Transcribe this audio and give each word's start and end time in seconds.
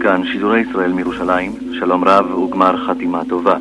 כאן 0.00 0.24
שידורי 0.24 0.60
ישראל 0.60 0.92
מירושלים, 0.92 1.52
שלום 1.72 2.04
רב 2.04 2.34
וגמר 2.34 2.76
חתימה 2.76 3.22
טובה. 3.28 3.56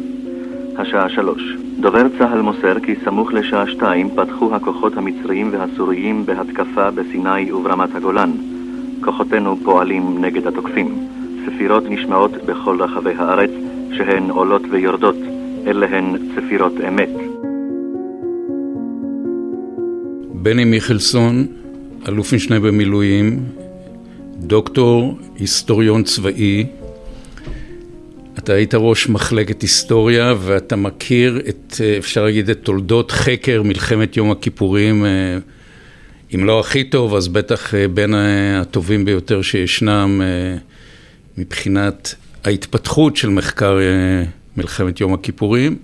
השעה 0.77 1.09
שלוש. 1.09 1.41
דובר 1.79 2.04
צה"ל 2.17 2.41
מוסר 2.41 2.79
כי 2.79 2.96
סמוך 3.05 3.33
לשעה 3.33 3.67
שתיים 3.67 4.09
פתחו 4.15 4.55
הכוחות 4.55 4.97
המצריים 4.97 5.49
והסוריים 5.51 6.25
בהתקפה 6.25 6.92
בסיני 6.92 7.52
וברמת 7.52 7.96
הגולן. 7.96 8.31
כוחותינו 9.04 9.58
פועלים 9.63 10.26
נגד 10.26 10.47
התוקפים. 10.47 11.08
צפירות 11.46 11.84
נשמעות 11.90 12.31
בכל 12.31 12.81
רחבי 12.81 13.13
הארץ, 13.18 13.52
שהן 13.92 14.29
עולות 14.29 14.62
ויורדות. 14.70 15.18
אלה 15.68 15.88
הן 15.97 16.18
צפירות 16.36 16.73
אמת. 16.88 17.28
בני 20.50 20.63
מיכלסון, 20.63 21.48
אלוף 22.08 22.34
משנה 22.34 22.59
במילואים, 22.59 23.45
דוקטור, 24.38 25.20
היסטוריון 25.35 26.03
צבאי, 26.03 26.66
אתה 28.38 28.54
היית 28.54 28.73
ראש 28.76 29.09
מחלקת 29.09 29.62
היסטוריה 29.62 30.34
ואתה 30.40 30.76
מכיר 30.76 31.41
את, 31.49 31.81
אפשר 31.98 32.23
להגיד, 32.23 32.49
את 32.49 32.59
תולדות 32.63 33.12
חקר 33.12 33.63
מלחמת 33.63 34.17
יום 34.17 34.31
הכיפורים, 34.31 35.05
אה, 35.05 35.09
אם 36.35 36.45
לא 36.45 36.59
הכי 36.59 36.84
טוב, 36.84 37.16
אז 37.16 37.27
בטח 37.27 37.76
אה, 37.76 37.88
בין 37.88 38.13
הטובים 38.62 39.05
ביותר 39.05 39.41
שישנם 39.41 40.21
אה, 40.23 40.57
מבחינת 41.38 42.16
ההתפתחות 42.43 43.16
של 43.16 43.29
מחקר 43.29 43.77
מלחמת 44.57 45.02
יום 45.02 45.13
הכיפורים. 45.13 45.77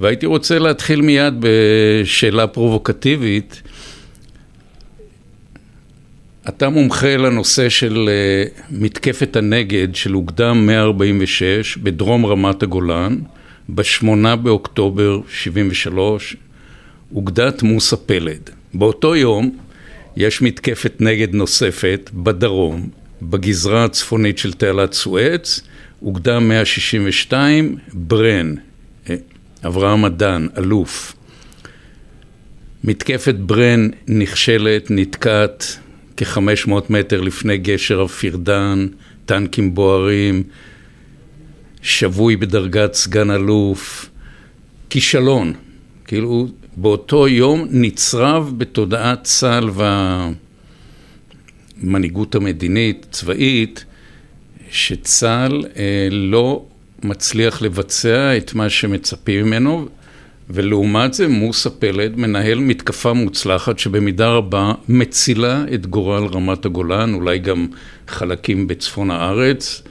והייתי 0.00 0.26
רוצה 0.26 0.58
להתחיל 0.58 1.00
מיד 1.00 1.34
בשאלה 1.40 2.46
פרובוקטיבית. 2.46 3.62
אתה 6.48 6.68
מומחה 6.68 7.16
לנושא 7.16 7.68
של 7.68 8.08
אה, 8.08 8.44
מתקפת 8.70 9.36
הנגד 9.36 9.94
של 9.94 10.14
אוגדה 10.14 10.52
146 10.52 11.76
בדרום 11.76 12.26
רמת 12.26 12.62
הגולן, 12.62 13.18
בשמונה 13.68 14.36
באוקטובר 14.36 15.20
73, 15.28 16.36
אוגדת 17.14 17.62
מוסא 17.62 17.96
פלד. 18.06 18.50
באותו 18.74 19.16
יום 19.16 19.56
יש 20.16 20.42
מתקפת 20.42 20.92
נגד 21.00 21.34
נוספת 21.34 22.10
בדרום, 22.14 22.88
בגזרה 23.22 23.84
הצפונית 23.84 24.38
של 24.38 24.52
תעלת 24.52 24.92
סואץ, 24.92 25.60
אוגדה 26.02 26.40
162, 26.40 27.76
ברן, 27.92 28.54
אה, 29.10 29.16
אברהם 29.66 30.04
אדן, 30.04 30.46
אלוף. 30.58 31.14
מתקפת 32.84 33.34
ברן 33.34 33.88
נכשלת, 34.08 34.90
נתקעת, 34.90 35.78
כ-500 36.16 36.70
מטר 36.90 37.20
לפני 37.20 37.58
גשר 37.58 38.02
הפירדן, 38.02 38.86
טנקים 39.26 39.74
בוערים, 39.74 40.42
שבוי 41.82 42.36
בדרגת 42.36 42.94
סגן 42.94 43.30
אלוף, 43.30 44.10
כישלון. 44.90 45.52
כאילו, 46.06 46.48
באותו 46.76 47.28
יום 47.28 47.66
נצרב 47.70 48.52
בתודעת 48.56 49.24
צה"ל 49.24 49.70
והמנהיגות 51.82 52.34
המדינית, 52.34 53.06
צבאית, 53.10 53.84
שצה"ל 54.70 55.64
אה, 55.76 56.08
לא 56.10 56.64
מצליח 57.02 57.62
לבצע 57.62 58.36
את 58.36 58.54
מה 58.54 58.70
שמצפים 58.70 59.46
ממנו, 59.46 59.88
ולעומת 60.50 61.14
זה 61.14 61.28
מוסא 61.28 61.70
פלד 61.78 62.16
מנהל 62.16 62.58
מתקפה 62.58 63.12
מוצלחת 63.12 63.78
שבמידה 63.78 64.28
רבה 64.28 64.72
מצילה 64.88 65.64
את 65.74 65.86
גורל 65.86 66.24
רמת 66.24 66.64
הגולן, 66.64 67.14
אולי 67.14 67.38
גם 67.38 67.66
חלקים 68.08 68.66
בצפון 68.66 69.10
הארץ. 69.10 69.82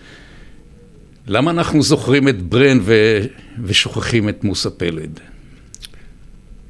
למה 1.28 1.52
אנחנו 1.52 1.81
זוכרים 1.81 2.28
את 2.28 2.42
ברן 2.42 2.80
ו... 2.81 3.19
ושוכחים 3.63 4.30
את 4.30 4.44
מוסא 4.44 4.69
פלד? 4.78 5.19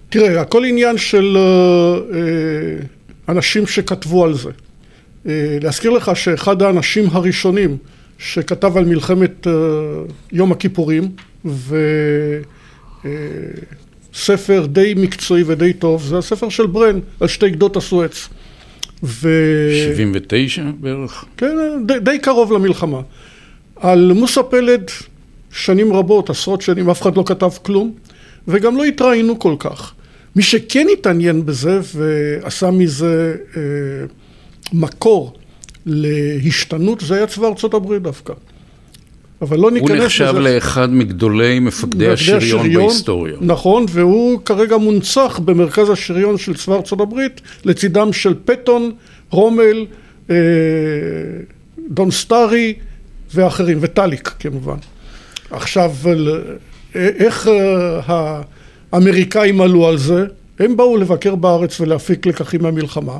תראה, 0.09 0.41
הכל 0.41 0.65
עניין 0.65 0.97
של 0.97 1.37
אה, 1.37 2.85
אנשים 3.29 3.67
שכתבו 3.67 4.25
על 4.25 4.33
זה. 4.33 4.49
אה, 5.27 5.57
להזכיר 5.61 5.91
לך 5.91 6.11
שאחד 6.15 6.61
האנשים 6.61 7.09
הראשונים 7.11 7.77
שכתב 8.17 8.77
על 8.77 8.85
מלחמת 8.85 9.47
אה, 9.47 9.53
יום 10.31 10.51
הכיפורים, 10.51 11.11
ו... 11.45 11.77
ספר 14.13 14.65
די 14.65 14.93
מקצועי 14.97 15.43
ודי 15.45 15.73
טוב, 15.73 16.03
זה 16.03 16.17
הספר 16.17 16.49
של 16.49 16.65
ברן, 16.65 16.99
על 17.19 17.27
שתי 17.27 17.49
גדות 17.49 17.77
הסואץ. 17.77 18.29
ו... 19.03 19.29
79 19.93 20.63
בערך? 20.79 21.25
כן, 21.37 21.55
די, 21.85 21.99
די 21.99 22.19
קרוב 22.19 22.51
למלחמה. 22.51 23.01
על 23.75 24.11
מוסא 24.15 24.41
פלד, 24.41 24.91
שנים 25.51 25.93
רבות, 25.93 26.29
עשרות 26.29 26.61
שנים, 26.61 26.89
אף 26.89 27.01
אחד 27.01 27.17
לא 27.17 27.23
כתב 27.25 27.49
כלום, 27.61 27.93
וגם 28.47 28.77
לא 28.77 28.83
התראיינו 28.83 29.39
כל 29.39 29.55
כך. 29.59 29.93
מי 30.35 30.43
שכן 30.43 30.87
התעניין 30.93 31.45
בזה 31.45 31.79
ועשה 31.95 32.71
מזה 32.71 33.35
אה, 33.57 33.61
מקור 34.73 35.33
להשתנות, 35.85 37.01
זה 37.01 37.15
היה 37.15 37.27
צבא 37.27 37.47
ארצות 37.47 37.73
הברית 37.73 38.01
דווקא. 38.01 38.33
אבל 39.43 39.59
לא 39.59 39.71
ניכנס 39.71 39.89
לזה. 39.89 39.97
הוא 39.97 40.05
נחשב 40.05 40.33
לאחד 40.37 40.93
מגדולי 40.93 41.59
מפקדי 41.59 42.09
השריון, 42.09 42.37
השריון 42.37 42.73
בהיסטוריה. 42.73 43.35
נכון, 43.41 43.85
והוא 43.89 44.39
כרגע 44.45 44.77
מונצח 44.77 45.39
במרכז 45.45 45.89
השריון 45.89 46.37
של 46.37 46.53
צבא 46.53 46.75
ארצות 46.75 47.01
הברית, 47.01 47.41
לצידם 47.65 48.13
של 48.13 48.33
פטון, 48.45 48.91
רומל, 49.29 49.85
אה, 50.29 50.35
דון 51.89 52.11
סטארי 52.11 52.73
ואחרים, 53.33 53.77
וטאליק 53.81 54.31
כמובן. 54.39 54.77
עכשיו, 55.51 55.91
איך 56.95 57.47
אה, 57.47 58.41
האמריקאים 58.91 59.61
עלו 59.61 59.87
על 59.87 59.97
זה? 59.97 60.25
הם 60.59 60.77
באו 60.77 60.97
לבקר 60.97 61.35
בארץ 61.35 61.81
ולהפיק 61.81 62.25
לקחים 62.25 62.63
מהמלחמה, 62.63 63.19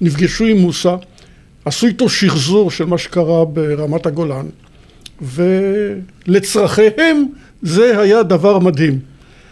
נפגשו 0.00 0.44
עם 0.44 0.56
מוסא, 0.56 0.96
עשו 1.64 1.86
איתו 1.86 2.08
שחזור 2.08 2.70
של 2.70 2.84
מה 2.84 2.98
שקרה 2.98 3.44
ברמת 3.44 4.06
הגולן. 4.06 4.46
ולצרכיהם 5.22 7.26
זה 7.62 8.00
היה 8.00 8.22
דבר 8.22 8.58
מדהים. 8.58 8.98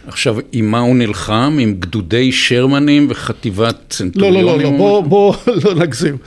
עכשיו, 0.07 0.35
עם 0.51 0.71
מה 0.71 0.79
הוא 0.79 0.95
נלחם? 0.95 1.57
עם 1.59 1.73
גדודי 1.79 2.31
שרמנים 2.31 3.07
וחטיבת 3.09 3.75
צנטוריונים? 3.89 4.45
לא, 4.45 4.57
לא, 4.57 4.63
לא, 4.63 4.71
לא, 4.71 4.77
בוא, 4.77 5.01
בוא 5.01 5.35
לא 5.63 5.75
נגזים. 5.75 6.17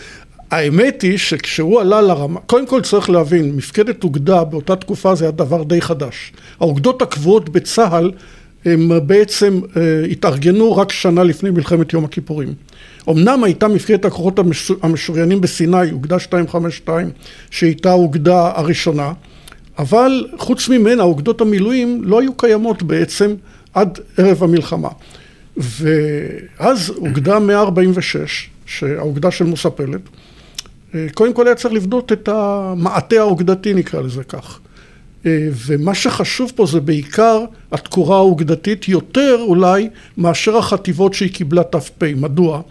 האמת 0.51 1.03
היא 1.03 1.19
שכשהוא 1.19 1.81
עלה 1.81 2.01
לרמה, 2.01 2.41
קודם 2.41 2.67
כל 2.67 2.81
צריך 2.81 3.11
להבין, 3.11 3.57
מפקדת 3.57 4.05
אוגדה 4.05 4.45
באותה 4.45 4.77
תקופה 4.77 5.15
זה 5.15 5.25
היה 5.25 5.33
דבר 5.33 5.63
די 5.63 5.81
חדש. 5.81 6.33
האוגדות 6.61 7.03
הקבועות 7.03 7.49
בצה"ל 7.49 8.11
הם 8.65 8.91
בעצם 9.07 9.61
אה, 9.77 9.83
התארגנו 10.11 10.77
רק 10.77 10.93
שנה 10.93 11.25
לפני 11.25 11.51
מלחמת 11.51 11.93
יום 11.93 12.05
הכיפורים. 12.05 12.55
אמנם 13.09 13.44
הייתה 13.44 13.69
מפקדת 13.69 14.05
הכוחות 14.05 14.41
המשוריינים 14.83 15.41
בסיני, 15.41 15.93
אוגדה 15.93 16.17
252, 16.17 17.11
שהייתה 17.50 17.91
האוגדה 17.91 18.53
הראשונה, 18.55 19.12
אבל 19.78 20.27
חוץ 20.39 20.69
ממנה 20.69 21.03
אוגדות 21.03 21.41
המילואים 21.41 22.00
לא 22.05 22.21
היו 22.21 22.34
קיימות 22.34 22.83
בעצם 22.83 23.34
עד 23.75 23.99
ערב 24.16 24.43
המלחמה. 24.43 24.89
ואז 25.56 26.93
אוגדה 26.97 27.39
146, 27.39 28.50
שהאוגדה 28.66 29.31
של 29.31 29.45
מוסא 29.45 29.69
פלד, 29.69 30.00
אה, 30.95 31.06
קודם 31.15 31.33
כל 31.33 31.47
היה 31.47 31.56
צריך 31.56 31.75
לבדות 31.75 32.12
את 32.12 32.28
המעטה 32.28 33.16
האוגדתי 33.16 33.75
נקרא 33.75 34.00
לזה 34.00 34.25
כך. 34.25 34.59
אה, 35.27 35.49
ומה 35.66 35.95
שחשוב 35.95 36.53
פה 36.55 36.66
זה 36.66 36.81
בעיקר 36.81 37.45
התקורה 37.72 38.16
האוגדתית 38.16 38.89
יותר 38.89 39.37
אולי 39.41 39.89
מאשר 40.19 40.56
החטיבות 40.56 41.15
שהיא 41.15 41.33
קיבלה 41.33 41.62
ת"פ. 41.62 42.03
מדוע? 42.16 42.62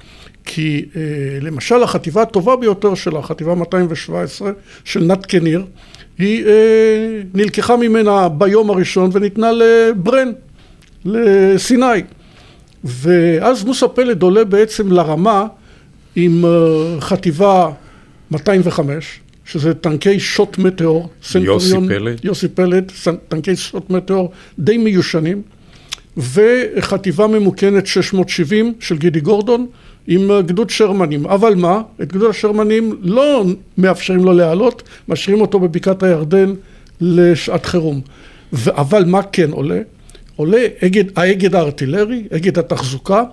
כי 0.45 0.85
אה, 0.95 1.01
למשל 1.41 1.83
החטיבה 1.83 2.21
הטובה 2.21 2.55
ביותר 2.55 2.95
שלה, 2.95 3.21
חטיבה 3.21 3.55
217 3.55 4.51
של 4.83 5.03
נת 5.03 5.25
קניר, 5.25 5.65
היא 6.17 6.45
אה, 6.45 7.21
נלקחה 7.33 7.77
ממנה 7.77 8.29
ביום 8.29 8.69
הראשון 8.69 9.09
וניתנה 9.13 9.51
לברן, 9.51 10.31
לסיני. 11.05 12.01
ואז 12.83 13.63
מוסא 13.63 13.87
פלד 13.87 14.21
עולה 14.21 14.43
בעצם 14.43 14.91
לרמה 14.91 15.45
עם 16.15 16.45
חטיבה 16.99 17.71
205, 18.31 19.19
שזה 19.45 19.73
טנקי 19.73 20.19
שוט 20.19 20.57
מטאור, 20.57 21.09
יוסי 21.35 21.75
פלד, 21.87 22.19
יוסי 22.23 22.47
פלד, 22.47 22.91
טנקי 23.27 23.55
שוט 23.55 23.89
מטאור 23.89 24.31
די 24.59 24.77
מיושנים, 24.77 25.41
וחטיבה 26.17 27.27
ממוקנת 27.27 27.87
670 27.87 28.73
של 28.79 28.97
גידי 28.97 29.19
גורדון 29.19 29.67
עם 30.07 30.41
גדוד 30.41 30.69
שרמנים. 30.69 31.25
אבל 31.25 31.55
מה? 31.55 31.81
את 32.01 32.13
גדוד 32.13 32.29
השרמנים 32.29 32.97
לא 33.01 33.45
מאפשרים 33.77 34.23
לו 34.23 34.33
לעלות, 34.33 34.83
משאירים 35.07 35.41
אותו 35.41 35.59
בבקעת 35.59 36.03
הירדן 36.03 36.53
לשעת 37.01 37.65
חירום. 37.65 38.01
אבל 38.67 39.05
מה 39.05 39.23
כן 39.23 39.51
עולה? 39.51 39.81
עולה 40.35 40.67
אגד, 40.85 41.03
האגד 41.15 41.55
הארטילרי, 41.55 42.23
אגד 42.35 42.59
התחזוקה, 42.59 43.23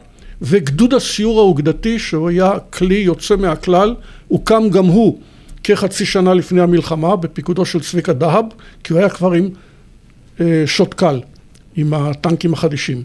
וגדוד 0.42 0.94
הסיור 0.94 1.40
האוגדתי, 1.40 1.98
שהוא 1.98 2.28
היה 2.28 2.52
כלי 2.70 2.94
יוצא 2.94 3.36
מהכלל, 3.36 3.94
הוקם 4.28 4.68
גם 4.70 4.84
הוא 4.84 5.20
כחצי 5.64 6.06
שנה 6.06 6.34
לפני 6.34 6.60
המלחמה, 6.60 7.16
בפיקודו 7.16 7.64
של 7.64 7.80
צביקה 7.80 8.12
דהב, 8.12 8.44
כי 8.84 8.92
הוא 8.92 9.00
היה 9.00 9.08
כבר 9.08 9.32
עם 9.32 9.48
אה, 10.40 10.62
שוט 10.66 10.94
קל, 10.94 11.20
עם 11.76 11.94
הטנקים 11.94 12.52
החדישים. 12.52 13.02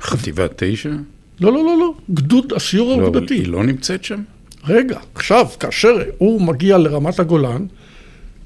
חטיבה 0.00 0.46
תשע? 0.56 0.90
לא, 1.44 1.52
לא, 1.52 1.64
לא, 1.64 1.78
לא, 1.78 1.94
גדוד 2.10 2.52
הסיור 2.56 2.96
לא, 2.96 3.02
האוגדתי. 3.02 3.34
היא 3.34 3.48
לא 3.48 3.64
נמצאת 3.64 4.04
שם? 4.04 4.22
רגע, 4.68 4.98
עכשיו, 5.14 5.46
כאשר 5.60 5.96
הוא 6.18 6.40
מגיע 6.40 6.78
לרמת 6.78 7.20
הגולן, 7.20 7.66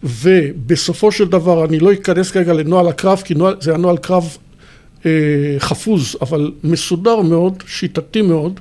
ובסופו 0.03 1.12
של 1.12 1.29
דבר, 1.29 1.65
אני 1.65 1.79
לא 1.79 1.93
אכנס 1.93 2.31
כרגע 2.31 2.53
לנוהל 2.53 2.89
הקרב, 2.89 3.23
כי 3.25 3.35
נוהל, 3.35 3.56
זה 3.61 3.71
היה 3.71 3.79
נוהל 3.79 3.97
קרב 3.97 4.37
אה, 5.06 5.11
חפוז, 5.59 6.17
אבל 6.21 6.53
מסודר 6.65 7.21
מאוד, 7.21 7.62
שיטתי 7.67 8.23
מאוד, 8.23 8.61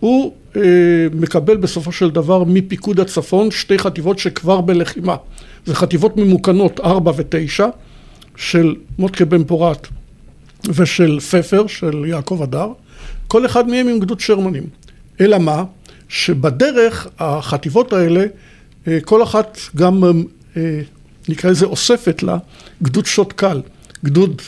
הוא 0.00 0.32
אה, 0.56 0.62
מקבל 1.14 1.56
בסופו 1.56 1.92
של 1.92 2.10
דבר 2.10 2.44
מפיקוד 2.44 3.00
הצפון 3.00 3.50
שתי 3.50 3.78
חטיבות 3.78 4.18
שכבר 4.18 4.60
בלחימה. 4.60 5.16
זה 5.66 5.74
חטיבות 5.74 6.16
ממוקנות 6.16 6.80
4 6.80 7.12
ו-9 7.16 7.64
של 8.36 8.74
מוטקה 8.98 9.24
בן 9.24 9.44
פורת 9.44 9.88
ושל 10.68 11.20
פפר, 11.20 11.66
של 11.66 12.04
יעקב 12.06 12.42
הדר, 12.42 12.68
כל 13.32 13.46
אחד 13.46 13.68
מהם 13.68 13.88
עם 13.88 13.98
גדוד 13.98 14.20
שרמנים. 14.20 14.62
אלא 15.20 15.38
מה? 15.38 15.64
שבדרך 16.08 17.06
החטיבות 17.18 17.92
האלה, 17.92 18.24
אה, 18.88 18.98
כל 19.04 19.22
אחת 19.22 19.58
גם, 19.76 20.04
אה, 20.56 20.80
נקרא 21.28 21.50
לזה 21.50 21.66
אוספת 21.66 22.22
לה, 22.22 22.38
גדוד 22.82 23.06
שוט 23.06 23.32
קל, 23.32 23.60
גדוד 24.04 24.42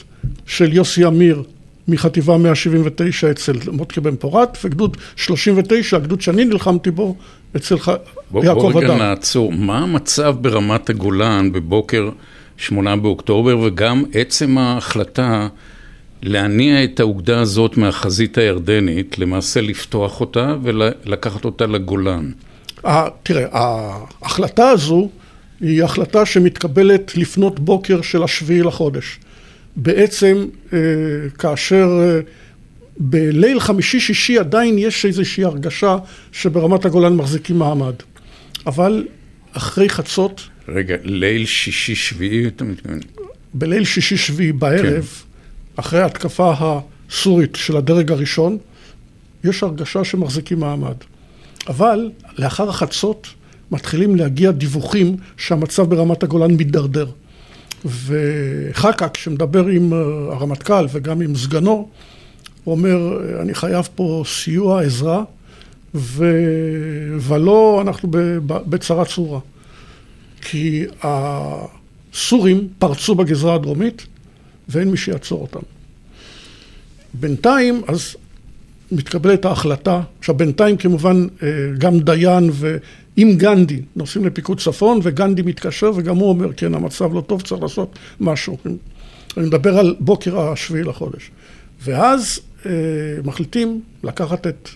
של 0.47 0.73
יוסי 0.73 1.07
אמיר 1.07 1.43
מחטיבה 1.89 2.37
179 2.39 3.31
אצל 3.31 3.53
מוטקה 3.73 4.01
בן 4.01 4.17
פורת, 4.17 4.59
וגדוד 4.65 4.97
39, 5.17 5.97
הגדוד 5.97 6.21
שאני 6.21 6.45
נלחמתי 6.45 6.91
בו, 6.91 7.17
אצל 7.57 7.79
ח... 7.79 7.89
בוא, 8.31 8.45
יעקב 8.45 8.61
בוא 8.61 8.83
רגע 8.83 8.95
הדר. 8.95 8.99
נעצור. 8.99 9.53
מה 9.53 9.79
המצב 9.79 10.37
ברמת 10.41 10.91
הגולן 10.91 11.53
בבוקר 11.53 12.11
שמונה 12.57 12.97
באוקטובר, 12.97 13.59
וגם 13.59 14.05
עצם 14.13 14.59
ההחלטה 14.59 15.49
להניע 16.27 16.85
את 16.85 17.01
האוגדה 17.01 17.41
הזאת 17.41 17.77
מהחזית 17.77 18.39
הירדנית, 18.39 19.19
למעשה 19.19 19.61
לפתוח 19.61 20.21
אותה 20.21 20.55
ולקחת 20.63 21.45
אותה 21.45 21.67
לגולן. 21.67 22.31
תראה, 23.23 23.47
ההחלטה 23.53 24.69
הזו 24.69 25.09
היא 25.61 25.85
החלטה 25.85 26.27
שמתקבלת 26.27 27.17
לפנות 27.17 27.61
בוקר 27.61 28.03
של 28.03 28.23
השביעי 28.23 28.63
לחודש. 28.63 29.19
בעצם 29.77 30.47
אה, 30.73 30.79
כאשר 31.39 31.89
אה, 32.01 32.21
בליל 32.99 33.61
חמישי-שישי 33.61 34.39
עדיין 34.39 34.79
יש 34.79 35.07
איזושהי 35.07 35.45
הרגשה 35.45 35.97
שברמת 36.33 36.85
הגולן 36.85 37.17
מחזיקים 37.17 37.59
מעמד. 37.59 37.95
אבל 38.67 39.07
אחרי 39.53 39.89
חצות, 39.89 40.49
רגע, 40.69 40.97
ליל 41.03 41.47
שישי-שביעי, 41.47 42.47
אתה 42.47 42.65
מתכוון? 42.65 43.01
בליל 43.55 43.85
שישי-שביעי 43.85 44.53
בערב, 44.53 45.23
אחרי 45.77 46.01
ההתקפה 46.01 46.53
הסורית 46.59 47.57
של 47.57 47.77
הדרג 47.77 48.13
הראשון, 48.13 48.59
יש 49.45 49.63
הרגשה 49.63 50.05
שמחזיקים 50.05 50.61
מעמד. 50.61 50.95
אבל 51.69 52.11
לאחר 52.39 52.69
החצות 52.69 53.27
מתחילים 53.71 54.17
להגיע 54.17 54.51
דיווחים 54.51 55.17
שהמצב 55.37 55.83
ברמת 55.83 56.23
הגולן 56.23 56.51
מידרדר. 56.51 57.07
וחקק, 57.85 59.17
שמדבר 59.17 59.67
עם 59.67 59.93
אה, 59.93 59.99
הרמטכ"ל 60.35 60.87
וגם 60.93 61.21
עם 61.21 61.37
סגנו, 61.37 61.89
הוא 62.65 62.75
אומר, 62.75 63.21
אני 63.41 63.55
חייב 63.55 63.89
פה 63.95 64.23
סיוע, 64.27 64.83
עזרה, 64.83 65.23
ו... 65.95 66.25
ולא 67.21 67.79
אנחנו 67.83 68.09
בצרה 68.43 69.05
צרורה. 69.05 69.41
כי 70.41 70.85
הסורים 71.03 72.69
פרצו 72.79 73.15
בגזרה 73.15 73.55
הדרומית 73.55 74.07
ואין 74.69 74.91
מי 74.91 74.97
שיעצור 74.97 75.41
אותם. 75.43 75.61
בינתיים, 77.15 77.83
אז 77.89 78.17
מתקבלת 78.93 79.45
ההחלטה, 79.45 80.01
עכשיו 80.19 80.35
בינתיים 80.35 80.77
כמובן 80.77 81.27
אה, 81.43 81.49
גם 81.79 81.99
דיין 82.01 82.51
ועם 82.53 83.37
גנדי 83.37 83.81
נוסעים 83.97 84.25
לפיקוד 84.27 84.61
צפון 84.61 85.01
וגנדי 85.03 85.43
מתקשר 85.43 85.91
וגם 85.97 86.17
הוא 86.17 86.29
אומר 86.29 86.53
כן 86.57 86.75
המצב 86.75 87.15
לא 87.15 87.21
טוב 87.21 87.43
צריך 87.43 87.63
לעשות 87.63 87.99
משהו. 88.21 88.57
אני 89.37 89.47
מדבר 89.47 89.79
על 89.79 89.97
בוקר 90.01 90.41
השביעי 90.41 90.85
לחודש. 90.85 91.31
ואז 91.85 92.41
אה, 92.67 92.71
מחליטים 93.25 93.81
לקחת 94.05 94.47
את 94.47 94.69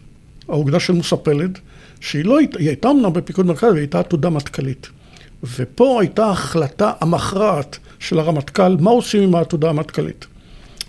האוגדה 0.48 0.80
של 0.80 0.92
מוסה 0.92 1.16
פלד 1.16 1.58
שהיא 2.00 2.24
לא, 2.24 2.38
הית- 2.38 2.56
היא 2.56 2.68
הייתה 2.68 2.90
אמנם 2.90 3.12
בפיקוד 3.12 3.46
מרכז 3.46 3.68
והיא 3.70 3.78
הייתה 3.80 4.00
עתודה 4.00 4.30
מטכ"לית. 4.30 4.86
ופה 5.56 6.00
הייתה 6.00 6.26
החלטה 6.26 6.92
המכרעת 7.00 7.78
של 7.98 8.18
הרמטכ"ל 8.18 8.76
מה 8.80 8.90
עושים 8.90 9.22
עם 9.22 9.34
העתודה 9.34 9.70
המטכ"לית. 9.70 10.26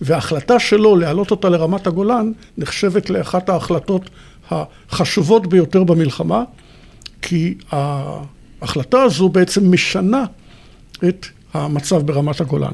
וההחלטה 0.02 0.60
שלו 0.60 0.96
להעלות 0.96 1.32
אותה 1.32 1.50
לרמת 1.50 1.88
הגולן 1.88 2.32
נחשבת 2.58 3.10
לאחת 3.10 3.50
ההחלטות 3.50 4.10
החשובות 4.52 5.48
ביותר 5.48 5.84
במלחמה, 5.84 6.44
כי 7.22 7.56
ההחלטה 7.72 9.02
הזו 9.02 9.30
בעצם 9.30 9.72
משנה 9.72 10.26
את 11.08 11.26
המצב 11.54 12.02
ברמת 12.02 12.42
הגולן. 12.42 12.74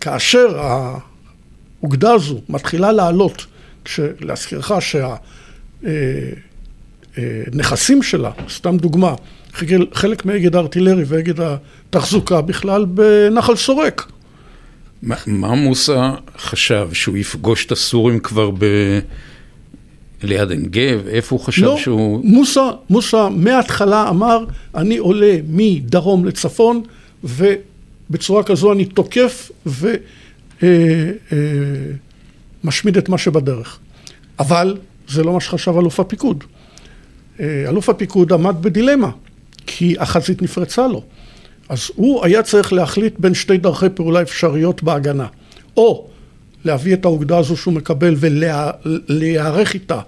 כאשר 0.00 0.60
האוגדה 0.60 2.12
הזו 2.12 2.40
מתחילה 2.48 2.92
לעלות, 2.92 3.46
להזכירך 4.20 4.72
שהנכסים 7.16 8.02
שלה, 8.02 8.30
סתם 8.48 8.76
דוגמה, 8.76 9.14
חלק 9.92 10.24
מאגד 10.24 10.56
הארטילרי 10.56 11.04
ואגד 11.06 11.34
התחזוקה 11.40 12.40
בכלל 12.40 12.84
בנחל 12.84 13.56
סורק. 13.56 14.12
מה, 15.02 15.16
מה 15.26 15.54
מוסא 15.54 16.10
חשב? 16.38 16.88
שהוא 16.92 17.16
יפגוש 17.16 17.66
את 17.66 17.72
הסורים 17.72 18.20
כבר 18.20 18.50
ב... 18.50 18.64
ליד 20.22 20.50
עין 20.50 20.64
גב? 20.64 21.06
איפה 21.08 21.36
הוא 21.36 21.44
חשב 21.44 21.64
לא, 21.64 21.76
שהוא... 21.78 22.20
מוסא, 22.24 22.70
מוסא 22.90 23.28
מההתחלה 23.30 24.08
אמר, 24.08 24.44
אני 24.74 24.96
עולה 24.96 25.36
מדרום 25.48 26.24
לצפון, 26.24 26.82
ובצורה 27.24 28.42
כזו 28.42 28.72
אני 28.72 28.84
תוקף 28.84 29.50
ומשמיד 32.64 32.96
את 32.96 33.08
מה 33.08 33.18
שבדרך. 33.18 33.78
אבל 34.38 34.76
זה 35.08 35.24
לא 35.24 35.32
מה 35.32 35.40
שחשב 35.40 35.76
אלוף 35.78 36.00
הפיקוד. 36.00 36.44
אה, 37.40 37.64
אלוף 37.68 37.88
הפיקוד 37.88 38.32
עמד 38.32 38.56
בדילמה, 38.60 39.10
כי 39.70 39.94
החזית 39.98 40.42
נפרצה 40.42 40.86
לו. 40.86 41.02
אז 41.68 41.90
הוא 41.94 42.24
היה 42.24 42.42
צריך 42.42 42.72
להחליט 42.72 43.14
בין 43.18 43.34
שתי 43.34 43.56
דרכי 43.56 43.86
פעולה 43.94 44.22
אפשריות 44.22 44.82
בהגנה. 44.82 45.26
או 45.76 46.06
להביא 46.64 46.94
את 46.94 47.04
האוגדה 47.04 47.38
הזו 47.38 47.56
שהוא 47.56 47.74
מקבל 47.74 48.14
ולהיערך 48.18 49.74
איתה 49.74 50.00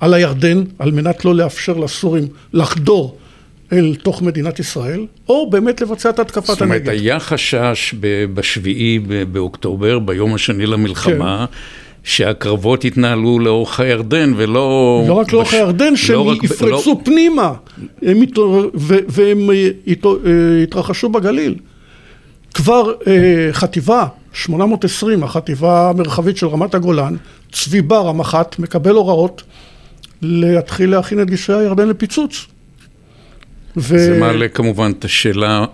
על 0.00 0.14
הירדן, 0.14 0.64
על 0.78 0.90
מנת 0.90 1.24
לא 1.24 1.34
לאפשר 1.34 1.72
לסורים 1.72 2.28
לחדור 2.52 3.18
אל 3.72 3.96
תוך 4.02 4.22
מדינת 4.22 4.58
ישראל, 4.58 5.06
או 5.28 5.50
באמת 5.50 5.80
לבצע 5.80 6.10
את 6.10 6.18
התקפת 6.18 6.48
הנגד. 6.48 6.54
זאת 6.54 6.62
אומרת, 6.62 6.88
היה 6.88 7.20
חשש 7.20 7.94
בשביעי 8.34 8.98
באוקטובר, 9.32 9.98
ביום 9.98 10.34
השני 10.34 10.66
למלחמה, 10.66 11.46
כן. 11.50 11.56
שהקרבות 12.06 12.84
יתנהלו 12.84 13.38
לאורך 13.38 13.80
הירדן 13.80 14.32
ולא... 14.36 15.04
לא 15.08 15.12
רק 15.12 15.32
לאורך 15.32 15.48
בש... 15.48 15.54
הירדן, 15.54 15.96
שהם 15.96 16.26
לא 16.26 16.34
יפרצו 16.42 16.90
לא... 16.90 17.00
פנימה 17.04 17.52
הם 18.02 18.22
ית... 18.22 18.38
ו... 18.38 18.94
והם 19.08 19.50
ית... 19.86 20.04
יתרחשו 20.62 21.08
בגליל. 21.08 21.54
כבר 22.54 22.92
חטיבה 23.52 24.06
820, 24.32 25.22
החטיבה 25.22 25.90
המרחבית 25.90 26.36
של 26.36 26.46
רמת 26.46 26.74
הגולן, 26.74 27.16
צבי 27.52 27.82
בר, 27.82 28.08
המח"ט, 28.08 28.58
מקבל 28.58 28.94
הוראות 28.94 29.42
להתחיל 30.22 30.90
להכין 30.90 31.22
את 31.22 31.30
גשרי 31.30 31.56
הירדן 31.56 31.88
לפיצוץ. 31.88 32.46
ו... 33.76 33.98
זה 33.98 34.18
מעלה 34.20 34.48
כמובן 34.48 34.92
את 34.98 35.04
השאלה, 35.04 35.64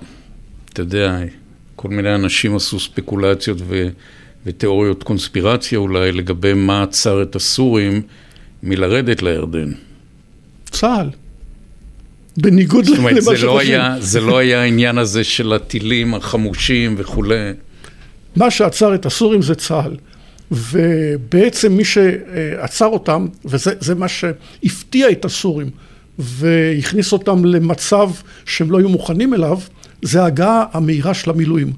אתה 0.73 0.81
יודע, 0.81 1.19
כל 1.77 1.89
מיני 1.89 2.15
אנשים 2.15 2.57
עשו 2.57 2.81
ספקולציות 2.81 3.59
ו... 3.61 3.89
ותיאוריות 4.46 5.02
קונספירציה 5.02 5.78
אולי 5.78 6.12
לגבי 6.12 6.54
מה 6.54 6.82
עצר 6.82 7.22
את 7.22 7.37
הסורים 7.37 8.02
מלרדת 8.62 9.22
לירדן. 9.22 9.72
צה"ל. 10.70 11.11
בניגוד 12.37 12.87
למה 12.87 12.96
שחושבים. 12.96 13.20
זאת 13.20 13.26
אומרת, 13.28 13.38
זה, 13.38 13.46
לא 13.46 13.58
היה, 13.58 13.96
זה 14.00 14.20
לא 14.20 14.38
היה 14.38 14.62
העניין 14.62 14.99
הזה 14.99 15.25
של 15.25 15.52
הטילים 15.52 16.14
החמושים 16.14 16.94
וכולי. 16.99 17.52
מה 18.37 18.50
שעצר 18.50 18.94
את 18.94 19.06
הסורים 19.06 19.42
זה 19.42 19.54
צה"ל. 19.54 19.96
ובעצם 20.50 21.72
מי 21.72 21.84
שעצר 21.84 22.87
אותם, 22.87 23.26
וזה 23.44 23.94
מה 23.94 24.08
שהפתיע 24.08 25.11
את 25.11 25.25
הסורים, 25.25 25.70
והכניס 26.18 27.12
אותם 27.12 27.44
למצב 27.44 28.11
שהם 28.44 28.70
לא 28.70 28.78
היו 28.78 28.88
מוכנים 28.88 29.34
אליו, 29.34 29.58
זה 30.02 30.22
ההגעה 30.22 30.64
המהירה 30.72 31.14
של 31.14 31.30
המילואים. 31.30 31.72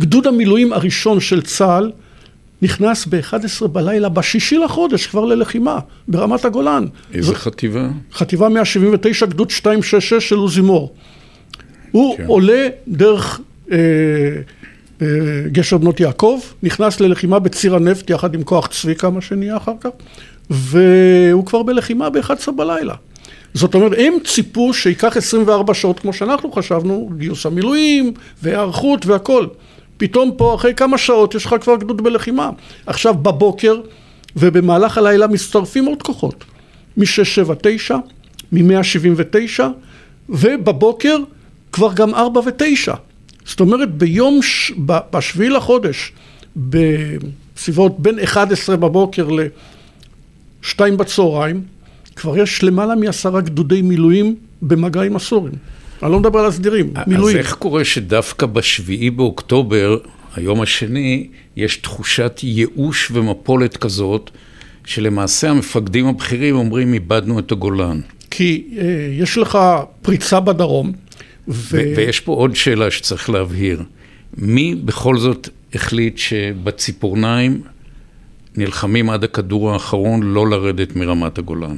גדוד 0.00 0.26
המילואים 0.26 0.72
הראשון 0.72 1.20
של 1.20 1.42
צה"ל 1.42 1.92
נכנס 2.62 3.06
ב-11 3.06 3.66
בלילה, 3.66 4.08
בשישי 4.08 4.58
לחודש, 4.58 5.06
כבר 5.06 5.24
ללחימה, 5.24 5.78
ברמת 6.08 6.44
הגולן. 6.44 6.86
איזה 7.14 7.28
זו, 7.28 7.34
חטיבה? 7.34 7.88
חטיבה 8.12 8.48
179, 8.48 9.26
גדוד 9.26 9.48
266 9.52 10.28
של 10.28 10.36
עוזי 10.36 10.60
מור. 10.60 10.94
הוא 11.90 12.16
כן. 12.16 12.26
עולה 12.26 12.68
דרך 12.88 13.40
אה, 13.72 13.76
אה, 15.02 15.06
גשר 15.52 15.78
בנות 15.78 16.00
יעקב, 16.00 16.40
נכנס 16.62 17.00
ללחימה 17.00 17.38
בציר 17.38 17.76
הנפט 17.76 18.10
יחד 18.10 18.34
עם 18.34 18.42
כוח 18.42 18.66
צביקה, 18.66 19.10
מה 19.10 19.20
שנהיה 19.20 19.56
אחר 19.56 19.72
כך, 19.80 19.90
והוא 20.50 21.46
כבר 21.46 21.62
בלחימה 21.62 22.10
ב-11 22.10 22.50
בלילה. 22.56 22.94
זאת 23.54 23.74
אומרת, 23.74 23.92
הם 23.98 24.12
ציפו 24.24 24.74
שייקח 24.74 25.16
24 25.16 25.74
שעות 25.74 26.00
כמו 26.00 26.12
שאנחנו 26.12 26.52
חשבנו, 26.52 27.10
גיוס 27.18 27.46
המילואים 27.46 28.12
והיערכות 28.42 29.06
והכל. 29.06 29.46
פתאום 29.98 30.30
פה 30.36 30.54
אחרי 30.54 30.74
כמה 30.74 30.98
שעות 30.98 31.34
יש 31.34 31.46
לך 31.46 31.54
כבר 31.60 31.76
גדוד 31.76 32.00
בלחימה. 32.00 32.50
עכשיו 32.86 33.14
בבוקר 33.14 33.80
ובמהלך 34.36 34.98
הלילה 34.98 35.26
מצטרפים 35.26 35.84
עוד 35.84 36.02
כוחות. 36.02 36.44
מ-679, 36.96 37.94
מ-179, 38.52 39.62
ובבוקר 40.28 41.16
כבר 41.72 41.92
גם 41.92 42.14
4 42.14 42.40
ו-9. 42.40 42.92
זאת 43.44 43.60
אומרת 43.60 43.94
ביום, 43.94 44.42
ש... 44.42 44.72
בשביעי 44.86 45.50
לחודש, 45.50 46.12
בסביבות 46.56 48.00
בין 48.00 48.18
11 48.18 48.76
בבוקר 48.76 49.28
ל-2 49.28 50.78
בצהריים, 50.96 51.62
כבר 52.16 52.38
יש 52.38 52.64
למעלה 52.64 52.94
מעשרה 52.94 53.40
גדודי 53.40 53.82
מילואים 53.82 54.36
במגע 54.62 55.02
עם 55.02 55.16
הסורים. 55.16 55.54
אני 56.02 56.12
לא 56.12 56.20
מדבר 56.20 56.38
על 56.38 56.46
הסדירים, 56.46 56.92
מילואים. 57.06 57.36
אז 57.36 57.44
איך 57.44 57.54
קורה 57.54 57.84
שדווקא 57.84 58.46
בשביעי 58.46 59.10
באוקטובר, 59.10 59.98
היום 60.36 60.60
השני, 60.60 61.26
יש 61.56 61.76
תחושת 61.76 62.40
ייאוש 62.42 63.10
ומפולת 63.10 63.76
כזאת, 63.76 64.30
שלמעשה 64.84 65.50
המפקדים 65.50 66.06
הבכירים 66.06 66.56
אומרים, 66.56 66.94
איבדנו 66.94 67.38
את 67.38 67.52
הגולן. 67.52 68.00
כי 68.30 68.64
אה, 68.78 68.84
יש 69.10 69.38
לך 69.38 69.58
פריצה 70.02 70.40
בדרום, 70.40 70.92
ו... 71.48 71.82
ויש 71.96 72.20
פה 72.20 72.32
עוד 72.32 72.56
שאלה 72.56 72.90
שצריך 72.90 73.30
להבהיר. 73.30 73.82
מי 74.36 74.74
בכל 74.74 75.18
זאת 75.18 75.48
החליט 75.74 76.18
שבציפורניים 76.18 77.62
נלחמים 78.56 79.10
עד 79.10 79.24
הכדור 79.24 79.72
האחרון 79.72 80.22
לא 80.22 80.50
לרדת 80.50 80.96
מרמת 80.96 81.38
הגולן? 81.38 81.76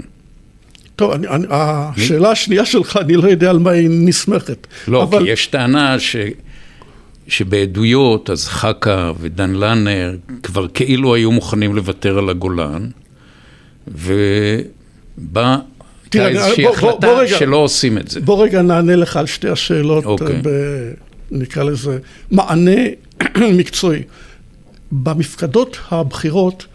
טוב, 0.99 1.13
אני, 1.13 1.29
אני, 1.29 1.47
השאלה 1.51 2.31
השנייה 2.31 2.65
שלך, 2.65 2.97
אני 2.97 3.15
לא 3.15 3.29
יודע 3.29 3.51
על 3.51 3.59
מה 3.59 3.71
היא 3.71 3.89
נסמכת. 3.91 4.67
לא, 4.89 5.03
אבל... 5.03 5.19
כי 5.25 5.31
יש 5.31 5.47
טענה 5.47 5.99
ש, 5.99 6.17
שבעדויות, 7.29 8.31
אז 8.31 8.49
חכה 8.49 9.13
ודן 9.21 9.51
לנר 9.51 10.17
כבר 10.43 10.69
כאילו 10.69 11.15
היו 11.15 11.33
מוכנים 11.33 11.77
לוותר 11.77 12.19
על 12.19 12.29
הגולן, 12.29 12.89
ובא... 13.89 15.57
הייתה 16.13 16.29
איזושהי 16.29 16.65
בוא, 16.65 16.73
החלטה 16.73 17.07
בוא, 17.07 17.15
בוא 17.15 17.21
רגע, 17.21 17.39
שלא 17.39 17.57
עושים 17.57 17.99
את 17.99 18.09
זה. 18.09 18.21
בוא 18.21 18.45
רגע 18.45 18.63
נענה 18.63 18.97
לך 18.97 19.17
על 19.17 19.27
שתי 19.27 19.49
השאלות, 19.49 20.05
אוקיי. 20.05 20.41
ב, 20.43 20.49
נקרא 21.31 21.63
לזה, 21.63 21.99
מענה 22.31 22.81
מקצועי. 23.59 24.03
במפקדות 24.93 25.79
הבכירות, 25.91 26.67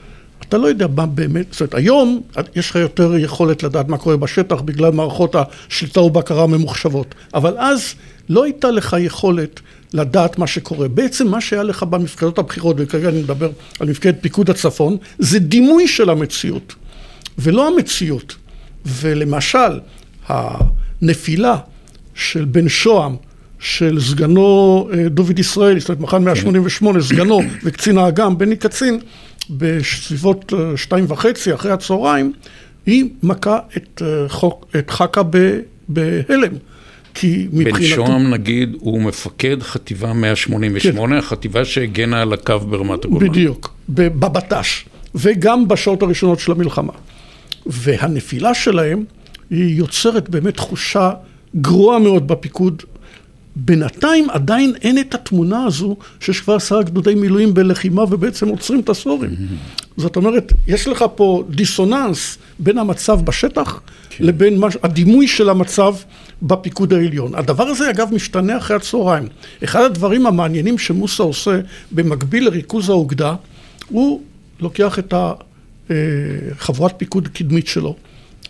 אתה 0.53 0.61
לא 0.61 0.67
יודע 0.67 0.87
מה 0.95 1.05
באמת, 1.05 1.45
זאת 1.51 1.61
אומרת, 1.61 1.73
היום 1.73 2.21
יש 2.55 2.69
לך 2.69 2.75
יותר 2.75 3.17
יכולת 3.17 3.63
לדעת 3.63 3.87
מה 3.87 3.97
קורה 3.97 4.17
בשטח 4.17 4.61
בגלל 4.61 4.91
מערכות 4.91 5.35
השליטה 5.35 6.01
ובקרה 6.01 6.43
הממוחשבות, 6.43 7.15
אבל 7.33 7.57
אז 7.57 7.93
לא 8.29 8.43
הייתה 8.43 8.71
לך 8.71 8.95
יכולת 8.99 9.59
לדעת 9.93 10.37
מה 10.37 10.47
שקורה. 10.47 10.87
בעצם 10.87 11.27
מה 11.27 11.41
שהיה 11.41 11.63
לך 11.63 11.83
במפקדות 11.83 12.37
הבחירות, 12.37 12.75
וכרגע 12.79 13.09
אני 13.09 13.21
מדבר 13.21 13.49
על 13.79 13.89
מפקדת 13.89 14.15
פיקוד 14.21 14.49
הצפון, 14.49 14.97
זה 15.19 15.39
דימוי 15.39 15.87
של 15.87 16.09
המציאות, 16.09 16.75
ולא 17.37 17.67
המציאות. 17.67 18.35
ולמשל, 18.85 19.79
הנפילה 20.27 21.57
של 22.15 22.45
בן 22.45 22.69
שוהם, 22.69 23.15
של 23.59 23.99
סגנו 24.01 24.89
אה, 24.93 25.09
דוד 25.09 25.39
ישראלי, 25.39 25.79
זאת 25.79 25.89
אומרת 25.89 26.01
מח"ן 26.01 26.23
188, 26.23 27.01
סגנו 27.01 27.41
וקצין 27.63 27.97
האג"ם 27.97 28.37
בני 28.37 28.55
קצין, 28.55 28.99
בסביבות 29.49 30.53
אה, 30.53 30.77
שתיים 30.77 31.05
וחצי 31.07 31.53
אחרי 31.53 31.71
הצהריים, 31.71 32.33
היא 32.85 33.09
מכה 33.23 33.59
את, 33.77 34.01
אה, 34.05 34.29
חוק, 34.29 34.65
את 34.79 34.89
חכה 34.89 35.21
בהלם. 35.89 36.53
כי 37.13 37.47
מבחינתו... 37.53 37.77
בן 37.77 38.07
שוהם 38.07 38.33
נגיד 38.33 38.75
הוא 38.79 39.01
מפקד 39.01 39.63
חטיבה 39.63 40.13
188, 40.13 41.15
כן. 41.15 41.19
החטיבה 41.19 41.65
שהגנה 41.65 42.21
על 42.21 42.33
הקו 42.33 42.59
ברמת 42.59 43.05
הגולן. 43.05 43.27
בדיוק, 43.27 43.73
בבט"ש, 43.89 44.85
וגם 45.15 45.67
בשעות 45.67 46.01
הראשונות 46.01 46.39
של 46.39 46.51
המלחמה. 46.51 46.93
והנפילה 47.65 48.53
שלהם 48.53 49.03
היא 49.49 49.77
יוצרת 49.77 50.29
באמת 50.29 50.55
תחושה 50.55 51.11
גרועה 51.55 51.99
מאוד 51.99 52.27
בפיקוד 52.27 52.83
בינתיים 53.55 54.29
עדיין 54.29 54.73
אין 54.81 54.99
את 54.99 55.15
התמונה 55.15 55.65
הזו 55.65 55.95
שיש 56.19 56.41
כבר 56.41 56.55
עשרה 56.55 56.83
גדודי 56.83 57.15
מילואים 57.15 57.53
בלחימה 57.53 58.03
ובעצם 58.03 58.47
עוצרים 58.47 58.79
את 58.79 58.89
הסורים. 58.89 59.29
זאת 59.97 60.15
אומרת, 60.15 60.53
יש 60.67 60.87
לך 60.87 61.05
פה 61.15 61.43
דיסוננס 61.49 62.37
בין 62.59 62.77
המצב 62.77 63.21
בשטח 63.21 63.81
כן. 64.09 64.23
לבין 64.23 64.59
מש... 64.59 64.77
הדימוי 64.83 65.27
של 65.27 65.49
המצב 65.49 65.95
בפיקוד 66.41 66.93
העליון. 66.93 67.35
הדבר 67.35 67.63
הזה 67.63 67.89
אגב 67.89 68.09
משתנה 68.13 68.57
אחרי 68.57 68.75
הצהריים. 68.75 69.27
אחד 69.63 69.81
הדברים 69.81 70.25
המעניינים 70.25 70.77
שמוסא 70.77 71.23
עושה 71.23 71.59
במקביל 71.91 72.45
לריכוז 72.45 72.89
האוגדה, 72.89 73.35
הוא 73.89 74.21
לוקח 74.59 74.99
את 74.99 75.13
החברת 75.89 76.91
אה, 76.91 76.97
פיקוד 76.97 77.27
קדמית 77.27 77.67
שלו, 77.67 77.95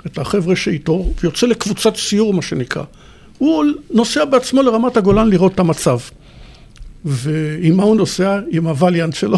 את 0.05 0.17
החבר'ה 0.17 0.55
שאיתו, 0.55 1.13
ויוצא 1.23 1.47
לקבוצת 1.47 1.95
סיור 1.95 2.33
מה 2.33 2.41
שנקרא. 2.41 2.83
הוא 3.43 3.65
נוסע 3.91 4.25
בעצמו 4.25 4.61
לרמת 4.61 4.97
הגולן 4.97 5.29
לראות 5.29 5.53
את 5.53 5.59
המצב. 5.59 5.97
ועם 7.05 7.77
מה 7.77 7.83
הוא 7.83 7.95
נוסע? 7.95 8.39
עם 8.51 8.67
הווליאנט 8.67 9.15
שלו. 9.15 9.37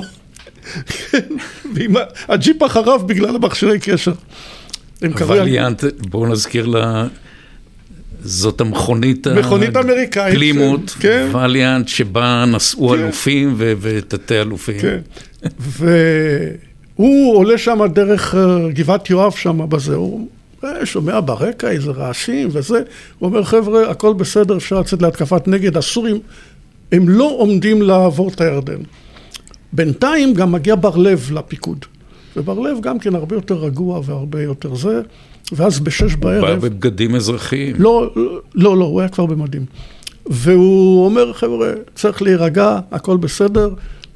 ועם 1.75 1.95
הג'יפ 2.27 2.63
אחריו 2.63 2.99
בגלל 2.99 3.35
המכשירי 3.35 3.79
קשר. 3.79 4.13
הווליאנט, 5.01 5.83
בואו 6.09 6.27
נזכיר 6.27 6.65
לה... 6.65 7.07
זאת 8.21 8.61
המכונית 8.61 9.27
מכונית 9.27 9.77
אמריקאית. 9.77 10.35
פלימוט, 10.35 10.91
כן. 10.99 11.27
ווליאנט, 11.31 11.87
שבה 11.87 12.45
נסעו 12.47 12.89
כן. 12.89 12.95
אלופים 12.95 13.55
ותתי 13.57 14.41
אלופים. 14.41 14.79
כן. 14.79 14.99
והוא 15.69 17.37
עולה 17.37 17.57
שם 17.57 17.79
דרך 17.93 18.35
אה, 18.35 18.69
גבעת 18.69 19.09
יואב 19.09 19.31
שם 19.31 19.69
בזה, 19.69 19.95
הוא 19.95 20.27
שומע 20.83 21.19
ברקע 21.25 21.71
איזה 21.71 21.91
רעשים 21.91 22.49
וזה, 22.51 22.81
הוא 23.19 23.29
אומר 23.29 23.43
חבר'ה 23.43 23.91
הכל 23.91 24.13
בסדר 24.13 24.57
אפשר 24.57 24.79
לצאת 24.79 25.01
להתקפת 25.01 25.47
נגד 25.47 25.77
הסורים 25.77 26.19
הם 26.91 27.09
לא 27.09 27.35
עומדים 27.37 27.81
לעבור 27.81 28.29
את 28.29 28.41
הירדן. 28.41 28.81
בינתיים 29.73 30.33
גם 30.33 30.51
מגיע 30.51 30.75
בר 30.75 30.95
לב 30.97 31.29
לפיקוד 31.33 31.85
ובר 32.35 32.59
לב 32.59 32.77
גם 32.81 32.99
כן 32.99 33.15
הרבה 33.15 33.35
יותר 33.35 33.55
רגוע 33.55 34.01
והרבה 34.05 34.41
יותר 34.41 34.75
זה 34.75 35.01
ואז 35.51 35.79
בשש 35.79 36.15
בערב... 36.15 36.43
הוא 36.43 36.55
בא 36.55 36.55
בבגדים 36.55 37.15
אזרחיים. 37.15 37.75
לא, 37.79 38.13
לא, 38.55 38.77
לא, 38.77 38.85
הוא 38.85 38.99
היה 38.99 39.09
כבר 39.09 39.25
במדים. 39.25 39.65
והוא 40.25 41.05
אומר 41.05 41.33
חבר'ה 41.33 41.71
צריך 41.95 42.21
להירגע 42.21 42.79
הכל 42.91 43.17
בסדר 43.17 43.69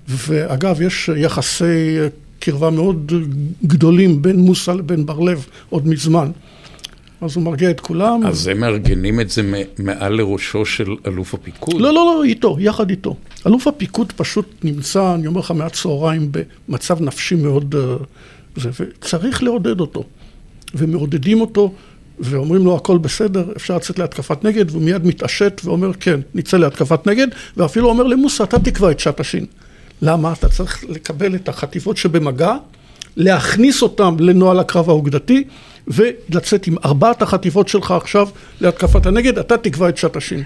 ואגב 0.07 0.81
יש 0.81 1.09
יחסי 1.15 1.97
קרבה 2.39 2.69
מאוד 2.69 3.11
גדולים 3.65 4.21
בין 4.21 4.39
מוסא 4.39 4.71
לבין 4.71 5.05
בר 5.05 5.19
לב 5.19 5.45
עוד 5.69 5.87
מזמן. 5.87 6.31
אז 7.21 7.35
הוא 7.35 7.43
מרגיע 7.43 7.71
את 7.71 7.79
כולם. 7.79 8.25
אז 8.25 8.47
הם 8.47 8.59
מארגנים 8.59 9.19
את 9.19 9.29
זה 9.29 9.63
מעל 9.79 10.13
לראשו 10.13 10.65
של 10.65 10.95
אלוף 11.07 11.33
הפיקוד? 11.33 11.81
לא, 11.81 11.93
לא, 11.93 11.93
לא, 11.93 12.23
איתו, 12.23 12.57
יחד 12.59 12.89
איתו. 12.89 13.15
אלוף 13.47 13.67
הפיקוד 13.67 14.13
פשוט 14.15 14.45
נמצא, 14.63 15.15
אני 15.15 15.27
אומר 15.27 15.39
לך, 15.39 15.51
מהצהריים 15.51 16.31
במצב 16.67 17.01
נפשי 17.01 17.35
מאוד... 17.35 17.75
אה, 17.75 17.95
זה, 18.55 18.69
וצריך 18.79 19.43
לעודד 19.43 19.79
אותו. 19.79 20.03
ומעודדים 20.75 21.41
אותו, 21.41 21.73
ואומרים 22.19 22.65
לו 22.65 22.75
הכל 22.75 22.97
בסדר, 22.97 23.51
אפשר 23.55 23.75
לצאת 23.75 23.99
להתקפת 23.99 24.43
נגד, 24.43 24.71
והוא 24.71 24.81
מיד 24.81 25.05
מתעשת 25.05 25.61
ואומר 25.63 25.91
כן, 25.99 26.19
נצא 26.35 26.57
להתקפת 26.57 27.07
נגד, 27.07 27.27
ואפילו 27.57 27.89
אומר 27.89 28.03
למוסא, 28.03 28.43
אתה 28.43 28.59
תקבע 28.59 28.91
את 28.91 28.99
שעת 28.99 29.19
השין. 29.19 29.45
למה? 30.01 30.33
אתה 30.33 30.49
צריך 30.49 30.83
לקבל 30.89 31.35
את 31.35 31.49
החטיבות 31.49 31.97
שבמגע, 31.97 32.53
להכניס 33.15 33.81
אותם 33.81 34.15
לנוהל 34.19 34.59
הקרב 34.59 34.89
האוגדתי, 34.89 35.43
ולצאת 35.87 36.67
עם 36.67 36.75
ארבעת 36.85 37.21
החטיבות 37.21 37.67
שלך 37.67 37.91
עכשיו 37.91 38.27
להתקפת 38.61 39.05
הנגד, 39.05 39.37
אתה 39.37 39.57
תקבע 39.57 39.89
את 39.89 39.97
שעת 39.97 40.15
השין. 40.15 40.43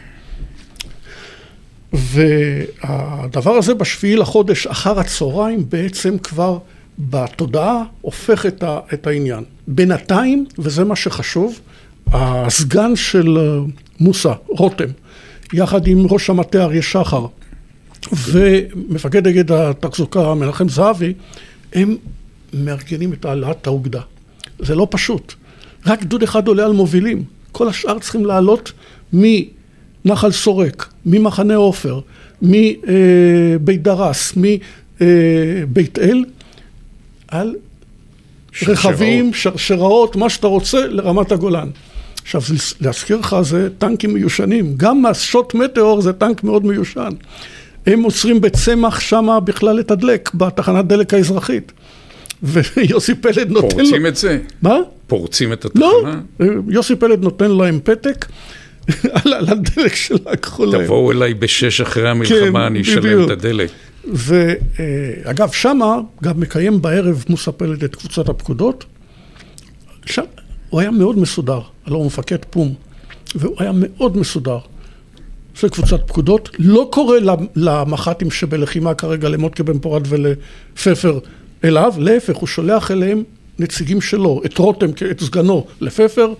והדבר 1.94 3.52
הזה 3.52 3.74
בשביעי 3.74 4.16
לחודש 4.16 4.68
אחר 4.68 5.00
הצהריים 5.00 5.66
בעצם 5.70 6.18
כבר 6.18 6.58
בתודעה 7.00 7.84
הופך 8.02 8.46
את, 8.46 8.64
ה, 8.64 8.80
את 8.94 9.08
העניין. 9.08 9.44
בינתיים, 9.68 10.46
וזה 10.60 10.84
מה 10.84 10.96
שחשוב, 10.96 11.60
הסגן 12.12 12.96
של 12.96 13.38
מוסא, 14.00 14.34
רותם, 14.48 14.90
יחד 15.54 15.88
עם 15.88 16.06
ראש 16.10 16.30
המטה 16.30 16.64
אריה 16.64 16.82
שחר, 16.82 17.26
ומפקד 18.12 19.28
נגד 19.28 19.52
התחזוקה, 19.52 20.34
מנחם 20.34 20.70
זהבי, 20.70 21.14
הם 21.74 21.98
מארגנים 22.54 23.14
את 23.14 23.26
העלאת 23.26 23.68
האוגדה. 23.68 24.02
זה 24.60 24.76
לא 24.76 24.88
פשוט. 24.92 25.34
רק 25.86 26.02
גדוד 26.02 26.24
אחד 26.24 26.48
עולה 26.48 26.66
על 26.66 26.72
מובילים. 26.72 27.24
כל 27.52 27.68
השאר 27.68 28.00
צריכים 28.00 28.26
לעלות 28.26 28.72
מנחל 29.14 30.32
סורק, 30.32 30.94
ממחנה 31.06 31.56
עופר, 31.56 32.00
מבית 32.42 33.84
דרס, 33.84 34.34
מבית 35.02 36.00
אל, 36.00 36.26
על 37.28 37.56
רכבים, 38.68 39.34
שרשראות, 39.34 40.16
מה 40.16 40.30
שאתה 40.30 40.48
רוצה, 40.48 40.88
לרמת 40.88 41.32
הגולן. 41.32 41.70
עכשיו, 42.24 42.42
להזכיר 42.82 43.18
לך, 43.18 43.36
זה 43.42 43.70
טנקים 43.78 44.14
מיושנים. 44.14 44.74
גם 44.78 45.02
מהשוט 45.02 45.54
מטאור 45.54 46.02
זה 46.02 46.14
טנק 46.14 46.44
מאוד 46.44 46.66
מיושן. 46.66 47.10
הם 47.86 48.00
מוסרים 48.00 48.42
בצמח 48.42 49.00
שמה 49.00 49.40
בכלל 49.40 49.76
לתדלק, 49.76 50.34
בתחנת 50.34 50.86
דלק 50.88 51.14
האזרחית. 51.14 51.72
ויוסי 52.44 53.16
פלד 53.16 53.50
נותן 53.52 53.68
לו... 53.68 53.70
פורצים 53.70 54.06
את 54.06 54.16
זה? 54.16 54.40
מה? 54.62 54.78
פורצים 55.08 55.54
את 55.54 55.66
התחנה? 55.66 55.86
לא, 56.40 56.46
יוסי 56.70 56.96
פלד 56.96 57.24
נותן 57.24 57.52
להם 57.52 57.80
פתק. 57.84 58.26
על 59.24 59.50
הדלק 59.50 59.96
שלקחו 59.96 60.66
להם. 60.66 60.84
תבואו 60.84 61.12
אליי 61.12 61.34
בשש 61.34 61.82
אחרי 61.82 62.10
המלחמה, 62.10 62.60
כן, 62.60 62.66
אני 62.66 62.82
אשלם 62.82 63.24
את 63.24 63.30
הדלק. 63.30 63.70
ואגב, 64.06 65.52
שמה 65.52 66.00
גם 66.24 66.40
מקיים 66.40 66.82
בערב 66.82 67.26
מוסה 67.30 67.52
פלד 67.52 67.84
את 67.84 67.96
קבוצת 67.96 68.30
הפקודות. 68.30 68.86
שם 70.06 70.24
הוא 70.70 70.82
היה 70.82 70.92
מאוד 70.92 71.20
מסודר, 71.20 71.60
הלוא 71.86 71.98
הוא 71.98 72.06
מפקד 72.06 72.38
פום, 72.50 72.74
והוא 73.36 73.56
היה 73.60 73.72
מאוד 73.74 74.18
מסודר. 74.18 74.60
עושה 75.54 75.70
קבוצת 75.70 76.08
פקודות, 76.08 76.50
לא 76.60 76.90
קורא 76.92 77.18
למח"טים 77.56 78.32
שבלחימה 78.32 78.94
כרגע 78.94 79.30
למוטקה 79.30 79.64
בן 79.64 79.80
פורת 79.80 80.02
ולפפר 80.06 81.20
אליו, 81.64 81.94
להפך, 81.98 82.36
הוא 82.36 82.48
שולח 82.48 82.92
אליהם 82.92 83.24
נציגים 83.60 84.02
שלו, 84.02 84.42
את 84.46 84.58
רותם, 84.58 84.90
את 85.12 85.20
סגנו 85.20 85.68
לפפר, 85.82 86.34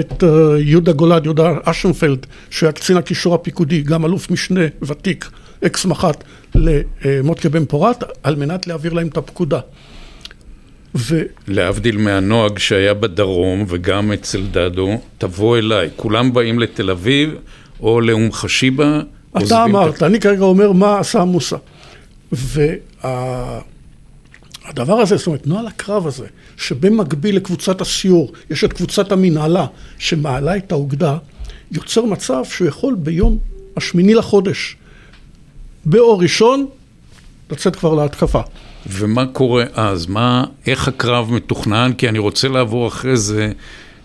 את 0.00 0.22
uh, 0.22 0.26
יהודה 0.58 0.92
גולד, 0.92 1.24
יהודה 1.24 1.52
אשנפלד, 1.64 2.26
שהיה 2.50 2.72
קצין 2.72 2.96
הקישור 2.96 3.34
הפיקודי, 3.34 3.82
גם 3.82 4.04
אלוף 4.04 4.30
משנה 4.30 4.60
ותיק, 4.82 5.30
אקס 5.66 5.84
מח"ט, 5.84 6.24
למוטקה 6.54 7.48
בן 7.48 7.64
פורת, 7.64 8.04
על 8.22 8.36
מנת 8.36 8.66
להעביר 8.66 8.92
להם 8.92 9.06
את 9.06 9.16
הפקודה. 9.16 9.60
ו... 10.94 11.22
להבדיל 11.48 11.96
מהנוהג 11.96 12.58
שהיה 12.58 12.94
בדרום 12.94 13.64
וגם 13.68 14.12
אצל 14.12 14.42
דדו, 14.50 15.00
תבוא 15.18 15.58
אליי, 15.58 15.88
כולם 15.96 16.32
באים 16.32 16.58
לתל 16.58 16.90
אביב 16.90 17.34
או 17.84 18.00
לאום 18.00 18.32
חשיבה. 18.32 19.00
אתה 19.38 19.64
אמרת, 19.64 19.96
את... 19.96 20.02
אני 20.02 20.20
כרגע 20.20 20.44
אומר 20.44 20.72
מה 20.72 20.98
עשה 20.98 21.24
מוסא. 21.24 21.56
והדבר 22.32 23.12
וה... 24.76 25.02
הזה, 25.02 25.16
זאת 25.16 25.26
אומרת, 25.26 25.46
נוהל 25.46 25.66
הקרב 25.66 26.06
הזה, 26.06 26.26
שבמקביל 26.56 27.36
לקבוצת 27.36 27.80
הסיור, 27.80 28.32
יש 28.50 28.64
את 28.64 28.72
קבוצת 28.72 29.12
המנהלה 29.12 29.66
שמעלה 29.98 30.56
את 30.56 30.72
האוגדה, 30.72 31.16
יוצר 31.72 32.04
מצב 32.04 32.44
שהוא 32.44 32.68
יכול 32.68 32.94
ביום 32.94 33.38
השמיני 33.76 34.14
לחודש, 34.14 34.76
באור 35.84 36.22
ראשון, 36.22 36.66
לצאת 37.50 37.76
כבר 37.76 37.94
להתקפה. 37.94 38.40
ומה 38.86 39.26
קורה 39.26 39.64
אז? 39.74 40.06
מה, 40.06 40.44
איך 40.66 40.88
הקרב 40.88 41.32
מתוכנן? 41.32 41.92
כי 41.98 42.08
אני 42.08 42.18
רוצה 42.18 42.48
לעבור 42.48 42.88
אחרי 42.88 43.16
זה 43.16 43.52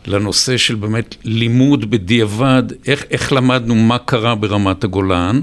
לנושא 0.09 0.57
של 0.57 0.75
באמת 0.75 1.15
לימוד 1.23 1.91
בדיעבד, 1.91 2.63
איך, 2.87 3.05
איך 3.11 3.33
למדנו 3.33 3.75
מה 3.75 3.97
קרה 3.97 4.35
ברמת 4.35 4.83
הגולן, 4.83 5.41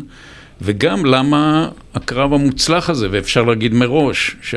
וגם 0.60 1.04
למה 1.04 1.68
הקרב 1.94 2.32
המוצלח 2.32 2.90
הזה, 2.90 3.08
ואפשר 3.10 3.42
להגיד 3.42 3.74
מראש, 3.74 4.36
ש, 4.42 4.54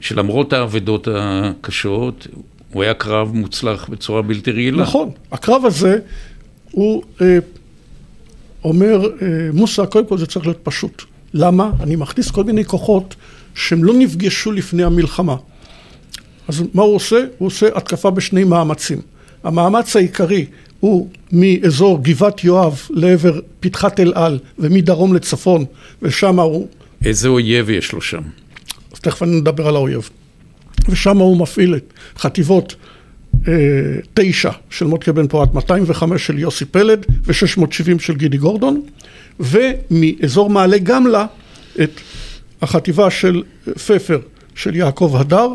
שלמרות 0.00 0.52
האבדות 0.52 1.08
הקשות, 1.14 2.26
הוא 2.72 2.82
היה 2.82 2.94
קרב 2.94 3.34
מוצלח 3.34 3.88
בצורה 3.88 4.22
בלתי 4.22 4.50
רגילה. 4.50 4.82
נכון, 4.82 5.10
הקרב 5.32 5.66
הזה 5.66 5.98
הוא 6.70 7.02
אה, 7.20 7.38
אומר, 8.64 9.04
אה, 9.22 9.26
מוסא, 9.52 9.84
קודם 9.84 10.06
כל 10.06 10.18
זה 10.18 10.26
צריך 10.26 10.46
להיות 10.46 10.60
פשוט. 10.62 11.02
למה? 11.34 11.70
אני 11.80 11.96
מכניס 11.96 12.30
כל 12.30 12.44
מיני 12.44 12.64
כוחות 12.64 13.14
שהם 13.54 13.84
לא 13.84 13.94
נפגשו 13.94 14.52
לפני 14.52 14.84
המלחמה. 14.84 15.36
אז 16.50 16.62
מה 16.74 16.82
הוא 16.82 16.94
עושה? 16.94 17.24
הוא 17.38 17.46
עושה 17.46 17.68
התקפה 17.74 18.10
בשני 18.10 18.44
מאמצים. 18.44 18.98
המאמץ 19.44 19.96
העיקרי 19.96 20.46
הוא 20.80 21.08
מאזור 21.32 21.98
גבעת 22.02 22.44
יואב 22.44 22.80
לעבר 22.90 23.40
פתחת 23.60 24.00
אל 24.00 24.12
על 24.14 24.38
ומדרום 24.58 25.14
לצפון, 25.14 25.64
ושם 26.02 26.40
הוא... 26.40 26.68
איזה 27.04 27.28
אויב 27.28 27.70
יש 27.70 27.92
לו 27.92 28.00
שם? 28.00 28.22
אז 28.92 29.00
תכף 29.00 29.22
אני 29.22 29.40
נדבר 29.40 29.68
על 29.68 29.76
האויב. 29.76 30.10
ושם 30.88 31.18
הוא 31.18 31.36
מפעיל 31.36 31.74
את 31.74 31.92
חטיבות 32.18 32.74
אה, 33.48 33.52
תשע 34.14 34.50
של 34.70 34.86
מוטקה 34.86 35.12
בן 35.12 35.28
פורת, 35.28 35.54
205 35.54 36.26
של 36.26 36.38
יוסי 36.38 36.64
פלד 36.64 37.06
ו-670 37.24 37.98
של 37.98 38.16
גידי 38.16 38.36
גורדון, 38.36 38.82
ומאזור 39.40 40.50
מעלה 40.50 40.78
גמלה 40.78 41.26
את 41.82 42.00
החטיבה 42.62 43.10
של 43.10 43.42
פפר 43.86 44.20
של 44.54 44.76
יעקב 44.76 45.16
הדר, 45.18 45.48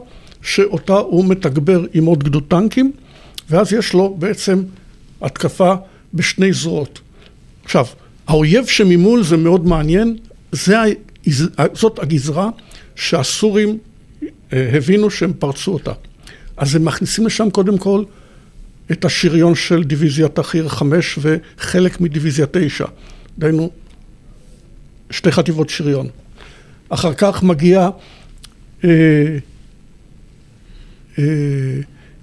שאותה 0.46 0.94
הוא 0.94 1.26
מתגבר 1.26 1.86
עם 1.94 2.06
עוד 2.06 2.24
גדוד 2.24 2.44
טנקים, 2.48 2.92
ואז 3.50 3.74
יש 3.74 3.94
לו 3.94 4.16
בעצם 4.20 4.64
התקפה 5.22 5.74
בשני 6.14 6.54
זרועות. 6.54 7.00
עכשיו, 7.64 7.86
האויב 8.28 8.66
שממול 8.66 9.24
זה 9.24 9.38
מאוד 9.38 9.68
מעניין, 9.68 10.18
זה, 10.52 10.76
זאת 11.74 12.00
הגזרה 12.00 12.50
שהסורים 12.96 13.78
אה, 14.54 14.70
הבינו 14.78 15.10
שהם 15.10 15.34
פרצו 15.40 15.74
אותה. 15.74 15.92
אז 16.58 16.76
הם 16.76 16.86
מכניסים 16.86 17.26
לשם 17.26 17.50
קודם 17.50 17.78
כל 17.78 18.04
את 18.92 19.06
השריון 19.06 19.56
של 19.56 19.84
דיוויזיית 19.84 20.40
החי"ר 20.40 20.68
5 20.68 21.20
וחלק 21.22 22.02
מדיוויזיה 22.02 22.46
9, 22.52 22.86
דהיינו 23.38 23.72
שתי 25.12 25.32
חטיבות 25.32 25.70
שריון. 25.70 26.08
אחר 26.90 27.14
כך 27.14 27.44
מגיע 27.44 27.90
אה, 28.84 28.90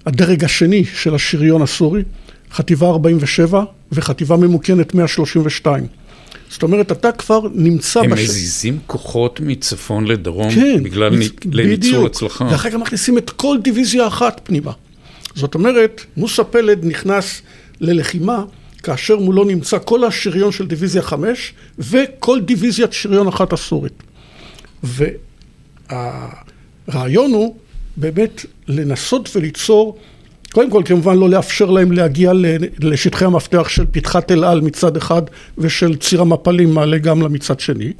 הדרג 0.06 0.44
השני 0.44 0.84
של 0.84 1.14
השריון 1.14 1.62
הסורי, 1.62 2.02
חטיבה 2.52 2.88
47 2.88 3.64
וחטיבה 3.92 4.36
ממוקנת 4.36 4.94
132. 4.94 5.86
זאת 6.50 6.62
אומרת, 6.62 6.92
אתה 6.92 7.12
כבר 7.12 7.40
נמצא... 7.54 8.00
הם 8.00 8.10
בש... 8.10 8.20
מזיזים 8.20 8.78
כוחות 8.86 9.40
מצפון 9.40 10.06
לדרום 10.06 10.54
כן, 10.54 10.82
בגלל 10.82 11.18
מצ... 11.18 11.30
ניצול 11.46 12.06
הצלחה. 12.06 12.44
ואחר 12.44 12.70
כך 12.70 12.76
מכניסים 12.76 13.18
את 13.18 13.30
כל 13.30 13.58
דיוויזיה 13.62 14.06
אחת 14.06 14.40
פנימה. 14.44 14.72
זאת 15.34 15.54
אומרת, 15.54 16.04
מוסא 16.16 16.42
פלד 16.42 16.84
נכנס 16.84 17.42
ללחימה 17.80 18.44
כאשר 18.82 19.18
מולו 19.18 19.44
נמצא 19.44 19.78
כל 19.84 20.04
השריון 20.04 20.52
של 20.52 20.66
דיוויזיה 20.66 21.02
5 21.02 21.52
וכל 21.78 22.40
דיוויזיית 22.40 22.92
שריון 22.92 23.28
אחת 23.28 23.52
הסורית. 23.52 24.02
והרעיון 25.90 27.32
הוא 27.32 27.56
באמת 27.96 28.46
לנסות 28.68 29.36
וליצור, 29.36 29.98
קודם 30.52 30.70
כל 30.70 30.82
כמובן 30.84 31.16
לא 31.16 31.30
לאפשר 31.30 31.70
להם 31.70 31.92
להגיע 31.92 32.32
לשטחי 32.78 33.24
המפתח 33.24 33.68
של 33.68 33.84
פתחת 33.90 34.32
אל 34.32 34.44
על 34.44 34.60
מצד 34.60 34.96
אחד 34.96 35.22
ושל 35.58 35.96
ציר 35.96 36.20
המפלים 36.20 36.74
מעלה 36.74 36.98
גם 36.98 37.22
למצד 37.22 37.60
שני, 37.60 37.92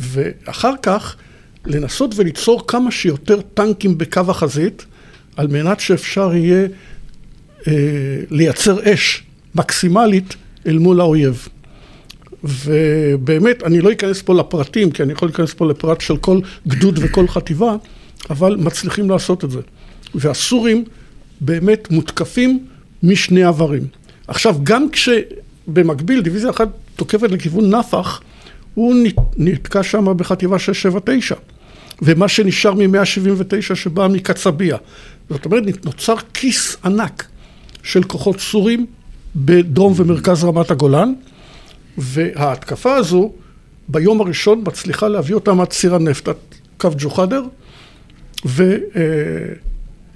ואחר 0.00 0.72
כך 0.82 1.16
לנסות 1.66 2.14
וליצור 2.16 2.66
כמה 2.66 2.90
שיותר 2.90 3.40
טנקים 3.54 3.98
בקו 3.98 4.20
החזית 4.28 4.84
על 5.36 5.46
מנת 5.46 5.80
שאפשר 5.80 6.34
יהיה 6.34 6.66
אה, 7.66 7.72
לייצר 8.30 8.94
אש 8.94 9.22
מקסימלית 9.54 10.34
אל 10.66 10.78
מול 10.78 11.00
האויב. 11.00 11.48
ובאמת, 12.44 13.62
אני 13.62 13.80
לא 13.80 13.92
אכנס 13.92 14.22
פה 14.22 14.34
לפרטים, 14.34 14.90
כי 14.90 15.02
אני 15.02 15.12
יכול 15.12 15.28
להיכנס 15.28 15.54
פה 15.54 15.66
לפרט 15.66 16.00
של 16.00 16.16
כל 16.16 16.40
גדוד 16.68 16.98
וכל 17.02 17.28
חטיבה, 17.28 17.76
אבל 18.30 18.56
מצליחים 18.56 19.10
לעשות 19.10 19.44
את 19.44 19.50
זה. 19.50 19.60
והסורים 20.14 20.84
באמת 21.40 21.90
מותקפים 21.90 22.66
משני 23.02 23.44
עברים. 23.44 23.86
עכשיו, 24.28 24.56
גם 24.62 24.86
כשבמקביל 24.90 26.20
דיוויזיה 26.20 26.50
אחת 26.50 26.68
תוקפת 26.96 27.30
לכיוון 27.30 27.74
נפח, 27.74 28.20
הוא 28.74 28.94
נתקע 29.36 29.82
שם 29.82 30.16
בחטיבה 30.16 30.58
679, 30.58 31.34
ומה 32.02 32.28
שנשאר 32.28 32.74
מ-179 32.74 33.74
שבא 33.74 34.08
מקצביה. 34.08 34.76
זאת 35.30 35.44
אומרת, 35.44 35.86
נוצר 35.86 36.14
כיס 36.34 36.76
ענק 36.84 37.26
של 37.82 38.02
כוחות 38.02 38.40
סורים 38.40 38.86
בדרום 39.36 39.92
ומרכז 39.96 40.44
רמת 40.44 40.70
הגולן, 40.70 41.12
וההתקפה 41.98 42.94
הזו 42.94 43.32
ביום 43.88 44.20
הראשון 44.20 44.62
מצליחה 44.66 45.08
להביא 45.08 45.34
אותם 45.34 45.60
עד 45.60 45.68
ציר 45.68 45.94
הנפט, 45.94 46.28
עד 46.28 46.36
קו 46.76 46.88
ג'וחדר, 46.98 47.42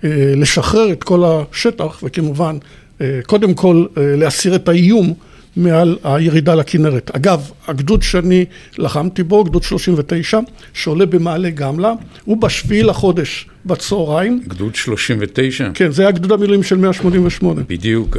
ולשחרר 0.02 0.92
את 0.92 1.04
כל 1.04 1.22
השטח, 1.24 2.02
וכמובן, 2.02 2.56
אה, 3.00 3.20
קודם 3.26 3.54
כל 3.54 3.86
אה, 3.96 4.16
להסיר 4.16 4.54
את 4.54 4.68
האיום 4.68 5.14
מעל 5.56 5.98
הירידה 6.04 6.54
לכנרת. 6.54 7.10
אגב, 7.16 7.50
הגדוד 7.66 8.02
שאני 8.02 8.44
לחמתי 8.78 9.22
בו, 9.22 9.44
גדוד 9.44 9.62
39, 9.62 10.38
שעולה 10.74 11.06
במעלה 11.06 11.50
גמלה, 11.50 11.92
הוא 12.24 12.36
בשביעי 12.36 12.82
לחודש 12.82 13.46
בצהריים. 13.66 14.40
גדוד 14.48 14.74
39? 14.74 15.70
כן, 15.74 15.90
זה 15.90 16.02
היה 16.02 16.10
גדוד 16.10 16.32
המילואים 16.32 16.62
של 16.62 16.76
188. 16.76 17.62
בדיוק. 17.68 18.16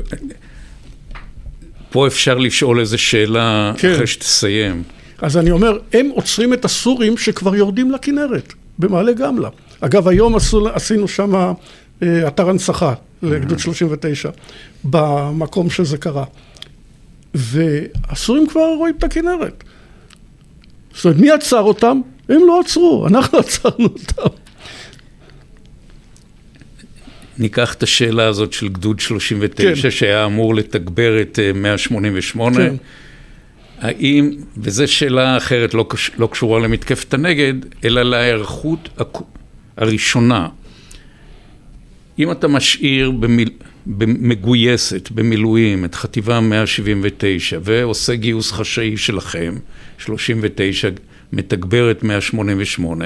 פה 1.90 2.08
אפשר 2.08 2.38
לשאול 2.38 2.80
איזה 2.80 2.98
שאלה 2.98 3.74
כן. 3.78 3.94
אחרי 3.94 4.08
שתסיים. 4.08 4.84
אז 5.22 5.38
אני 5.38 5.52
אומר, 5.52 5.78
הם 5.94 6.10
עוצרים 6.14 6.54
את 6.54 6.66
הסורים 6.66 7.18
שכבר 7.18 7.56
יורדים 7.56 7.92
לכנרת, 7.92 8.54
במעלה 8.80 9.14
גמלה. 9.14 9.50
אגב, 9.82 10.08
היום 10.08 10.36
עשו, 10.36 10.70
עשינו 10.70 11.08
שם 11.08 11.36
אה, 12.04 12.28
אתר 12.28 12.50
הנצחה 12.50 12.94
לגדוד 13.22 13.60
39, 13.60 14.30
במקום 14.84 15.70
שזה 15.70 15.98
קרה. 15.98 16.24
והסורים 17.34 18.48
כבר 18.48 18.74
רואים 18.78 18.96
את 18.98 19.04
הכנרת. 19.04 19.64
זאת 20.94 21.06
אומרת, 21.06 21.20
מי 21.20 21.32
עצר 21.32 21.62
אותם? 21.62 22.02
הם 22.30 22.42
לא 22.48 22.62
עצרו, 22.66 23.08
אנחנו 23.08 23.40
עצרנו 23.48 23.86
אותם. 23.86 24.36
ניקח 27.38 27.74
את 27.74 27.84
השאלה 27.84 28.28
הזאת 28.28 28.54
של 28.54 28.68
גדוד 28.68 29.00
39, 29.00 29.82
כן. 29.82 29.92
שהיה 29.92 30.26
אמור 30.26 30.56
לתגבר 30.56 31.22
את 31.22 31.40
188. 31.56 32.60
אה, 32.60 32.70
כן. 32.70 32.76
האם, 33.82 34.32
וזו 34.58 34.88
שאלה 34.88 35.38
אחרת, 35.38 35.74
לא, 35.74 35.88
לא 36.18 36.30
קשורה 36.32 36.60
למתקפת 36.60 37.14
הנגד, 37.14 37.54
אלא 37.86 38.04
להיערכות 38.04 38.90
הראשונה. 39.80 40.48
אם 42.20 42.32
אתה 42.32 42.48
משאיר 42.48 43.12
במיל... 43.12 43.50
מגויסת 44.08 45.10
במילואים 45.12 45.86
את 45.86 45.96
חטיבה 45.96 46.40
179 46.40 47.60
ועושה 47.64 48.16
גיוס 48.16 48.52
חשאי 48.52 48.98
שלכם, 48.98 49.56
39, 49.98 50.90
מתגבר 51.34 51.92
את 51.92 52.04
188, 52.04 53.06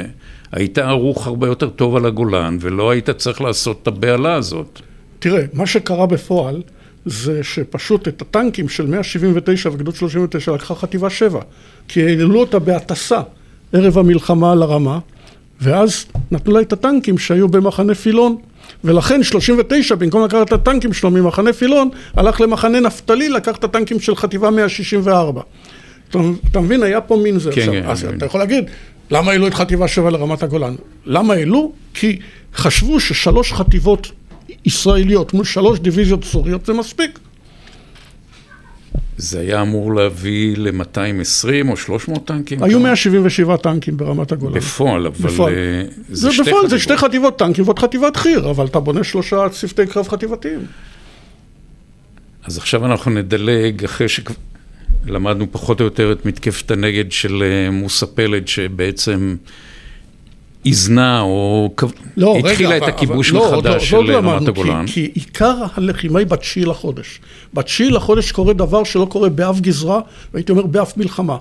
היית 0.52 0.78
ערוך 0.78 1.28
הרבה 1.28 1.48
יותר 1.48 1.70
טוב 1.70 1.96
על 1.96 2.06
הגולן 2.06 2.58
ולא 2.62 2.92
היית 2.92 3.10
צריך 3.10 3.42
לעשות 3.42 3.80
את 3.82 3.88
הבהלה 3.88 4.34
הזאת. 4.34 4.80
תראה, 5.20 5.44
מה 5.54 5.66
שקרה 5.66 6.06
בפועל 6.06 6.62
זה 7.06 7.44
שפשוט 7.44 8.08
את 8.08 8.22
הטנקים 8.22 8.70
של 8.70 8.86
179 8.86 9.70
וגדוד 9.70 9.96
39 9.96 10.52
לקחה 10.52 10.76
חטיבה 10.76 11.10
7 11.10 11.42
כי 11.88 12.04
העלו 12.04 12.40
אותה 12.40 12.60
בהטסה 12.60 13.22
ערב 13.74 13.98
המלחמה 13.98 14.52
על 14.52 14.62
הרמה 14.62 15.00
ואז 15.62 16.06
נתנו 16.32 16.54
לה 16.54 16.62
את 16.62 16.74
הטנקים 16.74 17.18
שהיו 17.18 17.48
במחנה 17.48 17.96
פילון. 17.96 18.36
ולכן 18.84 19.24
39 19.24 19.96
במקום 19.96 20.24
לקחת 20.24 20.48
את 20.48 20.54
הטנקים 20.54 20.94
שלו 20.94 21.12
ממחנה 21.12 21.54
פילון 21.54 21.90
הלך 22.14 22.42
למחנה 22.42 22.80
נפתלי 22.80 23.30
לקח 23.30 23.56
את 23.56 23.64
הטנקים 23.64 24.00
של 24.00 24.16
חטיבה 24.16 24.50
164 24.50 25.42
אתה, 26.10 26.20
אתה 26.52 26.60
מבין? 26.60 26.84
היה 26.84 27.02
פה 27.02 27.18
מין 27.24 27.40
זה. 27.40 27.52
כן, 27.52 27.62
עכשיו, 27.62 27.74
כן, 27.74 27.90
אז 27.90 28.04
כן. 28.04 28.18
אתה 28.18 28.26
יכול 28.26 28.40
להגיד 28.40 28.66
למה 29.12 29.32
העלו 29.32 29.48
את 29.48 29.54
חטיבה 29.54 29.88
7 29.88 30.10
לרמת 30.10 30.44
הגולן? 30.44 30.76
למה 31.06 31.34
העלו? 31.34 31.72
כי 31.94 32.20
חשבו 32.56 33.00
ששלוש 33.00 33.54
חטיבות 33.54 34.12
ישראליות 34.66 35.34
מול 35.34 35.46
שלוש 35.46 35.80
דיוויזיות 35.80 36.24
סוריות 36.24 36.66
זה 36.66 36.74
מספיק 36.74 37.20
זה 39.18 39.40
היה 39.40 39.62
אמור 39.62 39.96
להביא 39.96 40.58
ל-220 40.58 41.70
או 41.70 41.78
300 41.78 42.26
טנקים? 42.26 42.64
היו 42.64 42.80
177 42.80 43.58
טנקים 43.58 43.98
ברמת 43.98 44.32
הגולן. 44.32 44.54
בפועל, 44.54 45.08
אבל 45.08 45.30
בפועל. 45.30 45.54
אה, 45.54 45.84
זה, 46.10 46.30
זה 46.30 46.32
שתי 46.32 46.42
בפועל 46.42 46.56
חטיבות. 46.56 46.70
זה 46.70 46.80
שתי 46.80 46.98
חטיבות 46.98 47.40
טנקים 47.40 47.64
ועוד 47.64 47.80
חטיבת 47.80 48.16
חי"ר, 48.16 48.50
אבל 48.50 48.66
אתה 48.66 48.80
בונה 48.80 49.04
שלושה 49.04 49.50
צוותי 49.50 49.88
קרב 49.88 50.08
חטיבתיים. 50.08 50.60
אז 52.46 52.58
עכשיו 52.58 52.86
אנחנו 52.86 53.12
נדלג, 53.12 53.84
אחרי 53.84 54.08
שלמדנו 54.10 55.52
פחות 55.52 55.80
או 55.80 55.86
יותר 55.86 56.12
את 56.12 56.26
מתקפת 56.26 56.72
הנגד 56.72 57.12
של 57.12 57.44
אה, 57.44 57.72
מוסה 57.72 58.06
פלד, 58.06 58.48
שבעצם... 58.48 59.36
איזנה 60.66 61.22
או 61.22 61.74
לא, 62.18 62.38
התחילה 62.38 62.76
רגע, 62.76 62.86
את 62.86 62.94
הכיבוש 62.94 63.34
אבל, 63.34 63.58
מחדש 63.58 63.74
לא, 63.74 63.80
של 63.80 63.98
לא 63.98 64.18
רמת 64.18 64.48
הגולן. 64.48 64.88
כי, 64.88 64.94
כי 64.94 65.12
עיקר 65.14 65.56
הלחימה 65.76 66.20
היא 66.20 66.28
בתשיעי 66.28 66.66
לחודש. 66.66 67.20
בתשיעי 67.54 67.90
לחודש 67.90 68.32
קורה 68.32 68.54
דבר 68.54 68.84
שלא 68.84 69.06
קורה 69.06 69.30
באף 69.30 69.60
גזרה, 69.60 70.02
והייתי 70.34 70.52
אומר 70.52 70.66
באף 70.66 70.98
מלחמה. 70.98 71.38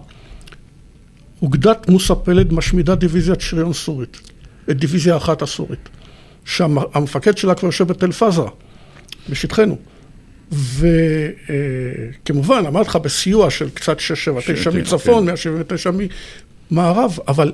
אוגדת 1.43 1.89
מוסא 1.89 2.15
פלד 2.15 2.53
משמידה 2.53 2.95
דיוויזיית 2.95 3.41
שריון 3.41 3.73
סורית, 3.73 4.21
את 4.71 4.77
דיוויזיה 4.77 5.17
אחת 5.17 5.43
הסורית. 5.43 5.89
שהמפקד 6.45 7.39
שלה 7.39 7.55
כבר 7.55 7.69
יושב 7.69 7.89
בתל 7.89 8.13
פאזה, 8.13 8.43
בשטחנו. 9.31 9.77
וכמובן, 10.53 12.65
אמרתי 12.67 12.89
לך, 12.89 12.97
בסיוע 12.97 13.51
של 13.51 13.71
קצת 13.71 14.01
6, 14.01 14.25
7, 14.25 14.41
9 14.47 14.71
מצפון, 14.71 15.25
179 15.25 15.91
ממערב, 16.71 17.19
אבל 17.29 17.53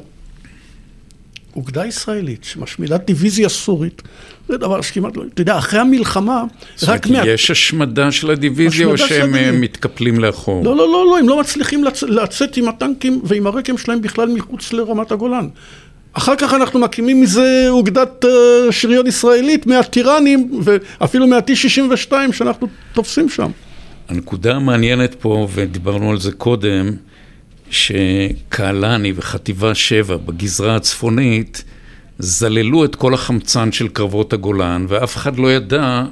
אוגדה 1.59 1.87
ישראלית 1.87 2.45
שמשמידה 2.45 2.97
דיוויזיה 2.97 3.49
סורית, 3.49 4.03
זה 4.49 4.57
דבר 4.57 4.81
שכמעט 4.81 5.17
לא... 5.17 5.23
אתה 5.35 5.43
יודע, 5.43 5.59
אחרי 5.59 5.81
המלחמה, 5.81 6.45
רק 6.83 7.07
מה... 7.07 7.27
יש 7.27 7.51
השמדה 7.51 8.13
של 8.13 8.31
הדיוויזיה 8.31 8.87
או 8.87 8.99
שהם 8.99 9.35
אה, 9.35 9.53
מתקפלים 9.53 10.19
לאחור? 10.19 10.65
לא, 10.65 10.77
לא, 10.77 10.93
לא, 10.93 11.07
לא, 11.07 11.19
הם 11.19 11.29
לא 11.29 11.41
מצליחים 11.41 11.85
לצ... 11.85 12.03
לצאת 12.03 12.57
עם 12.57 12.69
הטנקים 12.69 13.21
ועם 13.25 13.47
הרקם 13.47 13.79
שלהם 13.79 14.03
בכלל 14.03 14.29
מחוץ 14.29 14.73
לרמת 14.73 15.13
הגולן. 15.13 15.49
אחר 16.13 16.37
כך 16.37 16.55
אנחנו 16.55 16.81
מקימים 16.81 17.21
מזה 17.21 17.67
אוגדת 17.69 18.25
uh, 18.25 18.73
שריון 18.73 19.07
ישראלית 19.07 19.67
מהטיראנים 19.67 20.61
ואפילו 20.63 21.27
מה-T62 21.27 22.13
שאנחנו 22.33 22.67
תופסים 22.93 23.29
שם. 23.29 23.51
הנקודה 24.09 24.57
המעניינת 24.57 25.15
פה, 25.15 25.49
ודיברנו 25.55 26.11
על 26.11 26.19
זה 26.19 26.33
קודם, 26.33 26.93
שקהלני 27.71 29.13
וחטיבה 29.17 29.75
7 29.75 30.17
בגזרה 30.17 30.77
הצפונית 30.77 31.65
זללו 32.19 32.85
את 32.85 32.95
כל 32.97 33.15
החמצן 33.15 33.73
של 33.73 33.89
קרבות 33.89 34.33
הגולן 34.33 34.87
ואף 34.89 35.17
אחד 35.17 35.37
לא 35.37 35.53
ידע 35.53 36.05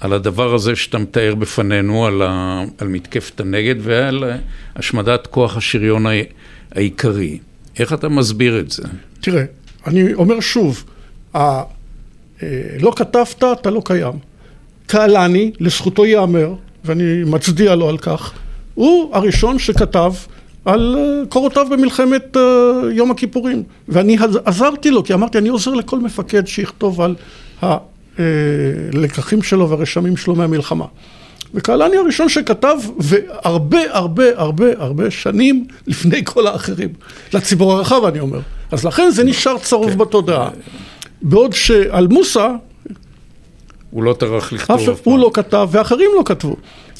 על 0.00 0.12
הדבר 0.12 0.54
הזה 0.54 0.76
שאתה 0.76 0.98
מתאר 0.98 1.34
בפנינו, 1.34 2.06
על, 2.06 2.22
ה, 2.22 2.62
על 2.78 2.88
מתקפת 2.88 3.40
הנגד 3.40 3.74
ועל 3.78 4.24
השמדת 4.76 5.26
כוח 5.26 5.56
השריון 5.56 6.06
העיקרי. 6.72 7.38
איך 7.78 7.92
אתה 7.92 8.08
מסביר 8.08 8.60
את 8.60 8.70
זה? 8.70 8.82
תראה, 9.20 9.44
אני 9.86 10.14
אומר 10.14 10.40
שוב, 10.40 10.84
ה, 11.34 11.38
אה, 11.38 11.62
לא 12.80 12.92
כתבת, 12.96 13.44
אתה 13.60 13.70
לא 13.70 13.82
קיים. 13.84 14.14
קהלני, 14.86 15.52
לזכותו 15.60 16.06
ייאמר, 16.06 16.54
ואני 16.84 17.24
מצדיע 17.26 17.74
לו 17.74 17.88
על 17.88 17.98
כך, 17.98 18.32
הוא 18.74 19.14
הראשון 19.16 19.58
שכתב 19.58 20.12
על 20.68 20.96
אה, 20.98 21.26
קורותיו 21.28 21.66
במלחמת 21.70 22.36
אה, 22.36 22.42
יום 22.92 23.10
הכיפורים. 23.10 23.62
ואני 23.88 24.16
עזרתי 24.44 24.90
לו, 24.90 25.04
כי 25.04 25.14
אמרתי, 25.14 25.38
אני 25.38 25.48
עוזר 25.48 25.74
לכל 25.74 26.00
מפקד 26.00 26.46
שיכתוב 26.46 27.00
על 27.00 27.14
הלקחים 28.18 29.42
שלו 29.42 29.70
והרשמים 29.70 30.16
שלו 30.16 30.34
מהמלחמה. 30.34 30.84
וקהלני 31.54 31.96
הראשון 31.96 32.28
שכתב, 32.28 32.76
והרבה 32.98 33.78
הרבה 33.90 34.24
הרבה 34.34 34.66
הרבה 34.76 35.10
שנים 35.10 35.66
לפני 35.86 36.24
כל 36.24 36.46
האחרים. 36.46 36.88
לציבור 37.34 37.72
הרחב 37.72 38.04
אני 38.04 38.20
אומר. 38.20 38.40
אז 38.70 38.84
לכן 38.84 39.10
זה 39.10 39.24
נשאר 39.24 39.58
צרוף 39.58 39.90
כן. 39.90 39.98
בתודעה. 39.98 40.48
בעוד 41.22 41.52
שעל 41.52 42.06
מוסא... 42.06 42.48
הוא 43.90 44.02
לא 44.02 44.12
טרח 44.12 44.52
לכתוב 44.52 44.76
אף 44.76 44.84
פעם. 45.00 45.12
הוא 45.12 45.18
לא 45.18 45.30
כתב 45.34 45.68
ואחרים 45.70 46.10
לא 46.16 46.22
כתבו. 46.24 46.56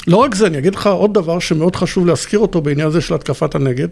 לא 0.09 0.16
רק 0.16 0.35
זה, 0.35 0.47
אני 0.47 0.59
אגיד 0.59 0.75
לך 0.75 0.87
עוד 0.87 1.14
דבר 1.14 1.38
שמאוד 1.38 1.77
חשוב 1.77 2.07
להזכיר 2.07 2.38
אותו 2.38 2.61
בעניין 2.61 2.87
הזה 2.87 3.01
של 3.01 3.14
התקפת 3.14 3.55
הנגד. 3.55 3.88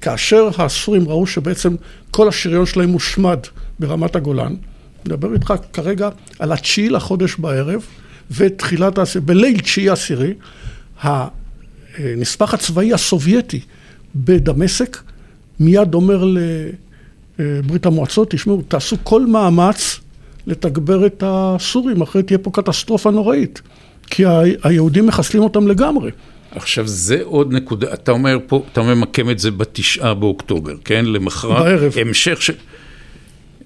כאשר 0.00 0.48
הסורים 0.58 1.08
ראו 1.08 1.26
שבעצם 1.26 1.74
כל 2.10 2.28
השריון 2.28 2.66
שלהם 2.66 2.88
מושמד 2.88 3.38
ברמת 3.78 4.16
הגולן, 4.16 4.54
מדבר 5.06 5.34
איתך 5.34 5.54
כרגע 5.72 6.08
על 6.38 6.52
התשיעי 6.52 6.88
לחודש 6.88 7.36
בערב 7.36 7.86
ותחילת, 8.30 8.98
בליל 9.24 9.60
תשיעי 9.60 9.88
עשירי, 9.88 10.34
הנספח 11.98 12.54
הצבאי 12.54 12.92
הסובייטי 12.92 13.60
בדמשק 14.16 14.96
מיד 15.60 15.94
אומר 15.94 16.24
לברית 17.38 17.86
המועצות, 17.86 18.30
תשמעו, 18.30 18.62
תעשו 18.68 18.96
כל 19.02 19.26
מאמץ 19.26 20.00
לתגבר 20.46 21.06
את 21.06 21.22
הסורים, 21.26 22.02
אחרת 22.02 22.26
תהיה 22.26 22.38
פה 22.38 22.50
קטסטרופה 22.50 23.10
נוראית. 23.10 23.62
כי 24.10 24.22
היהודים 24.62 25.06
מחסלים 25.06 25.42
אותם 25.42 25.68
לגמרי. 25.68 26.10
עכשיו 26.50 26.88
זה 26.88 27.18
עוד 27.22 27.52
נקודה, 27.52 27.94
אתה 27.94 28.12
אומר 28.12 28.38
פה, 28.46 28.62
אתה 28.72 28.82
ממקם 28.82 29.30
את 29.30 29.38
זה 29.38 29.50
בתשעה 29.50 30.14
באוקטובר, 30.14 30.74
כן? 30.84 31.04
למחרת, 31.04 31.64
בערב. 31.64 31.92
המשך 32.00 32.42
של... 32.42 32.52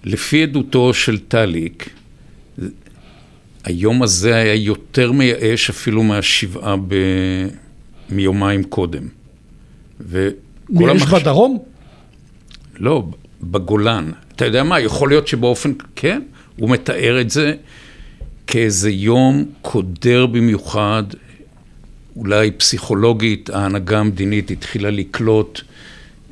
לפי 0.04 0.42
עדותו 0.42 0.94
של 0.94 1.18
טליק, 1.18 1.88
היום 3.64 4.02
הזה 4.02 4.34
היה 4.34 4.54
יותר 4.54 5.12
מייאש 5.12 5.70
אפילו 5.70 6.02
מהשבעה 6.02 6.76
ב... 6.76 6.94
מיומיים 8.10 8.64
קודם. 8.64 9.08
מייאש 10.68 11.02
המחש... 11.02 11.20
בדרום? 11.20 11.58
לא, 12.76 13.04
בגולן. 13.42 14.10
אתה 14.36 14.44
יודע 14.44 14.62
מה, 14.62 14.80
יכול 14.80 15.08
להיות 15.08 15.28
שבאופן, 15.28 15.72
כן, 15.96 16.22
הוא 16.56 16.70
מתאר 16.70 17.20
את 17.20 17.30
זה 17.30 17.54
כאיזה 18.46 18.90
יום 18.90 19.44
קודר 19.62 20.26
במיוחד, 20.26 21.02
אולי 22.16 22.50
פסיכולוגית, 22.50 23.50
ההנהגה 23.50 23.98
המדינית 23.98 24.50
התחילה 24.50 24.90
לקלוט 24.90 25.60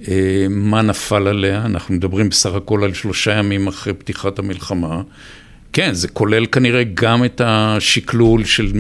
אה, 0.09 0.47
מה 0.51 0.83
נפל 0.83 1.29
עליה, 1.29 1.67
אנחנו 1.67 1.95
מדברים 1.95 2.29
בסך 2.29 2.55
הכל 2.55 2.85
על 2.85 2.95
שלושה 2.95 3.33
ימים 3.33 3.67
אחרי 3.67 3.95
פתיחת 3.95 4.39
המלחמה. 4.39 5.03
כן, 5.73 5.95
זה 5.95 6.09
כולל 6.09 6.47
כנראה 6.47 6.83
גם 6.95 7.25
את 7.25 7.41
השקלול 7.45 8.45
של, 8.45 8.73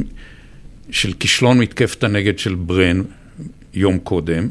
של 0.90 1.12
כישלון 1.12 1.58
מתקפת 1.58 2.04
הנגד 2.04 2.38
של 2.38 2.54
ברן 2.54 3.02
יום 3.74 3.98
קודם. 3.98 4.48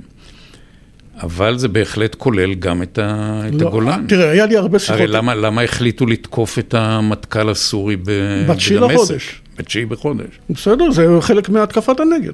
אבל 1.21 1.58
זה 1.58 1.67
בהחלט 1.67 2.15
כולל 2.15 2.53
גם 2.53 2.84
את, 2.84 2.99
ה... 2.99 3.41
לא, 3.51 3.58
את 3.58 3.62
הגולן. 3.62 4.05
תראה, 4.08 4.29
היה 4.29 4.45
לי 4.45 4.58
הרבה 4.58 4.79
שיחות. 4.79 4.95
הרי 4.95 5.08
למה, 5.08 5.36
למה 5.36 5.62
החליטו 5.62 6.05
לתקוף 6.05 6.60
את 6.60 6.73
המטכ"ל 6.73 7.49
הסורי 7.49 7.95
ב... 7.95 8.01
בתשיעי 8.49 8.79
לחודש. 8.79 9.41
בתשיעי 9.58 9.86
בחודש. 9.86 10.39
בסדר, 10.49 10.91
זה 10.91 11.08
חלק 11.21 11.49
מהתקפת 11.49 11.99
הנגד. 11.99 12.34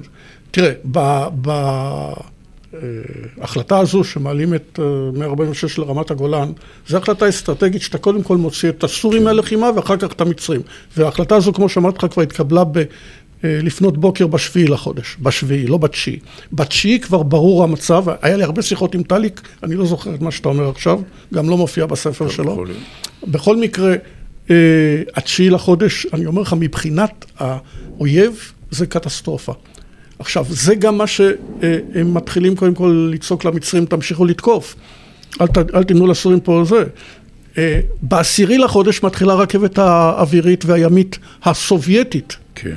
תראה, 0.50 0.72
בהחלטה 3.38 3.78
הזו 3.78 4.04
שמעלים 4.04 4.54
את 4.54 4.80
146 5.14 5.78
אה, 5.78 5.84
לרמת 5.84 6.10
הגולן, 6.10 6.52
זו 6.88 6.96
החלטה 6.96 7.28
אסטרטגית 7.28 7.82
שאתה 7.82 7.98
קודם 7.98 8.22
כל 8.22 8.36
מוציא 8.36 8.68
את 8.68 8.84
הסורים 8.84 9.20
כן. 9.20 9.24
מהלחימה 9.24 9.70
ואחר 9.76 9.96
כך 9.96 10.12
את 10.12 10.20
המצרים. 10.20 10.60
וההחלטה 10.96 11.36
הזו, 11.36 11.52
כמו 11.52 11.68
שאמרתי 11.68 11.98
לך, 11.98 12.12
כבר 12.12 12.22
התקבלה 12.22 12.64
לפנות 13.44 13.98
בוקר 13.98 14.26
בשביעי 14.26 14.68
לחודש, 14.68 15.16
בשביעי, 15.20 15.66
לא 15.66 15.76
בתשיעי. 15.76 16.18
בתשיעי 16.52 17.00
כבר 17.00 17.22
ברור 17.22 17.64
המצב, 17.64 18.04
היה 18.22 18.36
לי 18.36 18.42
הרבה 18.42 18.62
שיחות 18.62 18.94
עם 18.94 19.02
טליק, 19.02 19.48
אני 19.62 19.74
לא 19.74 19.86
זוכר 19.86 20.14
את 20.14 20.20
מה 20.20 20.30
שאתה 20.30 20.48
אומר 20.48 20.68
עכשיו, 20.68 21.00
גם 21.34 21.50
לא 21.50 21.56
מופיע 21.56 21.86
בספר 21.86 22.28
שלו. 22.28 22.64
בכל 23.26 23.56
מקרה, 23.56 23.94
אה, 24.50 24.54
התשיעי 25.14 25.50
לחודש, 25.50 26.06
אני 26.12 26.26
אומר 26.26 26.42
לך, 26.42 26.54
מבחינת 26.58 27.24
האויב, 27.38 28.52
זה 28.70 28.86
קטסטרופה. 28.86 29.52
עכשיו, 30.18 30.46
זה 30.48 30.74
גם 30.74 30.98
מה 30.98 31.06
שהם 31.06 32.14
מתחילים 32.14 32.56
קודם 32.56 32.74
כל 32.74 33.10
לצעוק 33.14 33.44
למצרים, 33.44 33.86
תמשיכו 33.86 34.24
לתקוף. 34.24 34.76
אל, 35.40 35.46
ת, 35.46 35.58
אל 35.58 35.84
תיתנו 35.84 36.06
לסורים 36.06 36.40
פה 36.40 36.62
זה. 36.64 36.84
אה, 37.58 37.80
בעשירי 38.02 38.58
לחודש 38.58 39.02
מתחילה 39.02 39.32
הרכבת 39.32 39.78
האווירית 39.78 40.64
והימית 40.64 41.18
הסובייטית. 41.44 42.36
כן. 42.54 42.76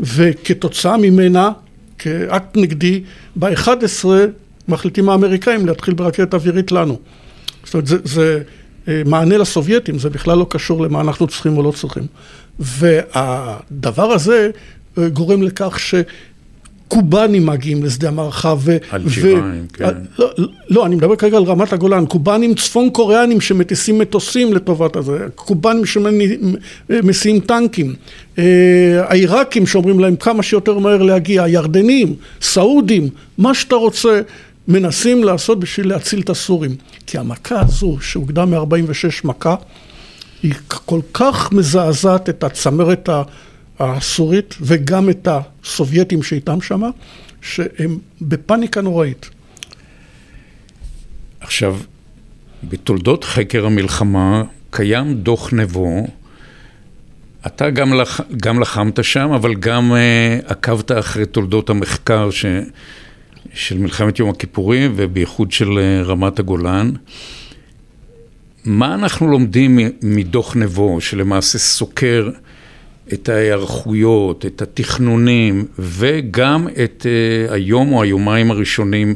וכתוצאה 0.00 0.96
ממנה, 0.96 1.50
כאקט 1.98 2.56
נגדי, 2.56 3.02
ב-11 3.36 4.06
מחליטים 4.68 5.08
האמריקאים 5.08 5.66
להתחיל 5.66 5.94
ברכבת 5.94 6.34
אווירית 6.34 6.72
לנו. 6.72 6.98
זאת 7.64 7.74
אומרת, 7.74 7.86
זה, 7.86 7.96
זה 8.04 8.42
אה, 8.88 9.02
מענה 9.06 9.38
לסובייטים, 9.38 9.98
זה 9.98 10.10
בכלל 10.10 10.38
לא 10.38 10.46
קשור 10.48 10.82
למה 10.82 11.00
אנחנו 11.00 11.26
צריכים 11.26 11.56
או 11.56 11.62
לא 11.62 11.70
צריכים. 11.70 12.06
והדבר 12.58 14.12
הזה 14.12 14.50
אה, 14.98 15.08
גורם 15.08 15.42
לכך 15.42 15.80
ש... 15.80 15.94
קובנים 16.90 17.46
מגיעים 17.46 17.84
לשדה 17.84 18.08
המערכה 18.08 18.54
ו... 18.58 18.76
אלג'יראים, 18.92 19.66
ו... 19.72 19.76
כן. 19.76 19.94
לא, 20.18 20.30
לא, 20.70 20.86
אני 20.86 20.96
מדבר 20.96 21.16
כרגע 21.16 21.36
על 21.36 21.42
רמת 21.42 21.72
הגולן. 21.72 22.06
קובנים 22.06 22.54
צפון 22.54 22.90
קוריאנים 22.90 23.40
שמטיסים 23.40 23.98
מטוסים 23.98 24.52
לטובת 24.52 24.96
הזה. 24.96 25.18
קובנים 25.34 25.82
שמסיעים 25.86 27.40
טנקים. 27.40 27.94
אה, 28.38 28.44
העיראקים 29.08 29.66
שאומרים 29.66 30.00
להם 30.00 30.16
כמה 30.16 30.42
שיותר 30.42 30.78
מהר 30.78 31.02
להגיע. 31.02 31.42
הירדנים, 31.42 32.14
סעודים, 32.40 33.08
מה 33.38 33.54
שאתה 33.54 33.74
רוצה. 33.74 34.20
מנסים 34.68 35.24
לעשות 35.24 35.60
בשביל 35.60 35.88
להציל 35.88 36.20
את 36.20 36.30
הסורים. 36.30 36.76
כי 37.06 37.18
המכה 37.18 37.60
הזו, 37.60 37.96
שהוגדה 38.00 38.44
מ-46 38.44 39.20
מכה, 39.24 39.54
היא 40.42 40.54
כל 40.68 41.00
כך 41.12 41.52
מזעזעת 41.52 42.28
את 42.28 42.44
הצמרת 42.44 43.08
ה... 43.08 43.22
הסורית 43.80 44.54
וגם 44.60 45.10
את 45.10 45.28
הסובייטים 45.30 46.22
שאיתם 46.22 46.60
שמה, 46.60 46.88
שהם 47.42 47.98
בפאניקה 48.20 48.80
נוראית. 48.80 49.30
עכשיו, 51.40 51.76
בתולדות 52.64 53.24
חקר 53.24 53.66
המלחמה 53.66 54.42
קיים 54.70 55.14
דוח 55.14 55.52
נבו, 55.52 56.06
אתה 57.46 57.70
גם, 57.70 57.94
לח... 57.94 58.20
גם 58.42 58.60
לחמת 58.60 59.04
שם, 59.04 59.30
אבל 59.32 59.54
גם 59.54 59.92
uh, 59.92 60.50
עקבת 60.50 60.92
אחרי 60.92 61.26
תולדות 61.26 61.70
המחקר 61.70 62.30
ש... 62.30 62.46
של 63.54 63.78
מלחמת 63.78 64.18
יום 64.18 64.30
הכיפורים 64.30 64.92
ובייחוד 64.96 65.52
של 65.52 65.68
uh, 65.68 66.06
רמת 66.06 66.38
הגולן. 66.38 66.90
מה 68.64 68.94
אנחנו 68.94 69.28
לומדים 69.28 69.78
מדוח 70.02 70.56
נבו, 70.56 71.00
שלמעשה 71.00 71.58
סוקר 71.58 72.30
את 73.12 73.28
ההיערכויות, 73.28 74.46
את 74.46 74.62
התכנונים, 74.62 75.64
וגם 75.78 76.68
את 76.84 77.06
uh, 77.06 77.52
היום 77.52 77.92
או 77.92 78.02
היומיים 78.02 78.50
הראשונים 78.50 79.14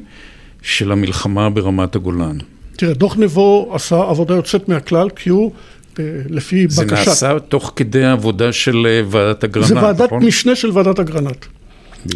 של 0.62 0.92
המלחמה 0.92 1.50
ברמת 1.50 1.96
הגולן. 1.96 2.38
תראה, 2.76 2.94
דוח 2.94 3.16
נבו 3.18 3.70
עשה 3.74 3.96
עבודה 3.96 4.34
יוצאת 4.34 4.68
מהכלל, 4.68 5.10
כי 5.10 5.30
הוא, 5.30 5.52
uh, 5.94 5.98
לפי 6.30 6.66
זה 6.68 6.84
בקשת... 6.84 7.04
זה 7.04 7.10
נעשה 7.10 7.38
תוך 7.38 7.72
כדי 7.76 8.04
העבודה 8.04 8.52
של 8.52 8.86
uh, 8.86 9.06
ועדת 9.10 9.44
אגרנט, 9.44 9.70
נכון? 9.70 9.80
זה 9.80 9.86
ועדת 9.86 10.00
נכון? 10.00 10.24
משנה 10.24 10.56
של 10.56 10.70
ועדת 10.72 11.00
אגרנט. 11.00 11.46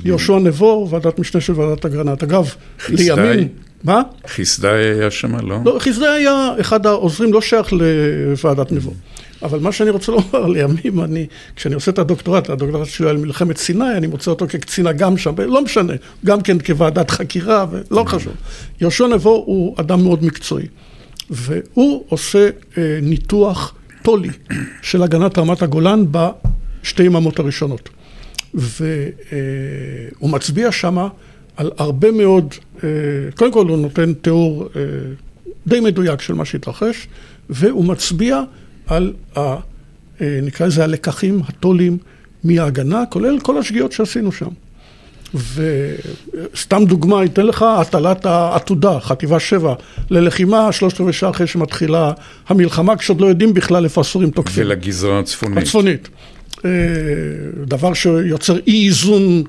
יהושע 0.04 0.38
נבו, 0.38 0.88
ועדת 0.90 1.18
משנה 1.18 1.40
של 1.40 1.52
ועדת 1.52 1.84
אגרנט. 1.84 2.22
אגב, 2.22 2.54
לימים... 2.88 3.48
מה? 3.84 4.02
חסדאי 4.28 4.84
היה 4.84 5.10
שם, 5.10 5.46
לא? 5.48 5.58
לא, 5.64 5.78
חסדאי 5.78 6.08
היה 6.08 6.50
אחד 6.60 6.86
העוזרים, 6.86 7.32
לא 7.32 7.40
שייך 7.40 7.72
לוועדת 7.72 8.72
נבו. 8.72 8.92
אבל 9.42 9.58
מה 9.58 9.72
שאני 9.72 9.90
רוצה 9.90 10.12
לומר, 10.12 10.46
לימים 10.46 11.00
אני, 11.00 11.26
כשאני 11.56 11.74
עושה 11.74 11.90
את 11.90 11.98
הדוקטורט, 11.98 12.50
הדוקטורט 12.50 12.88
שלי 12.88 13.08
על 13.08 13.16
מלחמת 13.16 13.56
סיני, 13.56 13.96
אני 13.96 14.06
מוצא 14.06 14.30
אותו 14.30 14.46
כקצין 14.48 14.86
אג"ם 14.86 15.16
שם, 15.16 15.34
לא 15.38 15.64
משנה, 15.64 15.92
גם 16.24 16.40
כן 16.40 16.56
כוועדת 16.66 17.10
חקירה, 17.10 17.66
ולא 17.70 18.04
חשוב. 18.04 18.32
יהושע 18.80 19.06
נבו 19.06 19.42
הוא 19.46 19.74
אדם 19.80 20.02
מאוד 20.02 20.24
מקצועי, 20.24 20.66
והוא 21.30 22.04
עושה 22.08 22.48
אה, 22.78 22.98
ניתוח 23.02 23.74
טולי 24.02 24.30
של 24.82 25.02
הגנת 25.02 25.38
רמת 25.38 25.62
הגולן 25.62 26.04
בשתי 26.10 27.02
יממות 27.02 27.38
הראשונות. 27.38 27.88
והוא 28.54 28.82
אה, 30.22 30.28
מצביע 30.28 30.72
שמה 30.72 31.08
על 31.56 31.70
הרבה 31.78 32.10
מאוד, 32.10 32.54
אה, 32.84 32.88
קודם 33.36 33.52
כל 33.52 33.68
הוא 33.68 33.78
נותן 33.78 34.12
תיאור 34.14 34.68
אה, 34.76 34.82
די 35.66 35.80
מדויק 35.80 36.20
של 36.20 36.34
מה 36.34 36.44
שהתרחש, 36.44 37.08
והוא 37.50 37.84
מצביע 37.84 38.42
על, 38.88 39.12
ה, 39.36 39.40
אה, 39.40 39.56
נקרא 40.42 40.66
לזה 40.66 40.84
הלקחים 40.84 41.40
הטולים 41.48 41.98
מההגנה, 42.44 43.04
כולל 43.10 43.40
כל 43.40 43.58
השגיאות 43.58 43.92
שעשינו 43.92 44.32
שם. 44.32 44.48
וסתם 45.34 46.84
דוגמה, 46.84 47.24
אתן 47.24 47.46
לך 47.46 47.62
הטלת 47.62 48.26
העתודה, 48.26 49.00
חטיבה 49.00 49.40
7, 49.40 49.74
ללחימה 50.10 50.72
שלושת 50.72 51.00
רבעי 51.00 51.12
שעה 51.12 51.30
אחרי 51.30 51.46
שמתחילה 51.46 52.12
המלחמה, 52.48 52.96
כשעוד 52.96 53.20
לא 53.20 53.26
יודעים 53.26 53.54
בכלל 53.54 53.84
איפה 53.84 54.00
הסורים 54.00 54.30
תוקפים. 54.30 54.66
ולגזרה 54.66 55.18
הצפונית. 55.18 55.58
הצפונית. 55.58 56.08
אה, 56.64 56.70
דבר 57.66 57.94
שיוצר 57.94 58.56
אי 58.66 58.86
איזון 58.86 59.42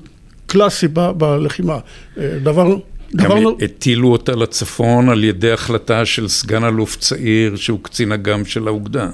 קלאסי 0.46 0.88
ב- 0.92 1.10
בלחימה. 1.10 1.78
אה, 2.18 2.38
דבר... 2.42 2.76
גם 3.16 3.28
דבר... 3.28 3.64
הטילו 3.64 4.12
אותה 4.12 4.32
לצפון 4.32 5.08
על 5.08 5.24
ידי 5.24 5.52
החלטה 5.52 6.04
של 6.04 6.28
סגן 6.28 6.64
אלוף 6.64 6.96
צעיר 6.96 7.56
שהוא 7.56 7.78
קצין 7.82 8.12
אג"ם 8.12 8.44
של 8.44 8.68
האוגדה. 8.68 9.10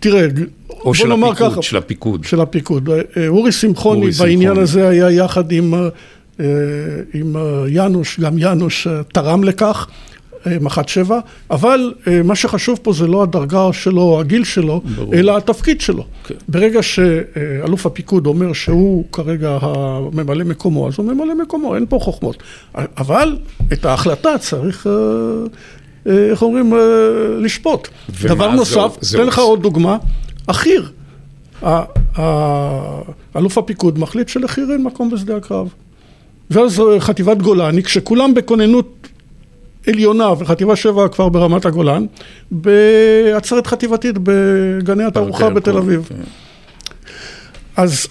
תראה, 0.00 0.26
בוא 0.84 0.94
של 0.94 1.08
נאמר 1.08 1.28
הפיקוד, 1.28 1.52
ככה. 1.52 1.62
של 1.62 1.76
הפיקוד. 1.76 2.24
של 2.24 2.40
הפיקוד. 2.40 2.88
אה, 2.90 3.28
אורי 3.28 3.52
שמחוני 3.52 4.00
אורי 4.00 4.10
בעניין 4.18 4.40
שמחוני. 4.40 4.62
הזה 4.62 4.88
היה 4.88 5.10
יחד 5.10 5.52
עם, 5.52 5.74
אה, 5.74 6.46
עם 7.14 7.36
יאנוש, 7.68 8.20
גם 8.20 8.38
יאנוש 8.38 8.86
תרם 9.12 9.44
לכך. 9.44 9.86
מח"ט 10.60 10.88
שבע, 10.88 11.18
אבל 11.50 11.92
מה 12.24 12.34
שחשוב 12.34 12.78
פה 12.82 12.92
זה 12.92 13.06
לא 13.06 13.22
הדרגה 13.22 13.72
שלו 13.72 14.02
או 14.02 14.20
הגיל 14.20 14.44
שלו, 14.44 14.82
ברור. 14.96 15.14
אלא 15.14 15.36
התפקיד 15.36 15.80
שלו. 15.80 16.04
כן. 16.24 16.34
ברגע 16.48 16.82
שאלוף 16.82 17.86
הפיקוד 17.86 18.26
אומר 18.26 18.52
שהוא 18.52 19.04
כרגע 19.12 19.58
הממלא 19.60 20.44
מקומו, 20.44 20.88
אז 20.88 20.94
הוא 20.98 21.06
ממלא 21.06 21.34
מקומו, 21.34 21.74
אין 21.74 21.86
פה 21.88 21.98
חוכמות. 22.02 22.42
אבל 22.74 23.36
את 23.72 23.84
ההחלטה 23.84 24.38
צריך 24.38 24.86
אה, 24.86 24.92
איך 26.06 26.42
אומרים, 26.42 26.74
אה, 26.74 26.78
לשפוט. 27.38 27.88
דבר 28.22 28.50
נוסף, 28.50 28.96
אתן 29.14 29.26
לך 29.26 29.38
עוד 29.38 29.62
דוגמה, 29.62 29.98
החי"ר. 30.48 30.84
אלוף 33.36 33.58
הפיקוד 33.58 33.98
מחליט 33.98 34.28
שלחי"ר 34.28 34.72
אין 34.72 34.82
מקום 34.82 35.10
בשדה 35.10 35.36
הקרב. 35.36 35.68
ואז 36.50 36.80
אה, 36.80 37.00
חטיבת 37.00 37.36
גולני, 37.36 37.82
כשכולם 37.82 38.34
בכוננות 38.34 39.08
עליונה 39.86 40.32
וחטיבה 40.38 40.76
שבע 40.76 41.08
כבר 41.08 41.28
ברמת 41.28 41.64
הגולן, 41.64 42.06
בעצרת 42.50 43.66
חטיבתית 43.66 44.14
בגני 44.22 45.04
התערוכה 45.04 45.50
בתל 45.50 45.76
אביב. 45.76 46.08
כן. 46.08 46.14
אז 47.76 48.06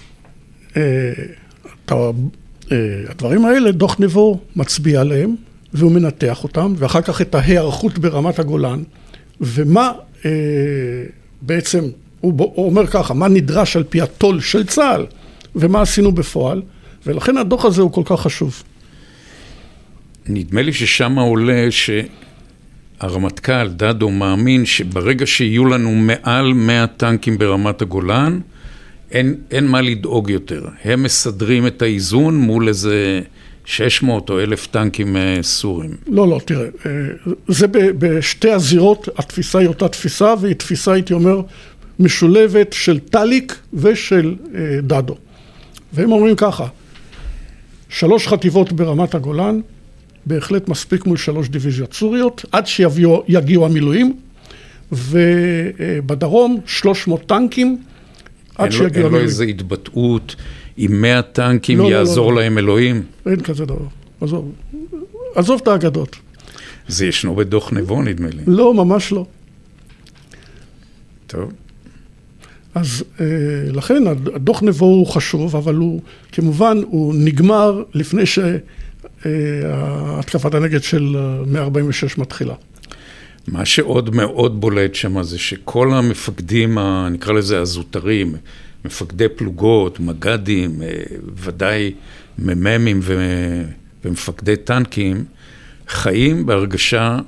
הדברים 3.10 3.46
האלה, 3.46 3.72
דוח 3.72 3.96
נבו 4.00 4.40
מצביע 4.56 5.02
עליהם, 5.02 5.36
והוא 5.74 5.92
מנתח 5.92 6.44
אותם, 6.44 6.74
ואחר 6.78 7.02
כך 7.02 7.22
את 7.22 7.36
ההיערכות 7.36 7.98
ברמת 7.98 8.40
הגולן, 8.40 8.84
ומה 9.42 9.92
אה, 10.26 10.32
בעצם, 11.42 11.84
הוא, 12.22 12.34
הוא 12.38 12.66
אומר 12.66 12.88
ככה, 12.88 13.14
מה 13.14 13.28
נדרש 13.28 13.76
על 13.76 13.84
פי 13.84 14.02
הטול 14.02 14.42
של 14.42 14.66
צה"ל, 14.66 15.06
ומה 15.56 15.82
עשינו 15.82 16.12
בפועל, 16.12 16.62
ולכן 17.06 17.38
הדוח 17.38 17.66
הזה 17.66 17.82
הוא 17.82 17.92
כל 17.92 18.04
כך 18.06 18.22
חשוב. 18.22 18.64
נדמה 20.28 20.62
לי 20.62 20.74
ששם 20.74 21.20
עולה 21.20 21.68
שהרמטכ"ל, 23.02 23.68
דדו, 23.68 24.10
מאמין 24.10 24.66
שברגע 24.66 25.26
שיהיו 25.26 25.66
לנו 25.66 25.96
מעל 25.96 26.54
100 26.54 26.88
טנקים 26.88 27.38
ברמת 27.38 27.82
הגולן, 27.82 28.40
אין, 29.12 29.36
אין 29.52 29.68
מה 29.68 29.82
לדאוג 29.82 30.30
יותר. 30.30 30.66
הם 30.84 31.04
מסדרים 31.04 31.68
את 31.68 31.82
האיזון 31.82 32.38
מול 32.38 32.68
איזה 32.68 33.22
600 33.70 34.30
או 34.30 34.40
1,000 34.40 34.68
טנקים 34.72 35.18
אה, 35.18 35.38
סורים. 35.42 35.96
לא, 36.08 36.28
לא, 36.28 36.40
תראה, 36.46 36.66
אה, 36.66 36.92
זה 37.48 37.68
בשתי 37.72 38.52
הזירות, 38.52 39.10
התפיסה 39.18 39.60
היא 39.60 39.68
אותה 39.68 39.88
תפיסה, 39.88 40.34
והיא 40.42 40.56
תפיסה, 40.56 40.94
הייתי 40.94 41.14
אומר, 41.14 41.42
משולבת 42.00 42.74
של 42.74 43.00
טאליק 43.00 43.60
ושל 43.74 44.36
אה, 44.56 44.82
דדו. 44.82 45.16
והם 45.94 46.12
אומרים 46.12 46.36
ככה, 46.36 46.68
שלוש 47.90 48.28
חטיבות 48.28 48.72
ברמת 48.74 49.16
הגולן, 49.16 49.60
בהחלט 50.26 50.68
מספיק 50.68 51.06
מול 51.06 51.18
שלוש 51.18 51.50
דיוויזיות 51.50 51.94
סוריות, 51.94 52.46
עד 52.52 52.68
שיגיעו 52.68 53.66
המילואים, 53.66 54.16
ובדרום 54.92 56.60
300 56.66 57.26
טנקים, 57.26 57.78
עד 58.56 58.72
שיגיעו 58.72 58.88
המילואים. 58.88 59.06
אין 59.06 59.14
לו 59.14 59.20
איזו 59.20 59.44
התבטאות, 59.44 60.36
עם 60.82 61.02
100 61.02 61.22
טנקים 61.22 61.78
לא, 61.78 61.92
יעזור 61.92 62.32
לא, 62.32 62.36
לא, 62.36 62.42
להם 62.42 62.58
אלוהים? 62.58 63.04
אין 63.26 63.42
כזה 63.42 63.66
דבר, 63.66 63.86
עזוב. 64.22 64.52
עזוב 65.36 65.60
את 65.64 65.68
האגדות. 65.68 66.16
זה 66.88 67.06
ישנו 67.06 67.36
בדוח 67.36 67.74
נבו, 67.74 68.02
נדמה 68.02 68.28
לי. 68.30 68.42
לא, 68.48 68.74
ממש 68.74 69.12
לא. 69.12 69.26
טוב. 71.28 71.52
אז 72.76 73.04
אה, 73.20 73.26
לכן 73.68 74.04
הדוח 74.08 74.64
נבו 74.64 74.86
הוא 74.86 75.08
חשוב, 75.08 75.56
אבל 75.56 75.76
הוא, 75.76 76.02
כמובן, 76.32 76.82
הוא 76.88 77.14
נגמר 77.18 77.84
לפני 77.94 78.24
שהתקפת 79.26 80.54
הנגד 80.54 80.84
של 80.84 81.16
146 81.48 82.18
מתחילה. 82.18 82.54
מה 83.48 83.66
שעוד 83.66 84.16
מאוד 84.16 84.62
בולט 84.62 84.96
שם 84.96 85.24
זה 85.24 85.38
שכל 85.38 85.94
המפקדים, 85.94 86.78
נקרא 87.12 87.34
לזה 87.34 87.60
הזוטרים, 87.62 88.36
מפקדי 88.86 89.30
פלוגות, 89.36 90.00
מג"דים, 90.00 90.82
אה, 90.82 90.88
ודאי 91.36 91.94
מ"מים 92.40 93.00
ומפקדי 94.06 94.56
טנקים, 94.56 95.26
חיים 95.88 96.46
בהרגשה 96.46 97.20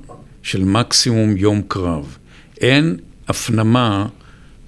של 0.42 0.64
מקסימום 0.64 1.36
יום 1.36 1.62
קרב. 1.68 2.16
אין 2.60 2.96
הפנמה 3.28 4.06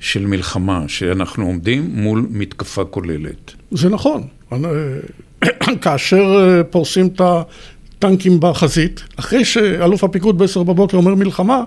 של 0.01 0.27
מלחמה, 0.27 0.85
שאנחנו 0.88 1.47
עומדים 1.47 1.90
מול 1.94 2.27
מתקפה 2.31 2.85
כוללת. 2.85 3.53
זה 3.70 3.88
נכון. 3.88 4.23
כאשר 5.83 6.25
אה, 6.38 6.64
פורסים 6.64 7.07
את 7.07 7.20
הטנקים 7.20 8.40
בחזית, 8.40 9.03
אחרי 9.16 9.44
שאלוף 9.44 10.05
הפיקוד 10.05 10.38
בעשר 10.38 10.62
בבוקר 10.62 10.97
אומר 10.97 11.14
מלחמה, 11.14 11.64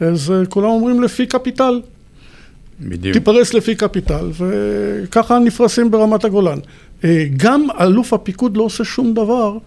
אז 0.00 0.30
אה, 0.30 0.46
כולם 0.46 0.68
אומרים 0.68 1.02
לפי 1.02 1.26
קפיטל. 1.26 1.80
בדיוק. 2.88 3.16
תיפרס 3.16 3.54
לפי 3.54 3.74
קפיטל, 3.74 4.30
וככה 4.38 5.38
נפרסים 5.38 5.90
ברמת 5.90 6.24
הגולן. 6.24 6.58
אה, 7.04 7.24
גם 7.36 7.66
אלוף 7.80 8.12
הפיקוד 8.12 8.56
לא 8.56 8.62
עושה 8.62 8.84
שום 8.84 9.14
דבר 9.14 9.58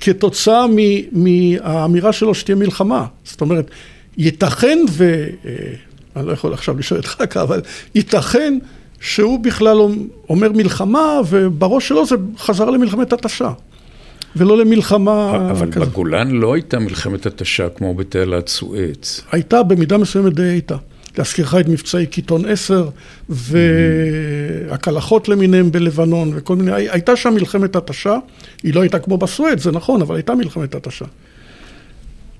כתוצאה 0.00 0.66
מהאמירה 1.12 2.12
שלו 2.12 2.34
שתהיה 2.34 2.56
מלחמה. 2.56 3.06
זאת 3.24 3.40
אומרת, 3.40 3.70
ייתכן 4.16 4.78
ו... 4.90 5.26
אני 6.16 6.26
לא 6.26 6.32
יכול 6.32 6.52
עכשיו 6.52 6.78
לשאול 6.78 7.00
את 7.00 7.04
חכה, 7.04 7.42
אבל 7.46 7.60
ייתכן 7.94 8.58
שהוא 9.00 9.40
בכלל 9.40 9.78
אומר 10.28 10.52
מלחמה, 10.52 11.20
ובראש 11.28 11.88
שלו 11.88 12.06
זה 12.06 12.16
חזר 12.38 12.70
למלחמת 12.70 13.12
התשה. 13.12 13.52
ולא 14.36 14.58
למלחמה 14.58 15.36
אבל 15.50 15.72
כזאת. 15.72 15.88
בגולן 15.88 16.30
לא 16.30 16.54
הייתה 16.54 16.78
מלחמת 16.78 17.26
התשה 17.26 17.68
כמו 17.68 17.94
בתעלת 17.94 18.48
סואץ. 18.48 19.22
הייתה, 19.32 19.62
במידה 19.62 19.98
מסוימת 19.98 20.32
די 20.32 20.42
הייתה. 20.42 20.76
להזכירך 21.18 21.54
את 21.54 21.68
מבצעי 21.68 22.06
קיטון 22.06 22.44
10 22.48 22.88
והקלחות 24.68 25.28
למיניהם 25.28 25.72
בלבנון 25.72 26.32
וכל 26.34 26.56
מיני, 26.56 26.72
הייתה 26.72 27.16
שם 27.16 27.34
מלחמת 27.34 27.76
התשה, 27.76 28.16
היא 28.62 28.74
לא 28.74 28.80
הייתה 28.80 28.98
כמו 28.98 29.18
בסואץ, 29.18 29.62
זה 29.62 29.72
נכון, 29.72 30.02
אבל 30.02 30.14
הייתה 30.14 30.34
מלחמת 30.34 30.74
התשה. 30.74 31.04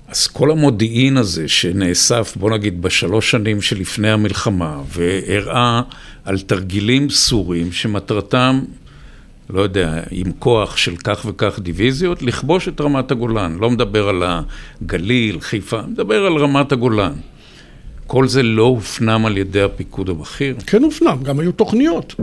אז 0.07 0.27
כל 0.27 0.51
המודיעין 0.51 1.17
הזה 1.17 1.47
שנאסף, 1.47 2.37
בוא 2.39 2.51
נגיד, 2.51 2.81
בשלוש 2.81 3.31
שנים 3.31 3.61
שלפני 3.61 4.11
המלחמה, 4.11 4.81
והראה 4.87 5.81
על 6.25 6.39
תרגילים 6.39 7.09
סורים 7.09 7.71
שמטרתם, 7.71 8.61
לא 9.49 9.61
יודע, 9.61 10.01
עם 10.11 10.31
כוח 10.39 10.77
של 10.77 10.95
כך 10.95 11.25
וכך 11.25 11.59
דיוויזיות, 11.59 12.21
לכבוש 12.21 12.67
את 12.67 12.81
רמת 12.81 13.11
הגולן. 13.11 13.57
לא 13.61 13.69
מדבר 13.69 14.09
על 14.09 14.23
הגליל, 14.25 15.39
חיפה, 15.39 15.81
מדבר 15.81 16.25
על 16.25 16.37
רמת 16.37 16.71
הגולן. 16.71 17.13
כל 18.07 18.27
זה 18.27 18.43
לא 18.43 18.63
הופנם 18.63 19.25
על 19.25 19.37
ידי 19.37 19.61
הפיקוד 19.61 20.09
הבכיר? 20.09 20.55
כן 20.67 20.83
הופנם, 20.83 21.17
גם 21.23 21.39
היו 21.39 21.51
תוכניות. 21.51 22.15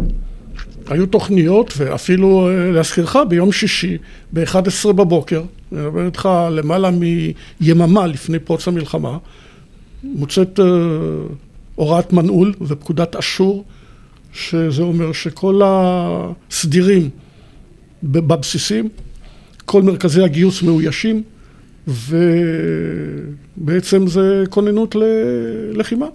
היו 0.86 1.06
תוכניות, 1.06 1.74
ואפילו, 1.76 2.48
אה, 2.48 2.70
להזכירך, 2.70 3.16
ביום 3.28 3.52
שישי, 3.52 3.98
ב-11 4.32 4.92
בבוקר, 4.92 5.42
אני 5.72 5.80
מדבר 5.80 6.06
איתך 6.06 6.28
למעלה 6.50 6.90
מיממה 7.60 8.06
לפני 8.06 8.38
פרוץ 8.38 8.68
המלחמה, 8.68 9.18
מוצאת 10.04 10.58
uh, 10.58 10.62
הוראת 11.74 12.12
מנעול 12.12 12.54
ופקודת 12.60 13.16
אשור, 13.16 13.64
שזה 14.32 14.82
אומר 14.82 15.12
שכל 15.12 15.60
הסדירים 15.64 17.10
בבסיסים, 18.02 18.88
כל 19.64 19.82
מרכזי 19.82 20.22
הגיוס 20.22 20.62
מאוישים, 20.62 21.22
ובעצם 23.56 24.06
זה 24.06 24.44
כוננות 24.50 24.96
ללחימה. 25.74 26.06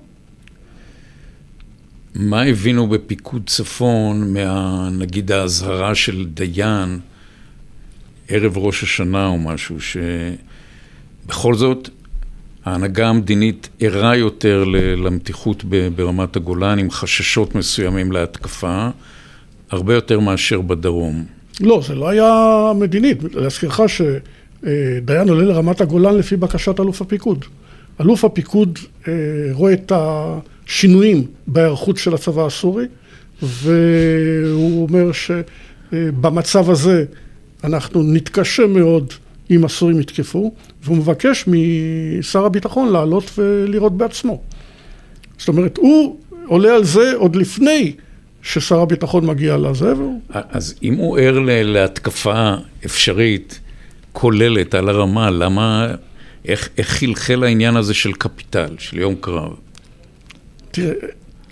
מה 2.15 2.43
הבינו 2.43 2.88
בפיקוד 2.88 3.41
צפון 3.45 4.34
מה, 4.34 4.89
נגיד, 4.91 5.32
האזהרה 5.32 5.95
של 5.95 6.25
דיין 6.34 6.99
ערב 8.27 8.58
ראש 8.58 8.84
השנה 8.84 9.27
או 9.27 9.38
משהו, 9.38 9.77
שבכל 11.25 11.55
זאת 11.55 11.89
ההנהגה 12.65 13.08
המדינית 13.08 13.69
ערה 13.79 14.15
יותר 14.15 14.63
למתיחות 14.97 15.63
ברמת 15.95 16.36
הגולן 16.36 16.79
עם 16.79 16.91
חששות 16.91 17.55
מסוימים 17.55 18.12
להתקפה, 18.12 18.89
הרבה 19.69 19.93
יותר 19.93 20.19
מאשר 20.19 20.62
בדרום. 20.62 21.25
לא, 21.62 21.82
זה 21.88 21.95
לא 21.95 22.10
היה 22.10 22.71
מדינית. 22.75 23.17
להזכירך 23.34 23.79
שדיין 24.63 25.30
עולה 25.30 25.43
לרמת 25.43 25.82
הגולן 25.82 26.15
לפי 26.15 26.38
בקשת 26.38 26.80
אלוף 26.80 27.02
הפיקוד. 27.02 27.45
אלוף 28.02 28.26
הפיקוד 28.26 28.80
אה, 29.08 29.13
רואה 29.52 29.74
את 29.74 29.91
השינויים 29.95 31.28
בהיערכות 31.48 31.98
של 31.98 32.13
הצבא 32.13 32.45
הסורי, 32.45 32.86
והוא 33.41 34.84
אומר 34.84 35.12
שבמצב 35.12 36.69
הזה 36.69 37.06
אנחנו 37.63 38.04
נתקשה 38.04 38.67
מאוד 38.67 39.13
אם 39.52 39.65
הסורים 39.65 40.00
יתקפו, 40.00 40.54
והוא 40.84 40.98
מבקש 40.98 41.45
משר 41.48 42.45
הביטחון 42.45 42.91
לעלות 42.91 43.32
ולראות 43.38 43.98
בעצמו. 43.98 44.41
זאת 45.38 45.48
אומרת, 45.48 45.78
הוא 45.78 46.17
עולה 46.45 46.76
על 46.76 46.84
זה 46.84 47.13
עוד 47.15 47.36
לפני 47.36 47.93
ששר 48.41 48.80
הביטחון 48.80 49.26
מגיע 49.26 49.58
לזה. 49.58 49.93
והוא... 49.95 50.22
אז 50.30 50.76
אם 50.84 50.93
הוא 50.93 51.17
ער 51.17 51.39
להתקפה 51.63 52.54
אפשרית, 52.86 53.60
כוללת 54.12 54.76
על 54.76 54.89
הרמה, 54.89 55.30
למה, 55.30 55.88
איך, 56.45 56.69
איך 56.78 56.88
חלחל 56.88 57.43
העניין 57.43 57.76
הזה 57.76 57.93
של 57.93 58.13
קפיטל, 58.13 58.76
של 58.80 58.98
יום 58.98 59.15
קרב? 59.22 59.52
תראה, 60.72 60.93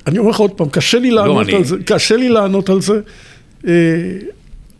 אני 0.07 0.17
אומר 0.17 0.29
לך 0.29 0.37
עוד 0.37 0.51
פעם, 0.51 0.69
קשה 0.69 0.99
לי 0.99 1.11
לענות 1.11 1.47
לא, 1.47 1.51
על 1.51 1.55
אני... 1.55 1.63
זה, 1.63 1.75
קשה 1.85 2.17
לי 2.17 2.29
לענות 2.29 2.69
על 2.69 2.81
זה. 2.81 2.99
אה, 3.67 3.73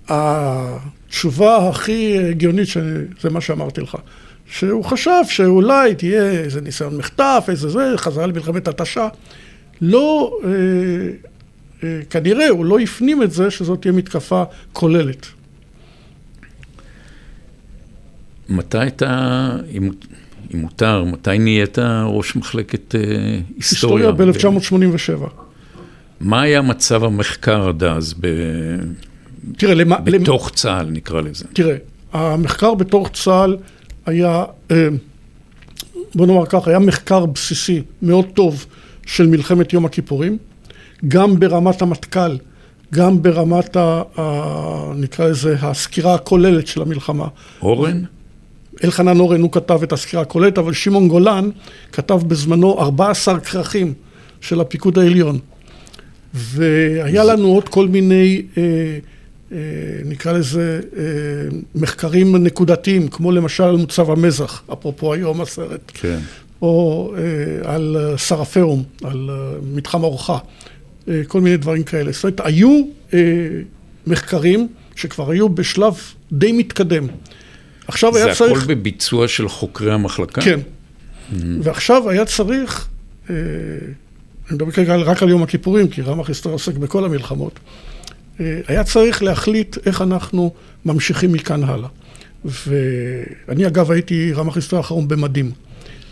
התשובה 0.07 1.69
הכי 1.69 2.17
הגיונית, 2.29 2.67
זה 3.21 3.29
מה 3.29 3.41
שאמרתי 3.41 3.81
לך, 3.81 3.97
שהוא 4.51 4.83
חשב 4.83 5.21
שאולי 5.29 5.95
תהיה 5.95 6.31
איזה 6.31 6.61
ניסיון 6.61 6.97
מחטף, 6.97 7.45
איזה 7.49 7.69
זה, 7.69 7.93
חזרה 7.97 8.27
למלחמת 8.27 8.67
התשה. 8.67 9.07
לא, 9.81 10.39
אה, 10.43 10.49
אה, 11.83 11.99
כנראה 12.09 12.49
הוא 12.49 12.65
לא 12.65 12.79
הפנים 12.79 13.23
את 13.23 13.31
זה 13.31 13.51
שזאת 13.51 13.81
תהיה 13.81 13.91
מתקפה 13.91 14.43
כוללת. 14.73 15.27
מתי 18.49 18.87
אתה, 18.87 19.51
אם, 19.71 19.91
אם 20.53 20.59
מותר, 20.59 21.03
מתי 21.03 21.37
נהיית 21.39 21.77
ראש 22.05 22.35
מחלקת 22.35 22.95
אה, 22.95 23.01
היסטוריה? 23.55 24.09
היסטוריה 24.09 24.61
ב-1987. 25.21 25.29
מה 26.19 26.41
היה 26.41 26.61
מצב 26.61 27.03
המחקר 27.03 27.67
עד 27.69 27.83
אז 27.83 28.13
ב... 28.19 28.27
תראה, 29.57 29.73
למה... 29.73 29.99
בתוך 29.99 30.45
למ... 30.45 30.55
צה"ל 30.55 30.85
נקרא 30.89 31.21
לזה. 31.21 31.45
תראה, 31.53 31.75
המחקר 32.13 32.73
בתוך 32.73 33.09
צה"ל 33.13 33.57
היה, 34.05 34.43
אה, 34.71 34.87
בוא 36.15 36.27
נאמר 36.27 36.45
ככה, 36.45 36.69
היה 36.69 36.79
מחקר 36.79 37.25
בסיסי 37.25 37.81
מאוד 38.01 38.25
טוב 38.33 38.65
של 39.05 39.27
מלחמת 39.27 39.73
יום 39.73 39.85
הכיפורים, 39.85 40.37
גם 41.07 41.39
ברמת 41.39 41.81
המטכ"ל 41.81 42.37
גם 42.93 43.21
ברמת, 43.21 43.75
ה, 43.75 44.01
ה, 44.17 44.91
נקרא 44.95 45.27
לזה, 45.27 45.55
הסקירה 45.61 46.15
הכוללת 46.15 46.67
של 46.67 46.81
המלחמה. 46.81 47.27
אורן? 47.61 48.03
אלחנן 48.83 49.19
אורן 49.19 49.41
הוא 49.41 49.51
כתב 49.51 49.83
את 49.83 49.93
הסקירה 49.93 50.21
הכוללת, 50.21 50.57
אבל 50.57 50.73
שמעון 50.73 51.07
גולן 51.07 51.49
כתב 51.91 52.19
בזמנו 52.27 52.79
14 52.79 53.39
כרכים 53.39 53.93
של 54.41 54.61
הפיקוד 54.61 54.99
העליון. 54.99 55.39
והיה 56.33 57.23
לנו 57.23 57.47
עוד 57.47 57.69
כל 57.69 57.87
מיני, 57.87 58.41
אה, 58.57 58.63
אה, 59.51 59.57
נקרא 60.05 60.31
לזה, 60.31 60.81
אה, 60.97 61.03
מחקרים 61.75 62.35
נקודתיים, 62.35 63.07
כמו 63.07 63.31
למשל 63.31 63.63
על 63.63 63.75
מוצב 63.75 64.11
המזח, 64.11 64.63
אפרופו 64.73 65.13
היום 65.13 65.41
הסרט. 65.41 65.91
כן. 65.93 66.19
או 66.61 67.13
אה, 67.17 67.73
על 67.73 67.97
סרפאום, 68.17 68.83
על 69.03 69.29
אה, 69.29 69.57
מתחם 69.73 70.03
אורחה, 70.03 70.37
אה, 71.07 71.21
כל 71.27 71.41
מיני 71.41 71.57
דברים 71.57 71.83
כאלה. 71.83 72.11
זאת 72.11 72.23
אומרת, 72.23 72.41
היו 72.43 72.81
אה, 73.13 73.19
מחקרים 74.07 74.67
שכבר 74.95 75.31
היו 75.31 75.49
בשלב 75.49 75.93
די 76.31 76.51
מתקדם. 76.51 77.07
עכשיו 77.87 78.17
היה 78.17 78.35
צריך... 78.35 78.53
זה 78.53 78.63
הכל 78.63 78.75
בביצוע 78.75 79.27
של 79.27 79.49
חוקרי 79.49 79.93
המחלקה? 79.93 80.41
כן. 80.41 80.59
Mm-hmm. 80.59 81.35
ועכשיו 81.63 82.09
היה 82.09 82.25
צריך, 82.25 82.87
אה, 83.29 83.35
אני 84.47 84.55
מדבר 84.55 84.71
כרגע 84.71 84.95
רק 84.95 85.23
על 85.23 85.29
יום 85.29 85.43
הכיפורים, 85.43 85.87
כי 85.87 86.01
רמ"ח 86.01 86.27
היסטוריה 86.27 86.53
עוסק 86.53 86.73
בכל 86.73 87.05
המלחמות, 87.05 87.59
אה, 88.39 88.59
היה 88.67 88.83
צריך 88.83 89.23
להחליט 89.23 89.77
איך 89.85 90.01
אנחנו 90.01 90.53
ממשיכים 90.85 91.31
מכאן 91.31 91.63
הלאה. 91.63 91.89
ואני 92.45 93.67
אגב 93.67 93.91
הייתי 93.91 94.33
רמ"ח 94.33 94.55
היסטוריה 94.55 94.81
האחרון 94.81 95.07
במדים. 95.07 95.51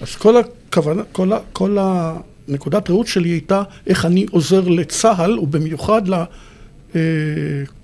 אז 0.02 0.16
כל 0.16 0.36
הכוונה, 0.38 1.02
כל, 1.12 1.34
ה, 1.34 1.38
כל 1.54 1.78
הנקודת 1.80 2.90
ראות 2.90 3.08
שלי 3.08 3.30
הייתה 3.30 3.64
איך 3.88 4.06
אני 4.06 4.26
עוזר 4.32 4.68
לצה"ל, 4.68 5.40
ובמיוחד 5.40 6.02
אה, 6.96 7.02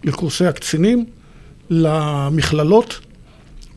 לקורסי 0.04 0.46
הקצינים, 0.46 1.06
למכללות, 1.70 3.00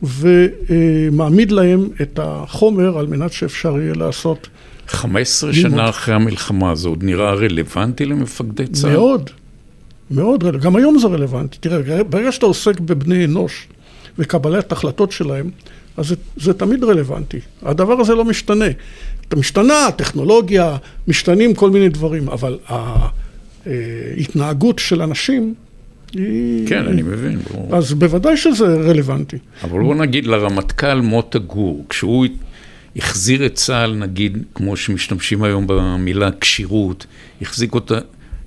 ומעמיד 0.03 1.51
להם 1.51 1.87
את 2.01 2.19
החומר 2.23 2.97
על 2.97 3.07
מנת 3.07 3.33
שאפשר 3.33 3.79
יהיה 3.79 3.93
לעשות... 3.93 4.47
15 4.87 5.51
לימוד. 5.51 5.71
שנה 5.71 5.89
אחרי 5.89 6.15
המלחמה, 6.15 6.75
זה 6.75 6.87
עוד 6.87 7.03
נראה 7.03 7.33
רלוונטי 7.33 8.05
למפקדי 8.05 8.67
צה"ל? 8.67 8.91
מאוד, 8.91 9.29
מאוד 10.11 10.43
רלוונטי. 10.43 10.65
גם 10.65 10.75
היום 10.75 10.99
זה 10.99 11.07
רלוונטי. 11.07 11.57
תראה, 11.59 12.03
ברגע 12.03 12.31
שאתה 12.31 12.45
עוסק 12.45 12.79
בבני 12.79 13.25
אנוש 13.25 13.67
וקבלת 14.19 14.71
החלטות 14.71 15.11
שלהם, 15.11 15.49
אז 15.97 16.07
זה, 16.07 16.15
זה 16.37 16.53
תמיד 16.53 16.83
רלוונטי. 16.83 17.39
הדבר 17.63 17.99
הזה 17.99 18.15
לא 18.15 18.25
משתנה. 18.25 18.65
משתנה 19.35 19.87
הטכנולוגיה, 19.87 20.77
משתנים 21.07 21.53
כל 21.53 21.69
מיני 21.69 21.89
דברים, 21.89 22.29
אבל 22.29 22.57
ההתנהגות 23.55 24.79
של 24.79 25.01
אנשים 25.01 25.53
היא... 26.15 26.67
כן, 26.67 26.85
אני 26.85 27.01
מבין. 27.01 27.39
ברור. 27.39 27.75
אז 27.75 27.93
בוודאי 27.93 28.37
שזה 28.37 28.65
רלוונטי. 28.65 29.37
אבל 29.63 29.79
בוא 29.83 29.95
נגיד 29.95 30.27
לרמטכ"ל 30.27 31.01
מוטה 31.01 31.39
גור, 31.39 31.85
כשהוא 31.89 32.25
החזיר 32.95 33.45
את 33.45 33.53
צה"ל, 33.53 33.95
נגיד, 33.95 34.37
כמו 34.55 34.77
שמשתמשים 34.77 35.43
היום 35.43 35.67
במילה 35.67 36.29
כשירות, 36.41 37.05
החזיק 37.41 37.73
אותה, 37.73 37.99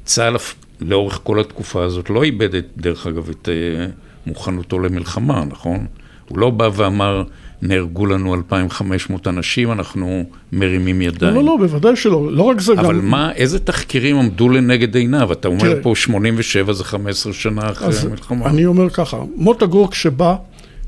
צה"ל 0.05 0.37
לאורך 0.81 1.21
כל 1.23 1.41
התקופה 1.41 1.85
הזאת 1.85 2.11
לא 2.11 2.23
איבד, 2.23 2.55
את, 2.55 2.67
דרך 2.77 3.07
אגב, 3.07 3.29
את 3.31 3.49
אה, 3.49 3.87
מוכנותו 4.27 4.79
למלחמה, 4.79 5.45
נכון? 5.45 5.87
הוא 6.29 6.39
לא 6.39 6.51
בא 6.51 6.71
ואמר, 6.75 7.23
נהרגו 7.63 8.07
לנו 8.07 8.35
2,500 8.35 9.27
אנשים, 9.27 9.73
אנחנו 9.73 10.25
מרימים 10.53 11.03
ידיים. 11.03 11.35
לא, 11.35 11.41
לא, 11.41 11.47
לא, 11.47 11.57
בוודאי 11.57 11.97
שלא. 11.97 12.33
לא 12.33 12.43
רק 12.43 12.61
זה 12.61 12.73
אבל 12.73 12.83
גם... 12.83 12.85
אבל 12.85 13.01
מה, 13.01 13.33
איזה 13.33 13.59
תחקירים 13.59 14.19
עמדו 14.19 14.49
לנגד 14.49 14.95
עיניו? 14.95 15.33
אתה 15.33 15.49
אומר 15.49 15.61
תראה, 15.61 15.83
פה 15.83 15.93
87 15.97 16.73
זה 16.73 16.85
15 16.85 17.33
שנה 17.33 17.71
אחרי 17.71 17.95
המלחמה. 18.07 18.47
אני 18.47 18.67
אומר 18.67 18.91
ככה, 18.91 19.17
מוטה 19.37 19.67
גור 19.67 19.91
כשבא, 19.91 20.37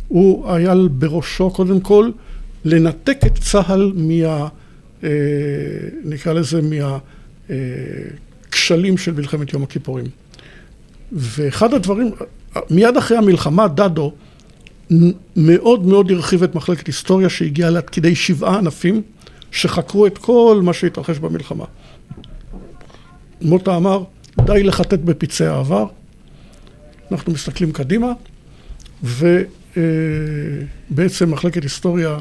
הוא 0.09 0.53
היה 0.53 0.75
בראשו 0.91 1.51
קודם 1.51 1.81
כל 1.81 2.11
לנתק 2.65 3.19
את 3.27 3.39
צה"ל 3.39 3.93
מה... 3.97 4.49
אה, 5.05 5.09
נקרא 6.05 6.33
לזה 6.33 6.61
מהכשלים 7.51 8.95
אה, 8.95 8.99
של 8.99 9.13
מלחמת 9.13 9.53
יום 9.53 9.63
הכיפורים. 9.63 10.07
ואחד 11.13 11.75
הדברים, 11.75 12.11
מיד 12.71 12.97
אחרי 12.97 13.17
המלחמה, 13.17 13.69
דדו, 13.69 14.13
מאוד 15.37 15.87
מאוד 15.87 16.11
הרחיב 16.11 16.43
את 16.43 16.55
מחלקת 16.55 16.87
היסטוריה 16.87 17.29
שהגיעה 17.29 17.71
לעד 17.71 17.91
כדי 17.91 18.15
שבעה 18.15 18.59
ענפים 18.59 19.03
שחקרו 19.53 20.07
את 20.07 20.19
כל 20.19 20.61
מה 20.63 20.73
שהתרחש 20.73 21.19
במלחמה. 21.19 21.65
מוטה 23.43 23.77
אמר, 23.77 24.05
די 24.41 24.63
לחטט 24.63 24.99
בפצעי 24.99 25.47
העבר, 25.47 25.87
אנחנו 27.13 27.33
מסתכלים 27.33 27.73
קדימה, 27.73 28.13
ובעצם 30.93 31.31
מחלקת 31.31 31.63
היסטוריה 31.63 32.17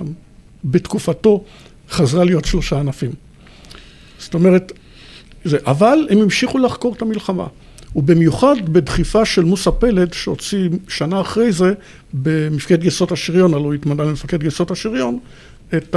בתקופתו 0.66 1.44
חזרה 1.90 2.24
להיות 2.24 2.46
שלושה 2.46 2.80
ענפים. 2.80 3.12
זאת 4.20 4.34
אומרת, 4.34 4.72
זה, 5.44 5.58
אבל 5.66 6.08
הם 6.10 6.18
המשיכו 6.18 6.58
לחקור 6.58 6.94
את 6.94 7.02
המלחמה. 7.02 7.48
ובמיוחד 7.96 8.56
בדחיפה 8.66 9.26
של 9.26 9.44
מוסא 9.44 9.72
פלד 9.72 10.14
שהוציא 10.14 10.70
שנה 10.88 11.22
אחרי 11.22 11.52
זה 11.52 11.74
במפקד 12.14 12.82
גייסות 12.82 13.12
השריון, 13.12 13.54
הלוא 13.54 13.74
התמנה 13.74 14.04
למפקד 14.04 14.40
גייסות 14.40 14.72
השריון, 14.72 15.20
את 15.74 15.96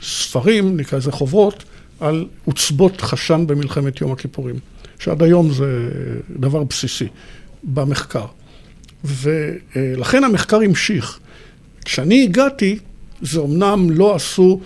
הספרים, 0.00 0.66
אה, 0.66 0.72
נקרא 0.72 0.98
לזה 0.98 1.12
חוברות, 1.12 1.64
על 2.00 2.26
עוצבות 2.44 3.00
חשן 3.00 3.44
במלחמת 3.46 4.00
יום 4.00 4.12
הכיפורים, 4.12 4.56
שעד 4.98 5.22
היום 5.22 5.52
זה 5.52 5.88
דבר 6.30 6.64
בסיסי 6.64 7.08
במחקר. 7.64 8.26
ולכן 9.04 10.24
המחקר 10.24 10.60
המשיך. 10.60 11.18
כשאני 11.84 12.22
הגעתי, 12.22 12.78
זה 13.22 13.40
אמנם 13.40 13.90
לא 13.90 14.14
עשו 14.14 14.60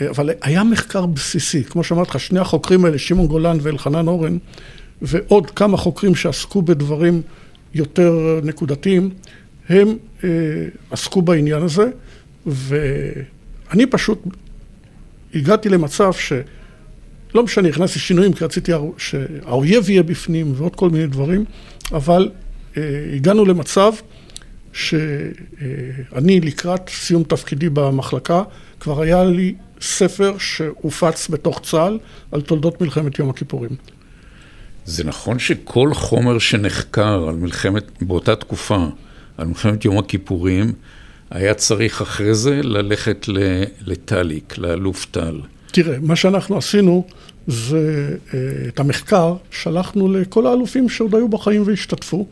אבל 0.00 0.30
היה 0.42 0.64
מחקר 0.64 1.06
בסיסי, 1.06 1.64
כמו 1.64 1.84
שאמרתי 1.84 2.10
לך, 2.10 2.20
שני 2.20 2.40
החוקרים 2.40 2.84
האלה, 2.84 2.98
שמעון 2.98 3.26
גולן 3.26 3.58
ואלחנן 3.62 4.08
אורן, 4.08 4.38
ועוד 5.02 5.50
כמה 5.50 5.76
חוקרים 5.76 6.14
שעסקו 6.14 6.62
בדברים 6.62 7.22
יותר 7.74 8.40
נקודתיים, 8.42 9.10
הם 9.68 9.96
אה, 10.24 10.28
עסקו 10.90 11.22
בעניין 11.22 11.62
הזה, 11.62 11.90
ואני 12.46 13.86
פשוט 13.90 14.22
הגעתי 15.34 15.68
למצב 15.68 16.12
ש... 16.12 16.32
לא 17.34 17.42
משנה, 17.42 17.68
הכנסתי 17.68 17.98
שינויים 17.98 18.32
כי 18.32 18.44
רציתי 18.44 18.72
שהאויב 18.98 19.90
יהיה 19.90 20.02
בפנים 20.02 20.52
ועוד 20.56 20.76
כל 20.76 20.90
מיני 20.90 21.06
דברים, 21.06 21.44
אבל 21.92 22.30
אה, 22.76 22.82
הגענו 23.14 23.44
למצב 23.44 23.92
שאני 24.72 26.40
לקראת 26.40 26.88
סיום 26.88 27.22
תפקידי 27.22 27.68
במחלקה, 27.68 28.42
כבר 28.80 29.02
היה 29.02 29.24
לי 29.24 29.54
ספר 29.80 30.38
שהופץ 30.38 31.28
בתוך 31.28 31.60
צה"ל 31.62 31.98
על 32.32 32.40
תולדות 32.40 32.80
מלחמת 32.80 33.18
יום 33.18 33.30
הכיפורים. 33.30 33.70
זה 34.84 35.04
נכון 35.04 35.38
שכל 35.38 35.94
חומר 35.94 36.38
שנחקר 36.38 37.28
על 37.28 37.34
מלחמת, 37.34 38.02
באותה 38.02 38.36
תקופה, 38.36 38.86
על 39.38 39.46
מלחמת 39.46 39.84
יום 39.84 39.98
הכיפורים, 39.98 40.72
היה 41.30 41.54
צריך 41.54 42.02
אחרי 42.02 42.34
זה 42.34 42.60
ללכת 42.62 43.26
לטאליק, 43.86 44.58
לאלוף 44.58 45.06
טל. 45.10 45.40
תראה, 45.72 45.96
מה 46.02 46.16
שאנחנו 46.16 46.58
עשינו 46.58 47.04
זה 47.46 48.16
אה, 48.34 48.38
את 48.68 48.80
המחקר 48.80 49.36
שלחנו 49.50 50.12
לכל 50.12 50.46
האלופים 50.46 50.88
שעוד 50.88 51.14
היו 51.14 51.28
בחיים 51.28 51.62
והשתתפו, 51.66 52.26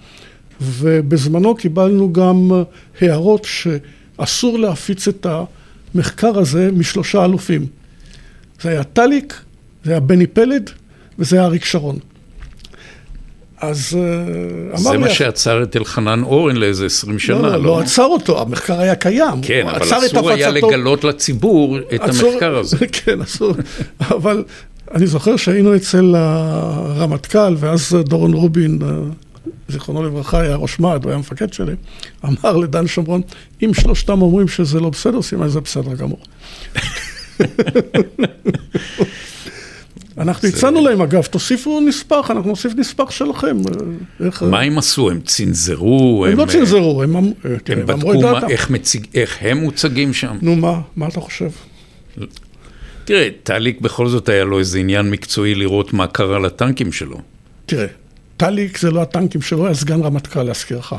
ובזמנו 0.61 1.55
קיבלנו 1.55 2.13
גם 2.13 2.51
הערות 3.01 3.45
שאסור 3.45 4.59
להפיץ 4.59 5.09
את 5.09 5.27
ה... 5.27 5.45
המחקר 5.95 6.39
הזה 6.39 6.71
משלושה 6.73 7.25
אלופים. 7.25 7.67
זה 8.63 8.69
היה 8.69 8.85
טליק, 8.85 9.35
זה 9.85 9.91
היה 9.91 10.01
בני 10.01 10.27
פלד 10.27 10.71
וזה 11.19 11.37
היה 11.37 11.45
אריק 11.45 11.65
שרון. 11.65 11.99
אז 13.61 13.99
אה, 13.99 14.81
אמר 14.81 14.91
לי... 14.91 14.99
זה 14.99 14.99
מה 14.99 15.11
שעצר 15.11 15.63
את 15.63 15.77
אלחנן 15.77 16.23
אורן 16.23 16.57
לאיזה 16.57 16.87
עשרים 16.87 17.19
שנה, 17.19 17.37
לא? 17.37 17.49
לא, 17.49 17.63
לא 17.63 17.81
עצר 17.81 18.05
אותו, 18.05 18.41
המחקר 18.41 18.81
היה 18.81 18.95
קיים. 18.95 19.43
כן, 19.43 19.67
אבל 19.69 20.07
אסור 20.07 20.31
היה 20.31 20.51
לגלות 20.51 21.05
לציבור 21.05 21.79
את 21.95 22.01
המחקר 22.01 22.57
הזה. 22.57 22.77
כן, 23.05 23.21
אסור, 23.21 23.55
אבל 24.01 24.45
אני 24.95 25.07
זוכר 25.07 25.37
שהיינו 25.37 25.77
אצל 25.77 26.15
הרמטכ"ל, 26.17 27.57
ואז 27.59 27.97
דורון 28.05 28.33
רובין, 28.33 28.79
אה, 28.83 28.89
זיכרונו 29.69 30.03
לברכה, 30.03 30.41
היה 30.41 30.57
ראש 30.57 30.81
מ"ד, 30.81 31.01
הוא 31.03 31.11
היה 31.11 31.15
המפקד 31.15 31.53
שלי, 31.53 31.75
אמר 32.25 32.57
לדן 32.57 32.87
שומרון, 32.87 33.23
אם 33.63 33.75
שלושתם 33.75 34.23
אומרים 34.23 34.49
שזה 34.49 34.81
לא 34.81 34.91
בסדר, 34.91 35.23
סימן 35.23 35.49
זה 35.49 35.61
בסדר 35.61 35.95
גמור. 35.95 36.21
אנחנו 40.19 40.49
הצענו 40.49 40.85
להם, 40.85 41.03
אגב, 41.03 41.23
תוסיפו 41.23 41.81
נספח, 41.81 42.31
אנחנו 42.31 42.51
נוסיף 42.51 42.73
נספח 42.77 43.11
שלכם. 43.11 43.57
מה 44.43 44.61
הם 44.61 44.79
עשו? 44.79 45.11
הם 45.11 45.21
צנזרו? 45.21 46.27
הם 46.29 46.39
לא 46.39 46.45
צנזרו, 46.47 47.03
הם 47.03 47.17
אמרו 47.91 48.13
את 48.13 48.21
דעתם. 48.21 48.47
איך 49.15 49.39
הם 49.41 49.57
מוצגים 49.57 50.13
שם? 50.13 50.37
נו, 50.43 50.57
מה? 50.57 50.81
מה 50.97 51.09
אתה 51.09 51.21
חושב? 51.21 51.49
תראה, 53.05 53.29
טליק 53.43 53.81
בכל 53.81 54.09
זאת 54.09 54.29
היה 54.29 54.45
לו 54.45 54.59
איזה 54.59 54.79
עניין 54.79 55.11
מקצועי 55.11 55.55
לראות 55.55 55.93
מה 55.93 56.07
קרה 56.07 56.39
לטנקים 56.39 56.93
שלו. 56.93 57.21
תראה, 57.67 57.87
טליק 58.37 58.79
זה 58.79 58.91
לא 58.91 59.03
הטנקים 59.03 59.43
שלו, 59.43 59.65
היה 59.67 59.75
סגן 59.75 60.01
רמטכ"ל 60.03 60.43
להזכירך. 60.43 60.93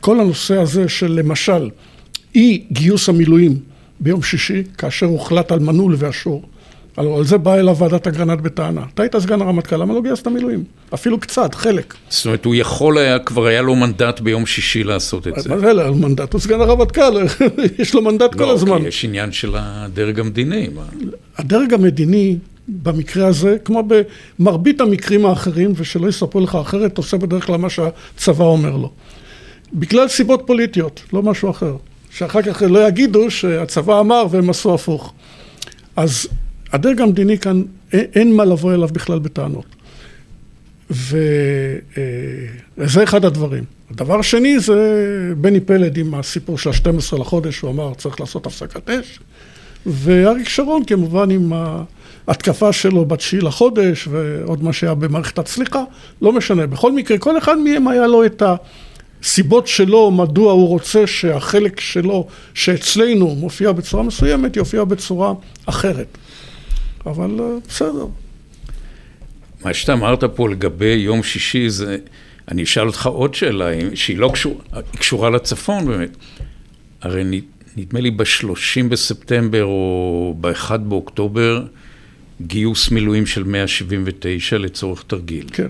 כל 0.00 0.20
הנושא 0.20 0.56
הזה 0.56 0.88
של 0.88 1.12
למשל 1.12 1.70
אי 2.34 2.64
גיוס 2.72 3.08
המילואים 3.08 3.58
ביום 4.00 4.22
שישי, 4.22 4.62
כאשר 4.78 5.06
הוחלט 5.06 5.52
על 5.52 5.58
מנעול 5.58 5.94
ואשור, 5.98 6.42
על 6.96 7.24
זה 7.24 7.38
באה 7.38 7.60
אליו 7.60 7.76
ועדת 7.76 8.06
אגרנט 8.06 8.40
בטענה. 8.40 8.82
אתה 8.94 9.02
היית 9.02 9.16
סגן 9.18 9.42
הרמטכ"ל, 9.42 9.76
למה 9.76 9.94
לא 9.94 10.02
גייסת 10.02 10.28
מילואים? 10.28 10.64
אפילו 10.94 11.20
קצת, 11.20 11.54
חלק. 11.54 11.94
זאת 12.08 12.26
אומרת, 12.26 12.44
הוא 12.44 12.54
יכול 12.54 12.98
היה, 12.98 13.18
כבר 13.18 13.46
היה 13.46 13.62
לו 13.62 13.74
מנדט 13.74 14.20
ביום 14.20 14.46
שישי 14.46 14.84
לעשות 14.84 15.28
את 15.28 15.32
זה. 15.38 15.48
מה 15.50 15.58
זה, 15.58 15.64
היה 15.66 15.74
לו 15.74 15.94
מנדט? 15.94 16.32
הוא 16.32 16.40
סגן 16.40 16.60
הרמטכ"ל, 16.60 17.12
יש 17.78 17.94
לו 17.94 18.02
מנדט 18.02 18.34
כל 18.34 18.44
לא, 18.44 18.52
הזמן. 18.52 18.78
כי 18.80 18.88
יש 18.88 19.04
עניין 19.04 19.32
של 19.32 19.52
הדרג 19.58 20.20
המדיני. 20.20 20.68
מה- 20.74 20.82
הדרג 21.38 21.74
המדיני, 21.74 22.36
במקרה 22.82 23.26
הזה, 23.26 23.56
כמו 23.64 23.82
במרבית 24.38 24.80
המקרים 24.80 25.26
האחרים, 25.26 25.72
ושלא 25.76 26.08
יספרו 26.08 26.40
לך 26.40 26.54
אחרת, 26.54 26.98
עושה 26.98 27.16
בדרך 27.16 27.46
כלל 27.46 27.56
מה 27.56 27.70
שהצבא 27.70 28.44
אומר 28.44 28.76
לו. 28.76 28.92
בגלל 29.74 30.08
סיבות 30.08 30.42
פוליטיות, 30.46 31.02
לא 31.12 31.22
משהו 31.22 31.50
אחר. 31.50 31.76
שאחר 32.10 32.42
כך 32.42 32.62
לא 32.68 32.88
יגידו 32.88 33.30
שהצבא 33.30 34.00
אמר 34.00 34.26
והם 34.30 34.50
עשו 34.50 34.74
הפוך. 34.74 35.12
אז 35.96 36.26
הדרג 36.72 37.00
המדיני 37.00 37.38
כאן, 37.38 37.62
אין, 37.92 38.36
מה 38.36 38.44
לבוא 38.44 38.74
אליו 38.74 38.88
בכלל 38.92 39.18
בטענות. 39.18 39.66
וזה 40.90 41.42
אחד 43.02 43.24
הדברים. 43.24 43.64
הדבר 43.90 44.18
השני 44.18 44.60
זה 44.60 45.04
בני 45.36 45.60
פלד 45.60 45.98
עם 45.98 46.14
הסיפור 46.14 46.58
של 46.58 46.70
ה-12 46.70 47.18
לחודש, 47.18 47.60
הוא 47.60 47.70
אמר 47.70 47.94
צריך 47.94 48.20
לעשות 48.20 48.46
הפסקת 48.46 48.90
אש. 48.90 49.18
ואריק 49.86 50.48
שרון 50.48 50.84
כמובן 50.84 51.30
עם 51.30 51.52
ההתקפה 52.26 52.72
שלו 52.72 53.04
בתשיעי 53.04 53.42
לחודש 53.42 54.08
ועוד 54.10 54.62
מה 54.62 54.72
שהיה 54.72 54.94
במערכת 54.94 55.38
הצליחה, 55.38 55.84
לא 56.22 56.32
משנה. 56.32 56.66
בכל 56.66 56.92
מקרה, 56.92 57.18
כל 57.18 57.38
אחד 57.38 57.58
מהם 57.58 57.88
היה 57.88 58.06
לו 58.06 58.26
את 58.26 58.42
הסיבות 59.22 59.66
שלו, 59.66 60.10
מדוע 60.10 60.52
הוא 60.52 60.68
רוצה 60.68 61.06
שהחלק 61.06 61.80
שלו, 61.80 62.26
שאצלנו 62.54 63.34
מופיע 63.34 63.72
בצורה 63.72 64.02
מסוימת, 64.02 64.56
יופיע 64.56 64.84
בצורה 64.84 65.32
אחרת. 65.66 66.18
אבל 67.06 67.40
אה, 67.40 67.46
בסדר. 67.68 68.06
מה 69.64 69.74
שאתה 69.74 69.92
אמרת 69.92 70.24
פה 70.24 70.48
לגבי 70.48 70.86
יום 70.86 71.22
שישי 71.22 71.70
זה, 71.70 71.96
אני 72.48 72.62
אשאל 72.62 72.86
אותך 72.86 73.06
עוד 73.06 73.34
שאלה, 73.34 73.70
שהיא 73.94 74.18
לא 74.18 74.30
קשורה, 74.32 74.56
קשורה 74.98 75.30
לצפון 75.30 75.86
באמת. 75.86 76.16
הרי 77.02 77.40
נדמה 77.76 78.00
לי 78.00 78.10
ב-30 78.10 78.88
בספטמבר 78.88 79.64
או 79.64 80.34
ב-1 80.40 80.76
באוקטובר, 80.76 81.62
גיוס 82.46 82.90
מילואים 82.90 83.26
של 83.26 83.44
179 83.44 84.58
לצורך 84.58 85.04
תרגיל. 85.06 85.46
כן. 85.52 85.68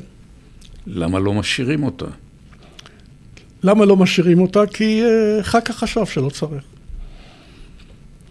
למה 0.87 1.19
לא 1.19 1.35
משאירים 1.35 1.83
אותה? 1.83 2.07
למה 3.63 3.85
לא 3.85 3.97
משאירים 3.97 4.41
אותה? 4.41 4.67
כי 4.67 5.03
uh, 5.03 5.43
חכה 5.43 5.73
חשב 5.73 6.07
שלא 6.07 6.29
צריך. 6.29 6.63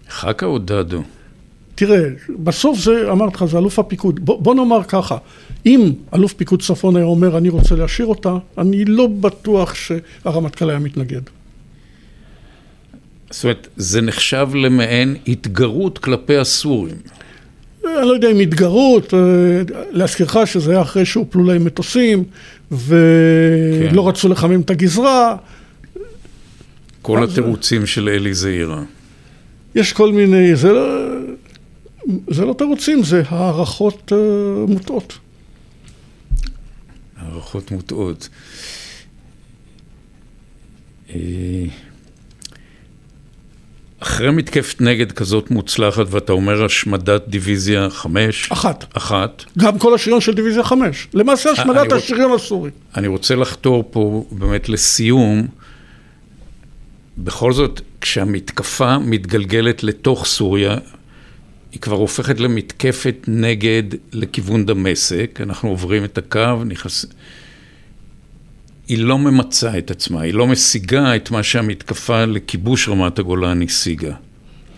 חכה 0.10 0.46
או 0.46 0.58
דדו? 0.58 1.04
תראה, 1.76 2.10
בסוף 2.30 2.80
זה, 2.80 3.12
אמרתי 3.12 3.36
לך, 3.36 3.46
זה 3.46 3.58
אלוף 3.58 3.80
הפיקוד. 3.80 4.20
בוא, 4.26 4.42
בוא 4.42 4.56
נאמר 4.56 4.84
ככה, 4.84 5.18
אם 5.66 5.92
אלוף 6.16 6.34
פיקוד 6.34 6.62
צפון 6.62 6.96
היה 6.96 7.06
אומר, 7.06 7.38
אני 7.38 7.50
רוצה 7.50 7.76
להשאיר 7.76 8.08
אותה, 8.08 8.38
אני 8.58 8.86
לא 8.86 9.08
בטוח 9.08 9.76
שהרמטכ"ל 9.76 10.70
היה 10.70 10.80
מתנגד. 10.80 11.22
זאת 13.30 13.44
אומרת, 13.44 13.68
זה 13.78 14.02
נחשב 14.02 14.50
למעין 14.54 15.16
התגרות 15.28 15.98
כלפי 15.98 16.38
הסורים. 16.38 16.96
אני 17.86 18.08
לא 18.08 18.14
יודע 18.14 18.32
אם 18.32 18.40
התגרות, 18.40 19.14
להזכירך 19.92 20.38
שזה 20.46 20.72
היה 20.72 20.82
אחרי 20.82 21.06
שהופלו 21.06 21.44
להם 21.44 21.66
מטוסים, 21.66 22.24
ולא 22.72 23.92
כן. 23.92 23.98
רצו 23.98 24.30
לחמם 24.30 24.62
את 24.62 24.70
הגזרה. 24.70 25.36
כל 27.02 27.24
התירוצים 27.24 27.86
של 27.86 28.10
אלי 28.10 28.34
זעירה. 28.34 28.84
יש 29.76 29.94
כל 29.94 30.12
מיני, 30.12 30.56
זה 30.56 30.72
לא, 30.72 31.08
זה 32.30 32.46
לא 32.46 32.54
תירוצים, 32.54 33.04
זה 33.04 33.24
הערכות 33.28 34.12
מוטעות. 34.68 35.18
הערכות 37.18 37.72
מוטעות. 37.72 38.30
אחרי 44.04 44.32
מתקפת 44.32 44.82
נגד 44.82 45.12
כזאת 45.12 45.52
מוצלחת, 45.52 46.06
ואתה 46.10 46.32
אומר 46.32 46.66
השמדת 46.66 47.28
דיוויזיה 47.28 47.90
חמש? 47.90 48.52
אחת. 48.52 48.86
אחת. 48.98 49.44
גם 49.58 49.80
כל 49.80 49.94
השריון 49.94 50.22
של 50.22 50.34
דיוויזיה 50.34 50.64
חמש. 50.64 51.08
למעשה 51.14 51.50
השמדת 51.50 51.92
השריון 51.92 52.32
הסורי. 52.32 52.72
אני 52.98 53.08
רוצה 53.08 53.36
לחתור 53.36 53.90
פה 53.92 54.26
באמת 54.32 54.70
לסיום. 54.70 55.48
בכל 57.18 57.54
זאת, 57.54 57.82
כשהמתקפה 58.02 58.98
מתגלגלת 58.98 59.84
לתוך 59.84 60.26
סוריה, 60.26 60.78
היא 61.72 61.82
כבר 61.82 61.96
הופכת 61.96 62.40
למתקפת 62.40 63.16
נגד 63.28 63.84
לכיוון 64.14 64.66
דמשק, 64.66 65.40
אנחנו 65.44 65.70
עוברים 65.70 66.04
את 66.04 66.18
הקו, 66.18 66.64
נכנס... 66.66 67.06
היא 68.88 68.98
לא 68.98 69.20
ממצה 69.20 69.78
את 69.78 69.92
עצמה, 69.92 70.22
היא 70.22 70.34
לא 70.34 70.48
משיגה 70.48 71.16
את 71.16 71.32
מה 71.32 71.44
שהמתקפה 71.44 72.26
לכיבוש 72.26 72.90
רמת 72.90 73.20
הגולן 73.20 73.62
השיגה. 73.62 74.14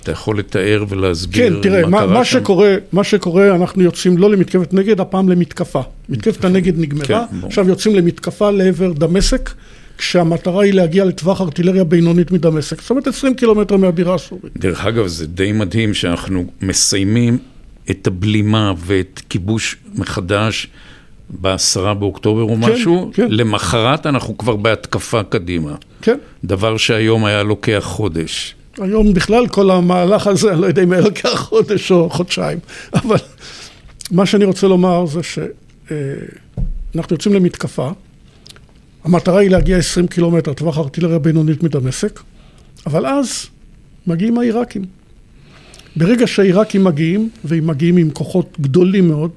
אתה 0.01 0.11
יכול 0.11 0.39
לתאר 0.39 0.85
ולהסביר 0.89 1.55
כן, 1.55 1.61
תראה, 1.61 1.87
מה, 1.87 2.05
מה, 2.05 2.25
שקורה, 2.25 2.75
מה 2.91 3.03
שקורה, 3.03 3.55
אנחנו 3.55 3.83
יוצאים 3.83 4.17
לא 4.17 4.31
למתקפת 4.31 4.73
נגד, 4.73 4.99
הפעם 4.99 5.29
למתקפה. 5.29 5.81
מתקפת 6.09 6.45
הנגד 6.45 6.79
נגמרה, 6.79 7.05
כן, 7.07 7.47
עכשיו 7.47 7.69
יוצאים 7.69 7.95
למתקפה 7.95 8.51
לעבר 8.51 8.93
דמשק, 8.93 9.49
כשהמטרה 9.97 10.63
היא 10.63 10.73
להגיע 10.73 11.05
לטווח 11.05 11.41
ארטילריה 11.41 11.83
בינונית 11.83 12.31
מדמשק. 12.31 12.81
זאת 12.81 12.89
אומרת 12.89 13.07
20 13.07 13.35
קילומטר 13.35 13.77
מהבירה 13.77 14.15
הסורית. 14.15 14.57
דרך 14.57 14.85
אגב, 14.85 15.07
זה 15.07 15.27
די 15.27 15.51
מדהים 15.51 15.93
שאנחנו 15.93 16.45
מסיימים 16.61 17.37
את 17.91 18.07
הבלימה 18.07 18.73
ואת 18.77 19.21
כיבוש 19.29 19.75
מחדש 19.95 20.67
בעשרה 21.29 21.93
באוקטובר 21.93 22.41
או 22.41 22.55
כן, 22.55 22.59
משהו, 22.59 23.11
כן. 23.13 23.27
למחרת 23.29 24.05
אנחנו 24.05 24.37
כבר 24.37 24.55
בהתקפה 24.55 25.23
קדימה. 25.23 25.75
כן. 26.01 26.17
דבר 26.43 26.77
שהיום 26.77 27.25
היה 27.25 27.43
לוקח 27.43 27.83
חודש. 27.83 28.55
היום 28.77 29.13
בכלל 29.13 29.47
כל 29.47 29.71
המהלך 29.71 30.27
הזה, 30.27 30.51
אני 30.53 30.61
לא 30.61 30.65
יודע 30.65 30.83
אם 30.83 30.91
היה 30.91 31.01
לוקח 31.01 31.35
חודש 31.35 31.91
או 31.91 32.09
חודשיים, 32.09 32.59
אבל 32.93 33.17
מה 34.11 34.25
שאני 34.25 34.45
רוצה 34.45 34.67
לומר 34.67 35.05
זה 35.05 35.19
שאנחנו 35.23 37.13
יוצאים 37.15 37.35
למתקפה, 37.35 37.89
המטרה 39.03 39.39
היא 39.39 39.49
להגיע 39.49 39.77
20 39.77 40.07
קילומטר, 40.07 40.53
טווח 40.53 40.77
ארטילריה 40.77 41.19
בינונית 41.19 41.63
מדמשק, 41.63 42.19
אבל 42.85 43.05
אז 43.05 43.45
מגיעים 44.07 44.37
העיראקים. 44.37 44.85
ברגע 45.95 46.27
שהעיראקים 46.27 46.83
מגיעים, 46.83 47.29
והם 47.43 47.67
מגיעים 47.67 47.97
עם 47.97 48.09
כוחות 48.11 48.57
גדולים 48.61 49.07
מאוד, 49.07 49.31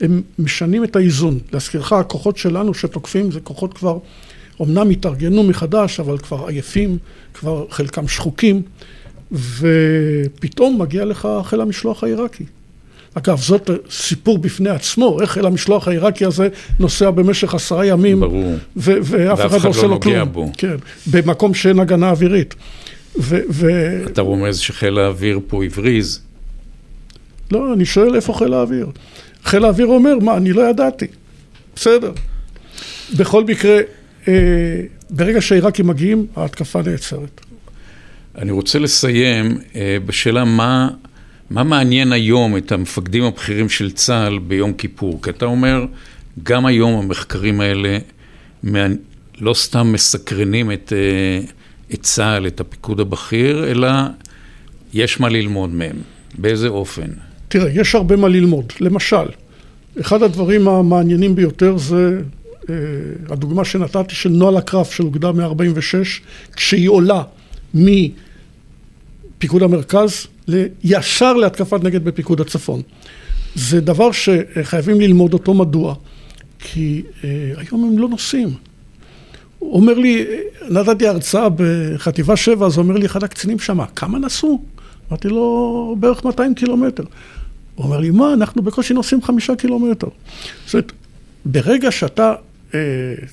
הם 0.00 0.22
משנים 0.38 0.84
את 0.84 0.96
האיזון. 0.96 1.38
להזכירך, 1.52 1.92
הכוחות 1.92 2.36
שלנו 2.36 2.74
שתוקפים 2.74 3.30
זה 3.30 3.40
כוחות 3.40 3.74
כבר, 3.74 3.98
אמנם 4.62 4.90
התארגנו 4.90 5.42
מחדש, 5.42 6.00
אבל 6.00 6.18
כבר 6.18 6.46
עייפים, 6.46 6.98
כבר 7.34 7.66
חלקם 7.70 8.08
שחוקים, 8.08 8.62
ופתאום 9.32 10.82
מגיע 10.82 11.04
לך 11.04 11.28
חיל 11.44 11.60
המשלוח 11.60 12.04
העיראקי. 12.04 12.44
אגב, 13.14 13.40
זאת 13.40 13.70
סיפור 13.90 14.38
בפני 14.38 14.70
עצמו, 14.70 15.20
איך 15.20 15.30
חיל 15.30 15.46
המשלוח 15.46 15.88
העיראקי 15.88 16.24
הזה 16.24 16.48
נוסע 16.78 17.10
במשך 17.10 17.54
עשרה 17.54 17.86
ימים, 17.86 18.20
ברור. 18.20 18.54
ו- 18.76 18.98
ואף 19.02 19.46
אחד 19.46 19.64
לא 19.64 19.68
עושה 19.68 19.82
לא 19.82 19.88
לו 19.88 20.00
כלום. 20.00 20.32
בו. 20.32 20.50
כן, 20.58 20.76
במקום 21.06 21.54
שאין 21.54 21.78
הגנה 21.78 22.10
אווירית. 22.10 22.54
ו- 23.18 23.40
ו- 23.50 24.06
אתה 24.06 24.22
רומז 24.22 24.58
שחיל 24.58 24.98
האוויר 24.98 25.40
פה 25.46 25.64
הבריז. 25.64 26.20
לא, 27.50 27.72
אני 27.74 27.84
שואל 27.84 28.14
איפה 28.14 28.34
חיל 28.34 28.54
האוויר. 28.54 28.86
חיל 29.44 29.64
האוויר 29.64 29.86
אומר, 29.86 30.18
מה, 30.18 30.36
אני 30.36 30.52
לא 30.52 30.62
ידעתי. 30.62 31.06
בסדר. 31.76 32.12
בכל 33.16 33.44
מקרה, 33.44 33.78
אה, 34.28 34.34
ברגע 35.10 35.40
שהעיראקים 35.40 35.86
מגיעים, 35.86 36.26
ההתקפה 36.36 36.82
נעצרת. 36.82 37.40
אני 38.38 38.50
רוצה 38.50 38.78
לסיים 38.78 39.58
אה, 39.74 39.96
בשאלה 40.06 40.44
מה, 40.44 40.88
מה 41.50 41.62
מעניין 41.62 42.12
היום 42.12 42.56
את 42.56 42.72
המפקדים 42.72 43.24
הבכירים 43.24 43.68
של 43.68 43.90
צה"ל 43.90 44.38
ביום 44.38 44.72
כיפור. 44.72 45.22
כי 45.22 45.30
אתה 45.30 45.44
אומר, 45.44 45.84
גם 46.42 46.66
היום 46.66 46.94
המחקרים 46.94 47.60
האלה 47.60 47.98
מעני... 48.62 48.96
לא 49.40 49.54
סתם 49.54 49.92
מסקרנים 49.92 50.72
את, 50.72 50.92
אה, 50.96 51.40
את 51.94 52.02
צה"ל, 52.02 52.46
את 52.46 52.60
הפיקוד 52.60 53.00
הבכיר, 53.00 53.70
אלא 53.70 53.88
יש 54.94 55.20
מה 55.20 55.28
ללמוד 55.28 55.70
מהם. 55.70 55.96
באיזה 56.38 56.68
אופן? 56.68 57.10
תראה, 57.52 57.70
יש 57.70 57.94
הרבה 57.94 58.16
מה 58.16 58.28
ללמוד. 58.28 58.72
למשל, 58.80 59.26
אחד 60.00 60.22
הדברים 60.22 60.68
המעניינים 60.68 61.34
ביותר 61.34 61.76
זה 61.78 62.20
אה, 62.70 62.74
הדוגמה 63.28 63.64
שנתתי 63.64 64.14
של 64.14 64.28
נוהל 64.28 64.56
הקרב 64.56 64.84
של 64.84 65.04
אוגדה 65.04 65.32
146, 65.32 66.20
כשהיא 66.56 66.88
עולה 66.88 67.22
מפיקוד 67.74 69.62
המרכז 69.62 70.26
ישר 70.84 71.32
להתקפת 71.32 71.84
נגד 71.84 72.04
בפיקוד 72.04 72.40
הצפון. 72.40 72.82
זה 73.54 73.80
דבר 73.80 74.10
שחייבים 74.12 75.00
ללמוד 75.00 75.32
אותו 75.32 75.54
מדוע, 75.54 75.94
כי 76.58 77.02
אה, 77.24 77.52
היום 77.56 77.84
הם 77.84 77.98
לא 77.98 78.08
נוסעים. 78.08 78.48
הוא 79.58 79.80
אומר 79.80 79.94
לי, 79.94 80.24
נתתי 80.70 81.06
הרצאה 81.06 81.48
בחטיבה 81.56 82.36
7, 82.36 82.66
אז 82.66 82.76
הוא 82.76 82.82
אומר 82.82 82.96
לי 82.96 83.06
אחד 83.06 83.24
הקצינים 83.24 83.58
שם, 83.58 83.78
כמה 83.96 84.18
נסעו? 84.18 84.64
אמרתי 85.08 85.28
לו, 85.28 85.96
בערך 86.00 86.24
200 86.24 86.54
קילומטר. 86.54 87.04
הוא 87.74 87.84
אומר 87.84 88.00
לי, 88.00 88.10
מה, 88.10 88.32
אנחנו 88.32 88.62
בקושי 88.62 88.94
נוסעים 88.94 89.22
חמישה 89.22 89.56
קילומטר. 89.56 90.08
זאת 90.66 90.74
אומרת, 90.74 90.92
ברגע 91.44 91.90
שאתה 91.90 92.34
אה, 92.74 92.80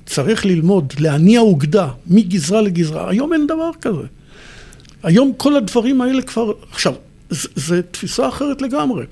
צריך 0.05 0.45
ללמוד, 0.45 0.93
להניע 0.99 1.39
אוגדה 1.39 1.87
מגזרה 2.07 2.61
לגזרה, 2.61 3.09
היום 3.09 3.33
אין 3.33 3.47
דבר 3.47 3.69
כזה. 3.81 4.07
היום 5.03 5.33
כל 5.37 5.55
הדברים 5.55 6.01
האלה 6.01 6.21
כבר, 6.21 6.51
עכשיו, 6.71 6.93
זו 7.29 7.75
תפיסה 7.91 8.27
אחרת 8.27 8.61
לגמרי. 8.61 9.05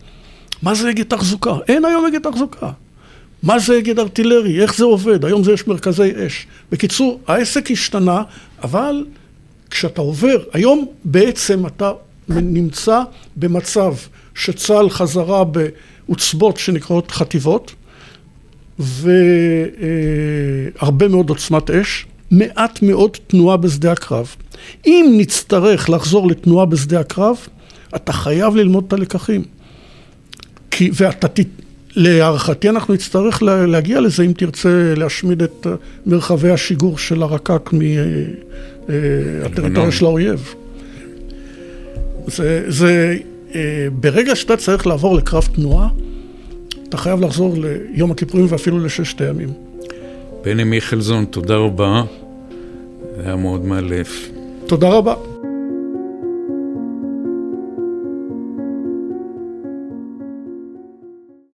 מה 0.61 0.75
זה 0.75 0.89
אגד 0.89 1.05
תחזוקה? 1.05 1.53
אין 1.67 1.85
היום 1.85 2.05
אגד 2.05 2.21
תחזוקה. 2.21 2.71
מה 3.43 3.59
זה 3.59 3.77
אגד 3.77 3.99
ארטילרי? 3.99 4.61
איך 4.61 4.75
זה 4.75 4.83
עובד? 4.83 5.25
היום 5.25 5.43
זה 5.43 5.51
יש 5.51 5.67
מרכזי 5.67 6.27
אש. 6.27 6.47
בקיצור, 6.71 7.19
העסק 7.27 7.71
השתנה, 7.71 8.23
אבל 8.63 9.05
כשאתה 9.69 10.01
עובר, 10.01 10.43
היום 10.53 10.85
בעצם 11.03 11.65
אתה 11.65 11.91
נמצא 12.29 13.01
במצב 13.35 13.93
שצה"ל 14.37 14.89
חזרה 14.89 15.43
בעוצבות 15.43 16.57
שנקראות 16.57 17.11
חטיבות, 17.11 17.75
והרבה 18.79 19.07
מאוד 21.07 21.29
עוצמת 21.29 21.69
אש, 21.71 22.05
מעט 22.31 22.81
מאוד 22.81 23.17
תנועה 23.27 23.57
בשדה 23.57 23.91
הקרב. 23.91 24.35
אם 24.85 25.13
נצטרך 25.17 25.89
לחזור 25.89 26.27
לתנועה 26.27 26.65
בשדה 26.65 26.99
הקרב, 26.99 27.37
אתה 27.95 28.13
חייב 28.13 28.55
ללמוד 28.55 28.83
את 28.87 28.93
הלקחים. 28.93 29.43
כי, 30.71 30.91
ואתה, 30.93 31.27
להערכתי 31.95 32.69
אנחנו 32.69 32.93
נצטרך 32.93 33.43
להגיע 33.43 33.99
לזה 34.01 34.23
אם 34.23 34.31
תרצה 34.37 34.93
להשמיד 34.97 35.43
את 35.43 35.67
מרחבי 36.05 36.49
השיגור 36.49 36.97
של 36.97 37.23
הרק"ק 37.23 37.69
מהטריטוריה 38.87 39.91
של 39.91 40.05
האויב. 40.05 40.53
זה, 42.27 42.63
זה, 42.67 43.15
אה, 43.17 43.36
ברגע 43.93 44.35
שאתה 44.35 44.57
צריך 44.57 44.87
לעבור 44.87 45.15
לקרב 45.15 45.47
תנועה, 45.55 45.87
אתה 46.89 46.97
חייב 46.97 47.21
לחזור 47.21 47.55
ליום 47.57 48.11
הכיפורים 48.11 48.45
ואפילו 48.49 48.79
לששת 48.79 49.21
הימים. 49.21 49.49
בני 50.43 50.63
מיכלזון, 50.63 51.25
תודה 51.25 51.55
רבה. 51.55 52.03
זה 53.15 53.23
היה 53.25 53.35
מאוד 53.35 53.65
מאלף. 53.65 54.29
תודה 54.65 54.89
רבה. 54.89 55.15